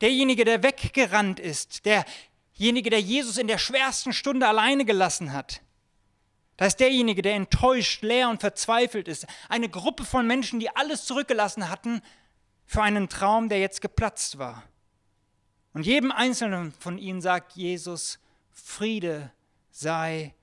Derjenige, 0.00 0.46
der 0.46 0.62
weggerannt 0.62 1.38
ist, 1.38 1.84
der 1.84 2.06
derjenige, 2.58 2.90
der 2.90 3.00
Jesus 3.00 3.38
in 3.38 3.46
der 3.48 3.58
schwersten 3.58 4.12
Stunde 4.12 4.46
alleine 4.46 4.84
gelassen 4.84 5.32
hat. 5.32 5.62
Da 6.56 6.66
ist 6.66 6.76
derjenige, 6.76 7.22
der 7.22 7.34
enttäuscht, 7.34 8.02
leer 8.02 8.28
und 8.28 8.40
verzweifelt 8.40 9.08
ist. 9.08 9.26
Eine 9.48 9.68
Gruppe 9.68 10.04
von 10.04 10.26
Menschen, 10.26 10.60
die 10.60 10.74
alles 10.74 11.04
zurückgelassen 11.06 11.70
hatten 11.70 12.02
für 12.66 12.82
einen 12.82 13.08
Traum, 13.08 13.48
der 13.48 13.58
jetzt 13.58 13.80
geplatzt 13.80 14.38
war. 14.38 14.62
Und 15.72 15.86
jedem 15.86 16.12
Einzelnen 16.12 16.72
von 16.72 16.98
ihnen 16.98 17.20
sagt 17.20 17.56
Jesus, 17.56 18.18
Friede 18.50 19.32
sei 19.70 20.34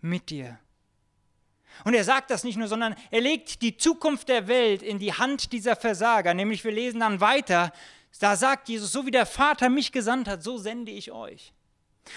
mit 0.00 0.30
dir. 0.30 0.58
Und 1.84 1.94
er 1.94 2.04
sagt 2.04 2.30
das 2.30 2.44
nicht 2.44 2.56
nur, 2.56 2.66
sondern 2.66 2.96
er 3.10 3.20
legt 3.20 3.62
die 3.62 3.76
Zukunft 3.76 4.28
der 4.28 4.48
Welt 4.48 4.82
in 4.82 4.98
die 4.98 5.12
Hand 5.12 5.52
dieser 5.52 5.76
Versager. 5.76 6.34
Nämlich 6.34 6.64
wir 6.64 6.72
lesen 6.72 7.00
dann 7.00 7.20
weiter, 7.20 7.72
da 8.18 8.36
sagt 8.36 8.68
Jesus, 8.68 8.90
so 8.90 9.06
wie 9.06 9.10
der 9.10 9.26
Vater 9.26 9.68
mich 9.68 9.92
gesandt 9.92 10.26
hat, 10.26 10.42
so 10.42 10.58
sende 10.58 10.90
ich 10.90 11.12
euch. 11.12 11.52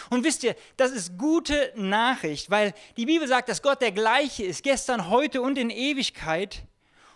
Und 0.09 0.23
wisst 0.23 0.43
ihr, 0.43 0.55
das 0.77 0.91
ist 0.91 1.17
gute 1.17 1.73
Nachricht, 1.75 2.49
weil 2.49 2.73
die 2.97 3.05
Bibel 3.05 3.27
sagt, 3.27 3.49
dass 3.49 3.61
Gott 3.61 3.81
der 3.81 3.91
gleiche 3.91 4.43
ist, 4.43 4.63
gestern, 4.63 5.09
heute 5.09 5.41
und 5.41 5.57
in 5.57 5.69
Ewigkeit. 5.69 6.63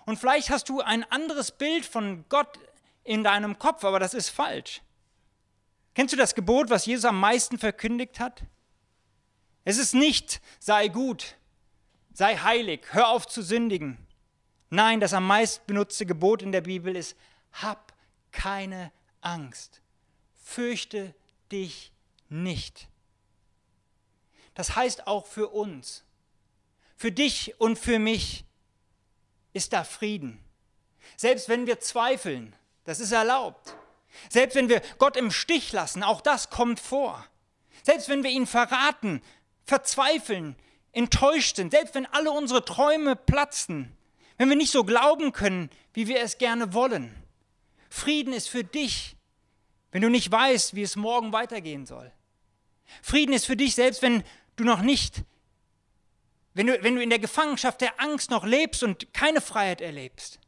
Und 0.05 0.17
vielleicht 0.17 0.49
hast 0.49 0.69
du 0.69 0.81
ein 0.81 1.03
anderes 1.11 1.51
Bild 1.51 1.85
von 1.85 2.25
Gott 2.29 2.59
in 3.03 3.23
deinem 3.23 3.57
Kopf, 3.59 3.83
aber 3.83 3.99
das 3.99 4.13
ist 4.13 4.29
falsch. 4.29 4.81
Kennst 5.93 6.13
du 6.13 6.17
das 6.17 6.35
Gebot, 6.35 6.69
was 6.69 6.85
Jesus 6.85 7.05
am 7.05 7.19
meisten 7.19 7.57
verkündigt 7.57 8.19
hat? 8.19 8.43
Es 9.63 9.77
ist 9.77 9.95
nicht, 9.95 10.41
sei 10.59 10.89
gut, 10.89 11.37
sei 12.13 12.35
heilig, 12.35 12.85
hör 12.91 13.09
auf 13.09 13.27
zu 13.27 13.41
sündigen. 13.41 13.97
Nein, 14.69 14.99
das 14.99 15.13
am 15.13 15.25
meisten 15.25 15.63
benutzte 15.65 16.05
Gebot 16.05 16.41
in 16.41 16.51
der 16.51 16.61
Bibel 16.61 16.95
ist, 16.95 17.15
hab 17.53 17.93
keine 18.31 18.91
Angst, 19.21 19.81
fürchte 20.43 21.15
dich 21.51 21.91
nicht. 21.91 21.94
Das 24.53 24.75
heißt 24.75 25.07
auch 25.07 25.25
für 25.25 25.49
uns, 25.49 26.03
für 26.95 27.11
dich 27.11 27.59
und 27.59 27.77
für 27.77 27.99
mich 27.99 28.45
ist 29.53 29.73
da 29.73 29.83
Frieden. 29.83 30.43
Selbst 31.17 31.49
wenn 31.49 31.67
wir 31.67 31.79
zweifeln, 31.79 32.55
das 32.83 32.99
ist 32.99 33.11
erlaubt. 33.11 33.75
Selbst 34.29 34.55
wenn 34.55 34.69
wir 34.69 34.81
Gott 34.97 35.17
im 35.17 35.31
Stich 35.31 35.71
lassen, 35.71 36.03
auch 36.03 36.21
das 36.21 36.49
kommt 36.49 36.79
vor. 36.79 37.25
Selbst 37.83 38.09
wenn 38.09 38.23
wir 38.23 38.31
ihn 38.31 38.47
verraten, 38.47 39.21
verzweifeln, 39.63 40.55
enttäuscht 40.93 41.57
sind, 41.57 41.71
selbst 41.71 41.95
wenn 41.95 42.05
alle 42.05 42.31
unsere 42.31 42.63
Träume 42.63 43.15
platzen, 43.15 43.95
wenn 44.37 44.49
wir 44.49 44.55
nicht 44.55 44.71
so 44.71 44.83
glauben 44.83 45.33
können, 45.33 45.69
wie 45.93 46.07
wir 46.07 46.21
es 46.21 46.37
gerne 46.37 46.73
wollen. 46.73 47.13
Frieden 47.89 48.33
ist 48.33 48.49
für 48.49 48.63
dich, 48.63 49.14
wenn 49.95 50.01
du 50.01 50.09
nicht 50.09 50.29
weißt, 50.29 50.75
wie 50.75 50.81
es 50.81 50.97
morgen 50.97 51.31
weitergehen 51.31 51.85
soll. 51.85 52.11
Frieden 53.01 53.31
ist 53.31 53.45
für 53.45 53.55
dich 53.55 53.75
selbst, 53.75 54.01
wenn 54.01 54.25
du 54.57 54.65
noch 54.65 54.81
nicht, 54.81 55.23
wenn 56.53 56.67
du, 56.67 56.83
wenn 56.83 56.95
du 56.95 57.01
in 57.01 57.09
der 57.09 57.19
Gefangenschaft 57.19 57.79
der 57.79 57.97
Angst 58.01 58.29
noch 58.29 58.43
lebst 58.43 58.83
und 58.83 59.13
keine 59.13 59.39
Freiheit 59.39 59.79
erlebst. 59.79 60.41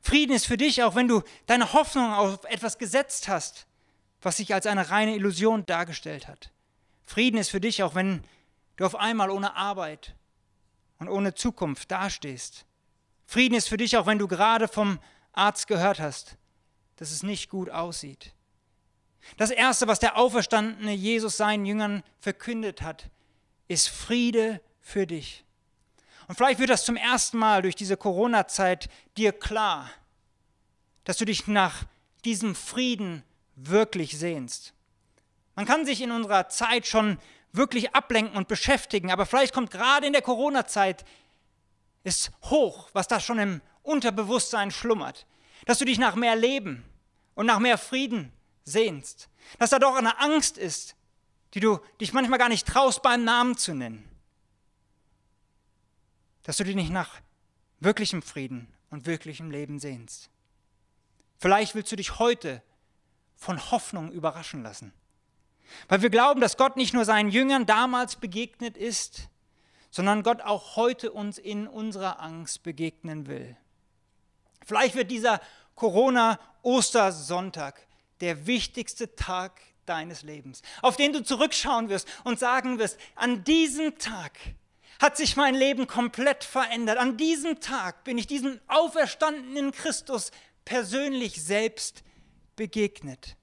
Frieden 0.00 0.34
ist 0.34 0.46
für 0.46 0.56
dich 0.56 0.82
auch, 0.82 0.94
wenn 0.94 1.08
du 1.08 1.22
deine 1.44 1.74
Hoffnung 1.74 2.10
auf 2.10 2.42
etwas 2.44 2.78
gesetzt 2.78 3.28
hast, 3.28 3.66
was 4.22 4.38
sich 4.38 4.54
als 4.54 4.64
eine 4.64 4.88
reine 4.88 5.14
Illusion 5.14 5.66
dargestellt 5.66 6.26
hat. 6.26 6.50
Frieden 7.04 7.36
ist 7.36 7.50
für 7.50 7.60
dich 7.60 7.82
auch, 7.82 7.94
wenn 7.94 8.24
du 8.76 8.86
auf 8.86 8.96
einmal 8.96 9.28
ohne 9.28 9.56
Arbeit 9.56 10.14
und 10.98 11.10
ohne 11.10 11.34
Zukunft 11.34 11.90
dastehst. 11.90 12.64
Frieden 13.26 13.56
ist 13.56 13.68
für 13.68 13.76
dich 13.76 13.98
auch, 13.98 14.06
wenn 14.06 14.18
du 14.18 14.26
gerade 14.26 14.68
vom 14.68 15.00
Arzt 15.34 15.66
gehört 15.66 16.00
hast, 16.00 16.38
dass 16.96 17.10
es 17.10 17.22
nicht 17.22 17.50
gut 17.50 17.68
aussieht. 17.68 18.32
Das 19.36 19.50
Erste, 19.50 19.86
was 19.86 19.98
der 19.98 20.16
auferstandene 20.16 20.92
Jesus 20.92 21.36
seinen 21.36 21.66
Jüngern 21.66 22.02
verkündet 22.18 22.82
hat, 22.82 23.10
ist 23.68 23.88
Friede 23.88 24.60
für 24.80 25.06
dich. 25.06 25.44
Und 26.26 26.36
vielleicht 26.36 26.60
wird 26.60 26.70
das 26.70 26.84
zum 26.84 26.96
ersten 26.96 27.38
Mal 27.38 27.62
durch 27.62 27.74
diese 27.74 27.96
Corona-Zeit 27.96 28.88
dir 29.16 29.32
klar, 29.32 29.90
dass 31.04 31.16
du 31.16 31.24
dich 31.24 31.46
nach 31.46 31.84
diesem 32.24 32.54
Frieden 32.54 33.24
wirklich 33.56 34.18
sehnst. 34.18 34.74
Man 35.56 35.66
kann 35.66 35.84
sich 35.84 36.00
in 36.00 36.12
unserer 36.12 36.48
Zeit 36.48 36.86
schon 36.86 37.18
wirklich 37.52 37.94
ablenken 37.94 38.36
und 38.36 38.48
beschäftigen, 38.48 39.10
aber 39.10 39.26
vielleicht 39.26 39.52
kommt 39.52 39.70
gerade 39.70 40.06
in 40.06 40.12
der 40.12 40.22
Corona-Zeit 40.22 41.04
es 42.04 42.30
hoch, 42.44 42.88
was 42.92 43.08
da 43.08 43.20
schon 43.20 43.38
im 43.38 43.60
Unterbewusstsein 43.82 44.70
schlummert, 44.70 45.26
dass 45.66 45.78
du 45.78 45.84
dich 45.84 45.98
nach 45.98 46.14
mehr 46.14 46.36
Leben 46.36 46.84
und 47.34 47.46
nach 47.46 47.58
mehr 47.58 47.76
Frieden 47.76 48.32
sehnst. 48.64 49.28
Dass 49.58 49.70
da 49.70 49.78
doch 49.78 49.96
eine 49.96 50.18
Angst 50.20 50.58
ist, 50.58 50.96
die 51.54 51.60
du 51.60 51.80
dich 52.00 52.12
manchmal 52.12 52.38
gar 52.38 52.48
nicht 52.48 52.66
traust, 52.66 53.02
beim 53.02 53.24
Namen 53.24 53.56
zu 53.56 53.74
nennen. 53.74 54.08
Dass 56.42 56.56
du 56.56 56.64
dich 56.64 56.76
nicht 56.76 56.90
nach 56.90 57.20
wirklichem 57.80 58.22
Frieden 58.22 58.72
und 58.90 59.06
wirklichem 59.06 59.50
Leben 59.50 59.78
sehnst. 59.78 60.30
Vielleicht 61.38 61.74
willst 61.74 61.90
du 61.90 61.96
dich 61.96 62.18
heute 62.18 62.62
von 63.36 63.70
Hoffnung 63.70 64.12
überraschen 64.12 64.62
lassen. 64.62 64.92
Weil 65.88 66.02
wir 66.02 66.10
glauben, 66.10 66.40
dass 66.40 66.56
Gott 66.56 66.76
nicht 66.76 66.94
nur 66.94 67.04
seinen 67.04 67.30
Jüngern 67.30 67.66
damals 67.66 68.16
begegnet 68.16 68.76
ist, 68.76 69.28
sondern 69.90 70.22
Gott 70.22 70.42
auch 70.42 70.76
heute 70.76 71.10
uns 71.12 71.38
in 71.38 71.66
unserer 71.66 72.20
Angst 72.20 72.62
begegnen 72.62 73.26
will. 73.26 73.56
Vielleicht 74.64 74.94
wird 74.94 75.10
dieser 75.10 75.40
Corona-Ostersonntag 75.74 77.84
der 78.20 78.46
wichtigste 78.46 79.14
Tag 79.14 79.60
deines 79.86 80.22
Lebens, 80.22 80.62
auf 80.82 80.96
den 80.96 81.12
du 81.12 81.22
zurückschauen 81.22 81.88
wirst 81.88 82.08
und 82.24 82.38
sagen 82.38 82.78
wirst, 82.78 82.98
an 83.16 83.44
diesem 83.44 83.98
Tag 83.98 84.38
hat 85.00 85.16
sich 85.16 85.36
mein 85.36 85.54
Leben 85.54 85.86
komplett 85.86 86.44
verändert. 86.44 86.98
An 86.98 87.16
diesem 87.16 87.60
Tag 87.60 88.04
bin 88.04 88.18
ich 88.18 88.26
diesem 88.26 88.60
auferstandenen 88.68 89.72
Christus 89.72 90.30
persönlich 90.64 91.42
selbst 91.42 92.02
begegnet. 92.54 93.36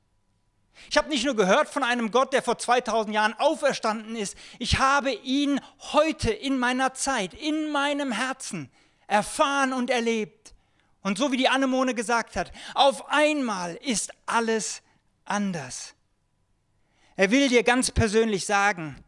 Ich 0.92 0.98
habe 0.98 1.10
nicht 1.10 1.26
nur 1.26 1.36
gehört 1.36 1.68
von 1.68 1.84
einem 1.84 2.12
Gott, 2.12 2.34
der 2.34 2.44
vor 2.44 2.60
2000 2.60 3.14
Jahren 3.14 3.34
auferstanden 3.34 4.16
ist, 4.16 4.38
ich 4.60 4.78
habe 4.78 5.12
ihn 5.12 5.60
heute 5.92 6.32
in 6.32 6.60
meiner 6.60 6.94
Zeit, 6.94 7.34
in 7.34 7.72
meinem 7.72 8.12
Herzen 8.12 8.72
erfahren 9.08 9.74
und 9.74 9.90
erlebt. 9.90 10.54
Und 11.02 11.18
so 11.18 11.32
wie 11.32 11.38
die 11.38 11.50
Anemone 11.50 11.94
gesagt 11.94 12.36
hat, 12.36 12.52
auf 12.74 13.10
einmal 13.10 13.76
ist 13.76 14.12
alles 14.26 14.82
anders. 15.26 15.94
Er 17.16 17.32
will 17.32 17.50
dir 17.50 17.64
ganz 17.64 17.92
persönlich 17.92 18.46
sagen, 18.46 19.04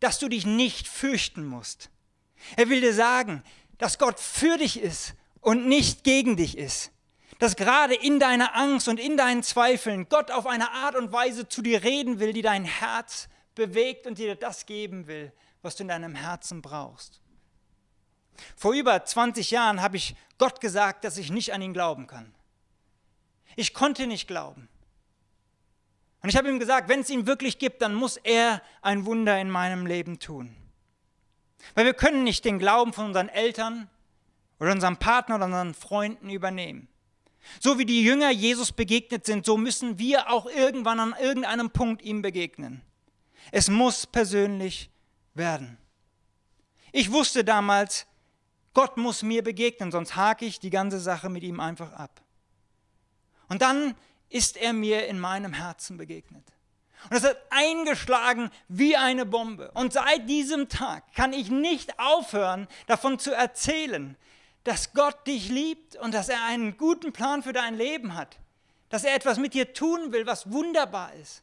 dass 0.00 0.18
du 0.18 0.28
dich 0.28 0.44
nicht 0.44 0.88
fürchten 0.88 1.44
musst. 1.44 1.90
Er 2.56 2.68
will 2.68 2.80
dir 2.80 2.94
sagen, 2.94 3.42
dass 3.78 3.98
Gott 3.98 4.20
für 4.20 4.58
dich 4.58 4.80
ist 4.80 5.14
und 5.40 5.66
nicht 5.66 6.04
gegen 6.04 6.36
dich 6.36 6.58
ist. 6.58 6.90
Dass 7.38 7.56
gerade 7.56 7.94
in 7.94 8.20
deiner 8.20 8.54
Angst 8.56 8.88
und 8.88 9.00
in 9.00 9.16
deinen 9.16 9.42
Zweifeln 9.42 10.08
Gott 10.08 10.30
auf 10.30 10.46
eine 10.46 10.70
Art 10.72 10.94
und 10.94 11.12
Weise 11.12 11.48
zu 11.48 11.62
dir 11.62 11.82
reden 11.82 12.20
will, 12.20 12.32
die 12.32 12.42
dein 12.42 12.64
Herz 12.64 13.28
bewegt 13.54 14.06
und 14.06 14.18
dir 14.18 14.34
das 14.34 14.66
geben 14.66 15.06
will, 15.06 15.32
was 15.62 15.76
du 15.76 15.82
in 15.82 15.88
deinem 15.88 16.14
Herzen 16.14 16.62
brauchst. 16.62 17.20
Vor 18.56 18.72
über 18.72 19.04
20 19.04 19.50
Jahren 19.50 19.80
habe 19.80 19.96
ich 19.96 20.14
Gott 20.38 20.60
gesagt, 20.60 21.04
dass 21.04 21.18
ich 21.18 21.30
nicht 21.30 21.52
an 21.52 21.62
ihn 21.62 21.72
glauben 21.72 22.06
kann. 22.06 22.34
Ich 23.56 23.74
konnte 23.74 24.06
nicht 24.06 24.26
glauben. 24.26 24.68
Und 26.22 26.30
ich 26.30 26.36
habe 26.36 26.48
ihm 26.48 26.58
gesagt, 26.58 26.88
wenn 26.88 27.00
es 27.00 27.10
ihn 27.10 27.26
wirklich 27.26 27.58
gibt, 27.58 27.82
dann 27.82 27.94
muss 27.94 28.16
er 28.16 28.62
ein 28.82 29.04
Wunder 29.04 29.38
in 29.38 29.50
meinem 29.50 29.86
Leben 29.86 30.18
tun. 30.18 30.56
Weil 31.74 31.84
wir 31.84 31.94
können 31.94 32.24
nicht 32.24 32.44
den 32.44 32.58
Glauben 32.58 32.92
von 32.92 33.06
unseren 33.06 33.28
Eltern 33.28 33.88
oder 34.58 34.72
unserem 34.72 34.96
Partner 34.96 35.36
oder 35.36 35.44
unseren 35.46 35.74
Freunden 35.74 36.30
übernehmen. 36.30 36.88
So 37.60 37.78
wie 37.78 37.84
die 37.84 38.02
Jünger 38.02 38.30
Jesus 38.30 38.72
begegnet 38.72 39.26
sind, 39.26 39.44
so 39.44 39.56
müssen 39.56 39.98
wir 39.98 40.30
auch 40.30 40.46
irgendwann 40.46 40.98
an 40.98 41.14
irgendeinem 41.20 41.70
Punkt 41.70 42.02
ihm 42.02 42.22
begegnen. 42.22 42.82
Es 43.52 43.68
muss 43.68 44.06
persönlich 44.06 44.90
werden. 45.34 45.76
Ich 46.92 47.12
wusste 47.12 47.44
damals, 47.44 48.06
Gott 48.74 48.96
muss 48.96 49.22
mir 49.22 49.42
begegnen, 49.42 49.92
sonst 49.92 50.16
hake 50.16 50.44
ich 50.44 50.60
die 50.60 50.70
ganze 50.70 51.00
Sache 51.00 51.28
mit 51.30 51.42
ihm 51.44 51.60
einfach 51.60 51.92
ab. 51.92 52.20
Und 53.48 53.62
dann 53.62 53.94
ist 54.28 54.56
er 54.56 54.72
mir 54.72 55.06
in 55.06 55.18
meinem 55.18 55.52
Herzen 55.52 55.96
begegnet. 55.96 56.44
Und 57.08 57.16
es 57.16 57.24
hat 57.24 57.36
eingeschlagen 57.50 58.50
wie 58.68 58.96
eine 58.96 59.26
Bombe. 59.26 59.70
Und 59.72 59.92
seit 59.92 60.28
diesem 60.28 60.68
Tag 60.68 61.04
kann 61.14 61.32
ich 61.32 61.50
nicht 61.50 61.98
aufhören, 62.00 62.66
davon 62.86 63.18
zu 63.18 63.32
erzählen, 63.32 64.16
dass 64.64 64.92
Gott 64.92 65.26
dich 65.26 65.50
liebt 65.50 65.96
und 65.96 66.14
dass 66.14 66.28
er 66.28 66.42
einen 66.44 66.76
guten 66.76 67.12
Plan 67.12 67.42
für 67.42 67.52
dein 67.52 67.76
Leben 67.76 68.14
hat. 68.14 68.38
Dass 68.88 69.04
er 69.04 69.14
etwas 69.14 69.38
mit 69.38 69.54
dir 69.54 69.72
tun 69.74 70.12
will, 70.12 70.26
was 70.26 70.50
wunderbar 70.50 71.12
ist. 71.14 71.42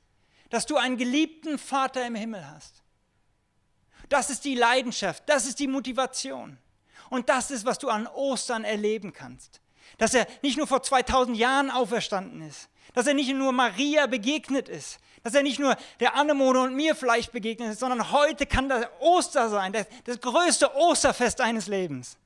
Dass 0.49 0.65
du 0.65 0.77
einen 0.77 0.97
geliebten 0.97 1.59
Vater 1.59 2.05
im 2.05 2.15
Himmel 2.15 2.49
hast. 2.49 2.81
Das 4.09 4.29
ist 4.29 4.43
die 4.43 4.55
Leidenschaft, 4.55 5.23
das 5.27 5.45
ist 5.45 5.59
die 5.59 5.67
Motivation. 5.67 6.57
Und 7.11 7.27
das 7.27 7.51
ist, 7.51 7.65
was 7.65 7.77
du 7.77 7.89
an 7.89 8.07
Ostern 8.07 8.63
erleben 8.63 9.11
kannst. 9.11 9.59
Dass 9.97 10.13
er 10.13 10.25
nicht 10.41 10.57
nur 10.57 10.65
vor 10.65 10.81
2000 10.81 11.37
Jahren 11.37 11.69
auferstanden 11.69 12.41
ist, 12.41 12.69
dass 12.93 13.05
er 13.05 13.13
nicht 13.13 13.33
nur 13.33 13.51
Maria 13.51 14.07
begegnet 14.07 14.69
ist, 14.69 14.97
dass 15.21 15.35
er 15.35 15.43
nicht 15.43 15.59
nur 15.59 15.75
der 15.99 16.15
Anemone 16.15 16.61
und 16.61 16.73
mir 16.73 16.95
vielleicht 16.95 17.33
begegnet 17.33 17.73
ist, 17.73 17.79
sondern 17.79 18.11
heute 18.13 18.45
kann 18.45 18.69
das 18.69 18.85
Oster 19.01 19.49
sein, 19.49 19.73
das, 19.73 19.87
das 20.05 20.21
größte 20.21 20.73
Osterfest 20.73 21.41
deines 21.41 21.67
Lebens. 21.67 22.17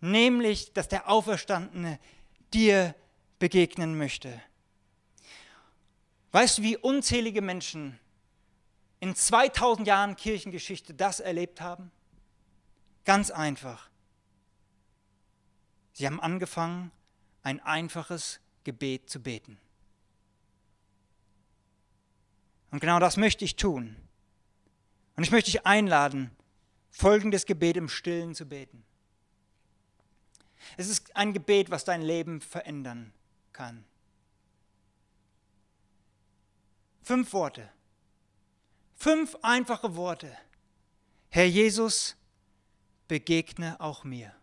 Nämlich, 0.00 0.72
dass 0.72 0.86
der 0.86 1.10
Auferstandene 1.10 1.98
dir 2.54 2.94
begegnen 3.40 3.98
möchte. 3.98 4.40
Weißt 6.30 6.58
du, 6.58 6.62
wie 6.62 6.76
unzählige 6.76 7.42
Menschen 7.42 7.98
in 9.00 9.16
2000 9.16 9.88
Jahren 9.88 10.14
Kirchengeschichte 10.14 10.94
das 10.94 11.18
erlebt 11.18 11.60
haben? 11.60 11.90
Ganz 13.04 13.32
einfach. 13.32 13.88
Sie 15.98 16.06
haben 16.06 16.20
angefangen, 16.20 16.92
ein 17.42 17.58
einfaches 17.58 18.38
Gebet 18.62 19.10
zu 19.10 19.20
beten. 19.20 19.58
Und 22.70 22.78
genau 22.78 23.00
das 23.00 23.16
möchte 23.16 23.44
ich 23.44 23.56
tun. 23.56 23.96
Und 25.16 25.24
ich 25.24 25.32
möchte 25.32 25.50
dich 25.50 25.66
einladen, 25.66 26.30
folgendes 26.92 27.46
Gebet 27.46 27.76
im 27.76 27.88
Stillen 27.88 28.36
zu 28.36 28.46
beten. 28.46 28.84
Es 30.76 30.88
ist 30.88 31.16
ein 31.16 31.32
Gebet, 31.32 31.68
was 31.68 31.84
dein 31.84 32.02
Leben 32.02 32.42
verändern 32.42 33.12
kann. 33.52 33.84
Fünf 37.02 37.32
Worte. 37.32 37.68
Fünf 38.94 39.36
einfache 39.42 39.96
Worte. 39.96 40.30
Herr 41.30 41.46
Jesus, 41.46 42.14
begegne 43.08 43.80
auch 43.80 44.04
mir. 44.04 44.37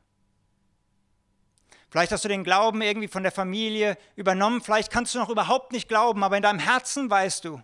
Vielleicht 1.96 2.12
hast 2.12 2.26
du 2.26 2.28
den 2.28 2.44
Glauben 2.44 2.82
irgendwie 2.82 3.08
von 3.08 3.24
der 3.24 3.32
Familie 3.32 3.98
übernommen, 4.18 4.60
vielleicht 4.60 4.92
kannst 4.92 5.16
du 5.16 5.20
noch 5.20 5.30
überhaupt 5.30 5.72
nicht 5.72 5.88
glauben, 5.88 6.26
aber 6.26 6.36
in 6.36 6.44
deinem 6.44 6.60
Herzen 6.60 7.10
weißt 7.10 7.46
du, 7.46 7.62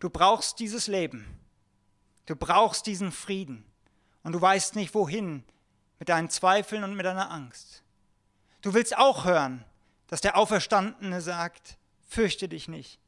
Du 0.00 0.10
brauchst 0.10 0.58
dieses 0.58 0.88
Leben. 0.88 1.38
Du 2.26 2.34
brauchst 2.34 2.86
diesen 2.86 3.12
Frieden. 3.12 3.64
Und 4.24 4.32
du 4.32 4.40
weißt 4.40 4.74
nicht 4.74 4.94
wohin 4.94 5.44
mit 6.00 6.08
deinen 6.08 6.28
Zweifeln 6.28 6.82
und 6.82 6.96
mit 6.96 7.06
deiner 7.06 7.30
Angst. 7.30 7.84
Du 8.62 8.74
willst 8.74 8.96
auch 8.96 9.26
hören, 9.26 9.64
dass 10.08 10.20
der 10.20 10.36
Auferstandene 10.36 11.20
sagt, 11.20 11.78
fürchte 12.08 12.48
dich 12.48 12.66
nicht. 12.66 12.98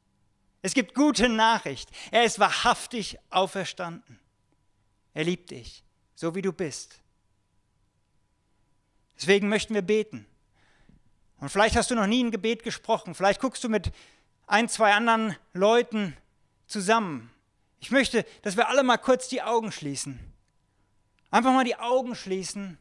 Es 0.61 0.73
gibt 0.73 0.95
gute 0.95 1.27
Nachricht. 1.27 1.89
Er 2.11 2.23
ist 2.23 2.39
wahrhaftig 2.39 3.17
auferstanden. 3.29 4.21
Er 5.13 5.25
liebt 5.25 5.51
dich, 5.51 5.83
so 6.15 6.33
wie 6.33 6.41
du 6.41 6.53
bist. 6.53 7.01
Deswegen 9.17 9.49
möchten 9.49 9.73
wir 9.73 9.81
beten. 9.81 10.25
Und 11.39 11.49
vielleicht 11.49 11.75
hast 11.75 11.91
du 11.91 11.95
noch 11.95 12.07
nie 12.07 12.23
ein 12.23 12.31
Gebet 12.31 12.63
gesprochen. 12.63 13.15
Vielleicht 13.15 13.41
guckst 13.41 13.63
du 13.63 13.69
mit 13.69 13.91
ein, 14.47 14.69
zwei 14.69 14.93
anderen 14.93 15.35
Leuten 15.53 16.15
zusammen. 16.67 17.31
Ich 17.79 17.91
möchte, 17.91 18.25
dass 18.41 18.57
wir 18.57 18.69
alle 18.69 18.83
mal 18.83 18.97
kurz 18.97 19.27
die 19.27 19.41
Augen 19.41 19.71
schließen. 19.71 20.19
Einfach 21.29 21.53
mal 21.53 21.65
die 21.65 21.75
Augen 21.75 22.15
schließen 22.15 22.77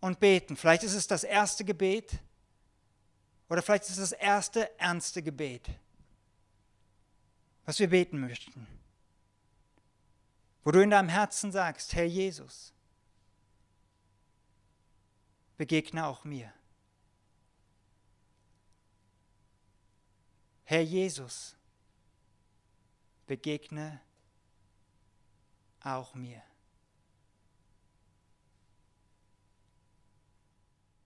und 0.00 0.20
beten. 0.20 0.56
Vielleicht 0.56 0.82
ist 0.82 0.94
es 0.94 1.06
das 1.06 1.24
erste 1.24 1.64
Gebet 1.64 2.18
oder 3.48 3.62
vielleicht 3.62 3.84
ist 3.84 3.98
es 3.98 4.10
das 4.10 4.12
erste 4.12 4.78
ernste 4.78 5.22
Gebet, 5.22 5.68
was 7.64 7.78
wir 7.78 7.88
beten 7.88 8.20
möchten. 8.20 8.66
Wo 10.64 10.72
du 10.72 10.82
in 10.82 10.90
deinem 10.90 11.08
Herzen 11.08 11.52
sagst, 11.52 11.94
Herr 11.94 12.04
Jesus, 12.04 12.72
begegne 15.56 16.06
auch 16.06 16.24
mir. 16.24 16.52
Herr 20.64 20.82
Jesus, 20.82 21.56
begegne 23.26 24.00
auch 25.80 26.14
mir. 26.14 26.42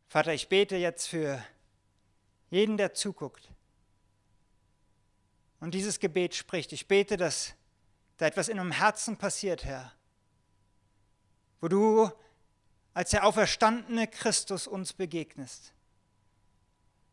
Vater, 0.09 0.33
ich 0.35 0.49
bete 0.49 0.77
jetzt 0.77 1.07
für 1.07 1.45
jeden, 2.51 2.77
der 2.77 2.95
zuguckt 2.95 3.49
und 5.61 5.75
dieses 5.75 6.01
Gebet 6.01 6.35
spricht. 6.35 6.73
Ich 6.73 6.89
bete, 6.89 7.17
dass 7.17 7.55
da 8.17 8.27
etwas 8.27 8.49
in 8.49 8.59
einem 8.59 8.73
Herzen 8.73 9.17
passiert, 9.17 9.65
Herr, 9.65 9.93
wo 11.61 11.69
du 11.69 12.11
als 12.95 13.11
der 13.11 13.27
auferstandene 13.27 14.09
Christus 14.09 14.67
uns 14.67 14.93
begegnest, 14.93 15.73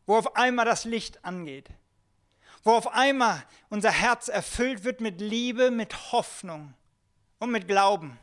wo 0.06 0.16
auf 0.16 0.36
einmal 0.36 0.64
das 0.64 0.84
Licht 0.84 1.24
angeht 1.24 1.70
wo 2.68 2.72
auf 2.72 2.88
einmal 2.88 3.44
unser 3.70 3.90
Herz 3.90 4.28
erfüllt 4.28 4.84
wird 4.84 5.00
mit 5.00 5.20
Liebe, 5.20 5.70
mit 5.70 6.12
Hoffnung 6.12 6.74
und 7.38 7.50
mit 7.50 7.66
Glauben. 7.66 8.18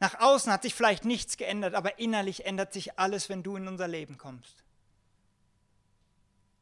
Nach 0.00 0.20
außen 0.20 0.52
hat 0.52 0.62
sich 0.62 0.74
vielleicht 0.74 1.04
nichts 1.04 1.36
geändert, 1.36 1.74
aber 1.74 1.98
innerlich 1.98 2.44
ändert 2.44 2.72
sich 2.72 2.98
alles, 2.98 3.28
wenn 3.28 3.42
du 3.42 3.56
in 3.56 3.68
unser 3.68 3.88
Leben 3.88 4.18
kommst. 4.18 4.64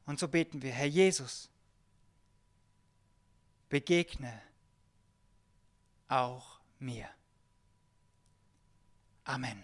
Und 0.04 0.18
so 0.18 0.28
beten 0.28 0.62
wir, 0.62 0.72
Herr 0.72 0.86
Jesus, 0.86 1.48
begegne 3.68 4.42
auch 6.08 6.60
mir. 6.78 7.08
Amen. 9.24 9.62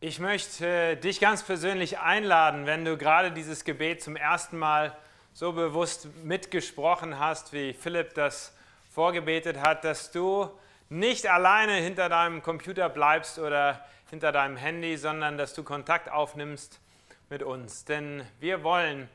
Ich 0.00 0.20
möchte 0.20 0.64
äh, 0.64 0.96
dich 0.96 1.18
ganz 1.18 1.42
persönlich 1.42 1.98
einladen, 1.98 2.66
wenn 2.66 2.84
du 2.84 2.96
gerade 2.96 3.32
dieses 3.32 3.64
Gebet 3.64 4.00
zum 4.00 4.14
ersten 4.14 4.56
Mal 4.56 4.96
so 5.32 5.52
bewusst 5.52 6.06
mitgesprochen 6.22 7.18
hast, 7.18 7.52
wie 7.52 7.72
Philipp 7.72 8.14
das 8.14 8.54
vorgebetet 8.92 9.58
hat, 9.58 9.82
dass 9.82 10.12
du 10.12 10.48
nicht 10.88 11.26
alleine 11.26 11.74
hinter 11.74 12.08
deinem 12.08 12.42
Computer 12.42 12.88
bleibst 12.88 13.38
oder 13.38 13.84
hinter 14.10 14.32
deinem 14.32 14.56
Handy, 14.56 14.96
sondern 14.96 15.36
dass 15.36 15.54
du 15.54 15.62
Kontakt 15.62 16.10
aufnimmst 16.10 16.80
mit 17.28 17.42
uns. 17.42 17.84
Denn 17.84 18.24
wir 18.40 18.64
wollen 18.64 19.08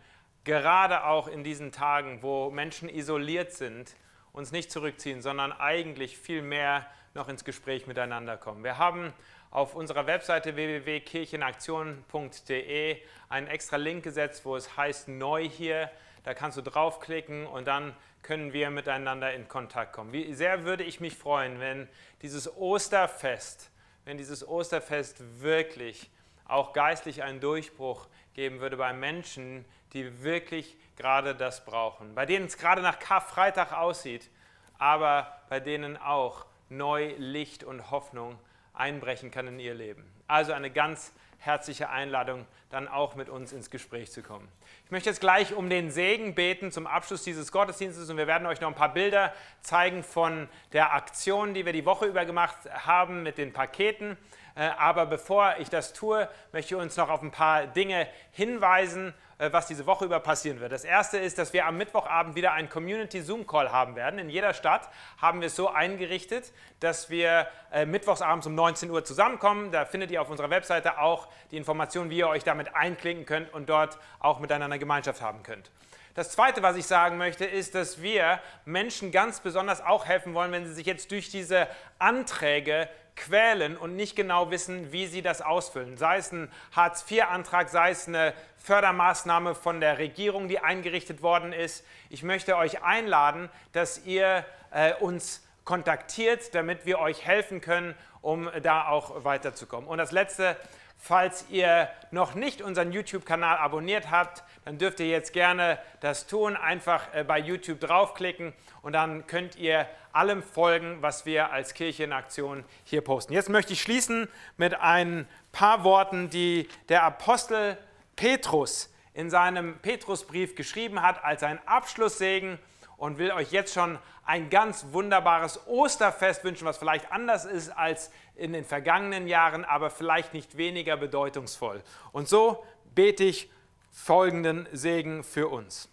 gerade 0.43 1.05
auch 1.05 1.27
in 1.27 1.43
diesen 1.43 1.71
Tagen, 1.71 2.21
wo 2.21 2.51
Menschen 2.51 2.89
isoliert 2.89 3.53
sind, 3.53 3.95
uns 4.33 4.51
nicht 4.51 4.71
zurückziehen, 4.71 5.21
sondern 5.21 5.51
eigentlich 5.51 6.17
viel 6.17 6.41
mehr 6.41 6.87
noch 7.13 7.29
ins 7.29 7.43
Gespräch 7.43 7.85
miteinander 7.87 8.37
kommen. 8.37 8.63
Wir 8.63 8.77
haben 8.77 9.11
auf 9.51 9.75
unserer 9.75 10.07
Webseite 10.07 10.55
www.kirchenaktion.de 10.55 12.97
einen 13.29 13.47
extra 13.47 13.77
Link 13.77 14.03
gesetzt, 14.03 14.45
wo 14.45 14.55
es 14.55 14.77
heißt 14.77 15.07
Neu 15.07 15.47
hier. 15.47 15.91
Da 16.23 16.33
kannst 16.33 16.57
du 16.57 16.61
draufklicken 16.61 17.45
und 17.45 17.67
dann 17.67 17.95
können 18.21 18.53
wir 18.53 18.69
miteinander 18.69 19.33
in 19.33 19.47
Kontakt 19.47 19.93
kommen. 19.93 20.13
Wie 20.13 20.33
sehr 20.33 20.63
würde 20.63 20.83
ich 20.83 20.99
mich 20.99 21.17
freuen, 21.17 21.59
wenn 21.59 21.89
dieses 22.21 22.55
Osterfest, 22.55 23.69
wenn 24.05 24.17
dieses 24.17 24.47
Osterfest 24.47 25.41
wirklich 25.41 26.09
auch 26.45 26.73
geistlich 26.73 27.23
einen 27.23 27.39
Durchbruch 27.39 28.07
geben 28.33 28.59
würde 28.59 28.77
bei 28.77 28.93
Menschen, 28.93 29.65
die 29.93 30.23
wirklich 30.23 30.77
gerade 30.95 31.35
das 31.35 31.65
brauchen, 31.65 32.15
bei 32.15 32.25
denen 32.25 32.45
es 32.45 32.57
gerade 32.57 32.81
nach 32.81 32.99
Karfreitag 32.99 33.73
aussieht, 33.73 34.29
aber 34.77 35.39
bei 35.49 35.59
denen 35.59 35.97
auch 35.97 36.45
neu 36.69 37.13
Licht 37.17 37.63
und 37.63 37.91
Hoffnung 37.91 38.39
einbrechen 38.73 39.31
kann 39.31 39.47
in 39.47 39.59
ihr 39.59 39.73
Leben. 39.73 40.11
Also 40.27 40.53
eine 40.53 40.71
ganz 40.71 41.13
herzliche 41.43 41.89
Einladung, 41.89 42.45
dann 42.69 42.87
auch 42.87 43.15
mit 43.15 43.27
uns 43.27 43.51
ins 43.51 43.69
Gespräch 43.69 44.11
zu 44.11 44.23
kommen. 44.23 44.47
Ich 44.85 44.91
möchte 44.91 45.09
jetzt 45.09 45.19
gleich 45.19 45.53
um 45.53 45.69
den 45.69 45.91
Segen 45.91 46.35
beten 46.35 46.71
zum 46.71 46.87
Abschluss 46.87 47.23
dieses 47.23 47.51
Gottesdienstes 47.51 48.09
und 48.09 48.15
wir 48.15 48.27
werden 48.27 48.47
euch 48.47 48.61
noch 48.61 48.69
ein 48.69 48.75
paar 48.75 48.93
Bilder 48.93 49.33
zeigen 49.61 50.03
von 50.03 50.47
der 50.71 50.93
Aktion, 50.93 51.53
die 51.53 51.65
wir 51.65 51.73
die 51.73 51.85
Woche 51.85 52.05
über 52.05 52.23
gemacht 52.23 52.57
haben 52.71 53.23
mit 53.23 53.37
den 53.37 53.51
Paketen. 53.51 54.17
Äh, 54.55 54.69
aber 54.77 55.05
bevor 55.05 55.55
ich 55.59 55.69
das 55.69 55.91
tue, 55.91 56.29
möchte 56.53 56.75
ich 56.75 56.81
uns 56.81 56.95
noch 56.95 57.09
auf 57.09 57.21
ein 57.21 57.31
paar 57.31 57.67
Dinge 57.67 58.07
hinweisen, 58.31 59.13
was 59.37 59.67
diese 59.67 59.85
Woche 59.85 60.05
über 60.05 60.19
passieren 60.19 60.59
wird. 60.59 60.71
Das 60.71 60.83
erste 60.83 61.17
ist, 61.17 61.37
dass 61.37 61.53
wir 61.53 61.65
am 61.65 61.77
Mittwochabend 61.77 62.35
wieder 62.35 62.53
einen 62.53 62.69
Community 62.69 63.21
Zoom 63.21 63.47
Call 63.47 63.71
haben 63.71 63.95
werden. 63.95 64.19
In 64.19 64.29
jeder 64.29 64.53
Stadt 64.53 64.89
haben 65.21 65.41
wir 65.41 65.47
es 65.47 65.55
so 65.55 65.69
eingerichtet, 65.69 66.51
dass 66.79 67.09
wir 67.09 67.47
äh, 67.71 67.85
mittwochsabends 67.85 68.47
um 68.47 68.55
19 68.55 68.89
Uhr 68.89 69.03
zusammenkommen. 69.03 69.71
Da 69.71 69.85
findet 69.85 70.11
ihr 70.11 70.21
auf 70.21 70.29
unserer 70.29 70.49
Webseite 70.49 70.99
auch 70.99 71.27
die 71.51 71.57
Informationen, 71.57 72.09
wie 72.09 72.17
ihr 72.17 72.27
euch 72.27 72.43
damit 72.43 72.75
einklinken 72.75 73.25
könnt 73.25 73.53
und 73.53 73.69
dort 73.69 73.97
auch 74.19 74.39
miteinander 74.39 74.77
Gemeinschaft 74.77 75.21
haben 75.21 75.43
könnt. 75.43 75.71
Das 76.15 76.29
Zweite, 76.29 76.61
was 76.61 76.75
ich 76.75 76.85
sagen 76.85 77.17
möchte, 77.17 77.43
ist, 77.43 77.73
dass 77.73 78.03
wir 78.03 78.39
Menschen 78.65 79.11
ganz 79.11 79.39
besonders 79.39 79.81
auch 79.81 80.05
helfen 80.05 80.35
wollen, 80.35 80.51
wenn 80.51 80.63
sie 80.63 80.73
sich 80.73 80.85
jetzt 80.85 81.09
durch 81.09 81.29
diese 81.29 81.67
Anträge 81.97 82.87
quälen 83.15 83.77
und 83.77 83.95
nicht 83.95 84.15
genau 84.15 84.51
wissen, 84.51 84.91
wie 84.91 85.07
sie 85.07 85.21
das 85.21 85.41
ausfüllen. 85.41 85.97
Sei 85.97 86.17
es 86.17 86.31
ein 86.31 86.51
Hartz-IV-Antrag, 86.71 87.69
sei 87.69 87.91
es 87.91 88.07
eine 88.07 88.33
Fördermaßnahme 88.57 89.55
von 89.55 89.79
der 89.79 89.97
Regierung, 89.97 90.47
die 90.47 90.59
eingerichtet 90.59 91.21
worden 91.21 91.53
ist. 91.53 91.85
Ich 92.09 92.23
möchte 92.23 92.57
euch 92.57 92.81
einladen, 92.81 93.49
dass 93.71 94.05
ihr 94.05 94.45
äh, 94.71 94.93
uns 94.95 95.45
kontaktiert, 95.63 96.55
damit 96.55 96.85
wir 96.85 96.99
euch 96.99 97.25
helfen 97.25 97.61
können, 97.61 97.95
um 98.21 98.49
da 98.61 98.87
auch 98.87 99.23
weiterzukommen. 99.23 99.87
Und 99.87 99.97
das 99.97 100.11
Letzte, 100.11 100.57
falls 101.03 101.45
ihr 101.49 101.89
noch 102.11 102.33
nicht 102.33 102.61
unseren 102.61 102.93
YouTube-Kanal 102.93 103.57
abonniert 103.57 104.09
habt, 104.09 104.41
dann 104.63 104.77
dürft 104.77 105.01
ihr 105.01 105.07
jetzt 105.07 105.33
gerne 105.33 105.77
das 105.99 106.27
tun. 106.27 106.55
Einfach 106.55 107.13
äh, 107.13 107.25
bei 107.25 107.39
YouTube 107.39 107.81
draufklicken 107.81 108.53
und 108.81 108.93
dann 108.93 109.27
könnt 109.27 109.57
ihr 109.57 109.85
allem 110.13 110.41
folgen, 110.41 111.01
was 111.01 111.25
wir 111.25 111.51
als 111.51 111.73
Kirche 111.73 112.05
in 112.05 112.13
Aktion 112.13 112.63
hier 112.85 113.01
posten. 113.01 113.33
Jetzt 113.33 113.49
möchte 113.49 113.73
ich 113.73 113.81
schließen 113.81 114.29
mit 114.55 114.75
ein 114.79 115.27
paar 115.51 115.83
Worten, 115.83 116.29
die 116.29 116.69
der 116.87 117.03
Apostel 117.03 117.77
Petrus 118.15 118.89
in 119.13 119.29
seinem 119.29 119.79
Petrusbrief 119.79 120.55
geschrieben 120.55 121.01
hat 121.01 121.21
als 121.25 121.43
ein 121.43 121.59
Abschlusssegen 121.67 122.59
und 123.03 123.17
will 123.17 123.33
euch 123.33 123.51
jetzt 123.51 123.73
schon 123.73 123.99
ein 124.25 124.49
ganz 124.49 124.85
wunderbares 124.91 125.67
Osterfest 125.67 126.45
wünschen, 126.45 126.63
was 126.63 126.77
vielleicht 126.77 127.11
anders 127.11 127.43
ist 127.43 127.67
als 127.67 128.09
in 128.37 128.53
den 128.53 128.63
vergangenen 128.63 129.27
Jahren, 129.27 129.65
aber 129.65 129.89
vielleicht 129.89 130.33
nicht 130.33 130.55
weniger 130.55 130.95
bedeutungsvoll. 130.95 131.83
Und 132.13 132.29
so 132.29 132.65
bete 132.95 133.25
ich 133.25 133.51
folgenden 133.91 134.69
Segen 134.71 135.25
für 135.25 135.49
uns. 135.49 135.89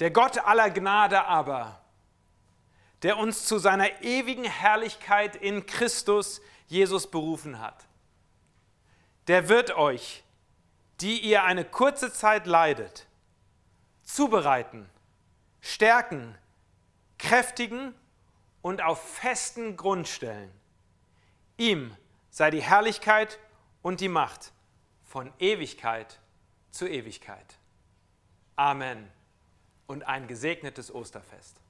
Der 0.00 0.10
Gott 0.10 0.38
aller 0.44 0.68
Gnade 0.68 1.26
aber, 1.26 1.80
der 3.04 3.18
uns 3.18 3.46
zu 3.46 3.58
seiner 3.58 4.02
ewigen 4.02 4.42
Herrlichkeit 4.42 5.36
in 5.36 5.64
Christus 5.66 6.40
Jesus 6.66 7.08
berufen 7.08 7.60
hat, 7.60 7.86
der 9.28 9.48
wird 9.48 9.76
euch, 9.76 10.24
die 11.00 11.20
ihr 11.20 11.44
eine 11.44 11.64
kurze 11.64 12.12
Zeit 12.12 12.48
leidet, 12.48 13.06
zubereiten, 14.08 14.88
stärken, 15.60 16.36
kräftigen 17.18 17.94
und 18.62 18.82
auf 18.82 19.16
festen 19.16 19.76
Grund 19.76 20.08
stellen. 20.08 20.50
Ihm 21.58 21.94
sei 22.30 22.50
die 22.50 22.62
Herrlichkeit 22.62 23.38
und 23.82 24.00
die 24.00 24.08
Macht 24.08 24.52
von 25.04 25.32
Ewigkeit 25.38 26.18
zu 26.70 26.88
Ewigkeit. 26.88 27.58
Amen 28.56 29.10
und 29.86 30.04
ein 30.04 30.26
gesegnetes 30.26 30.92
Osterfest. 30.92 31.60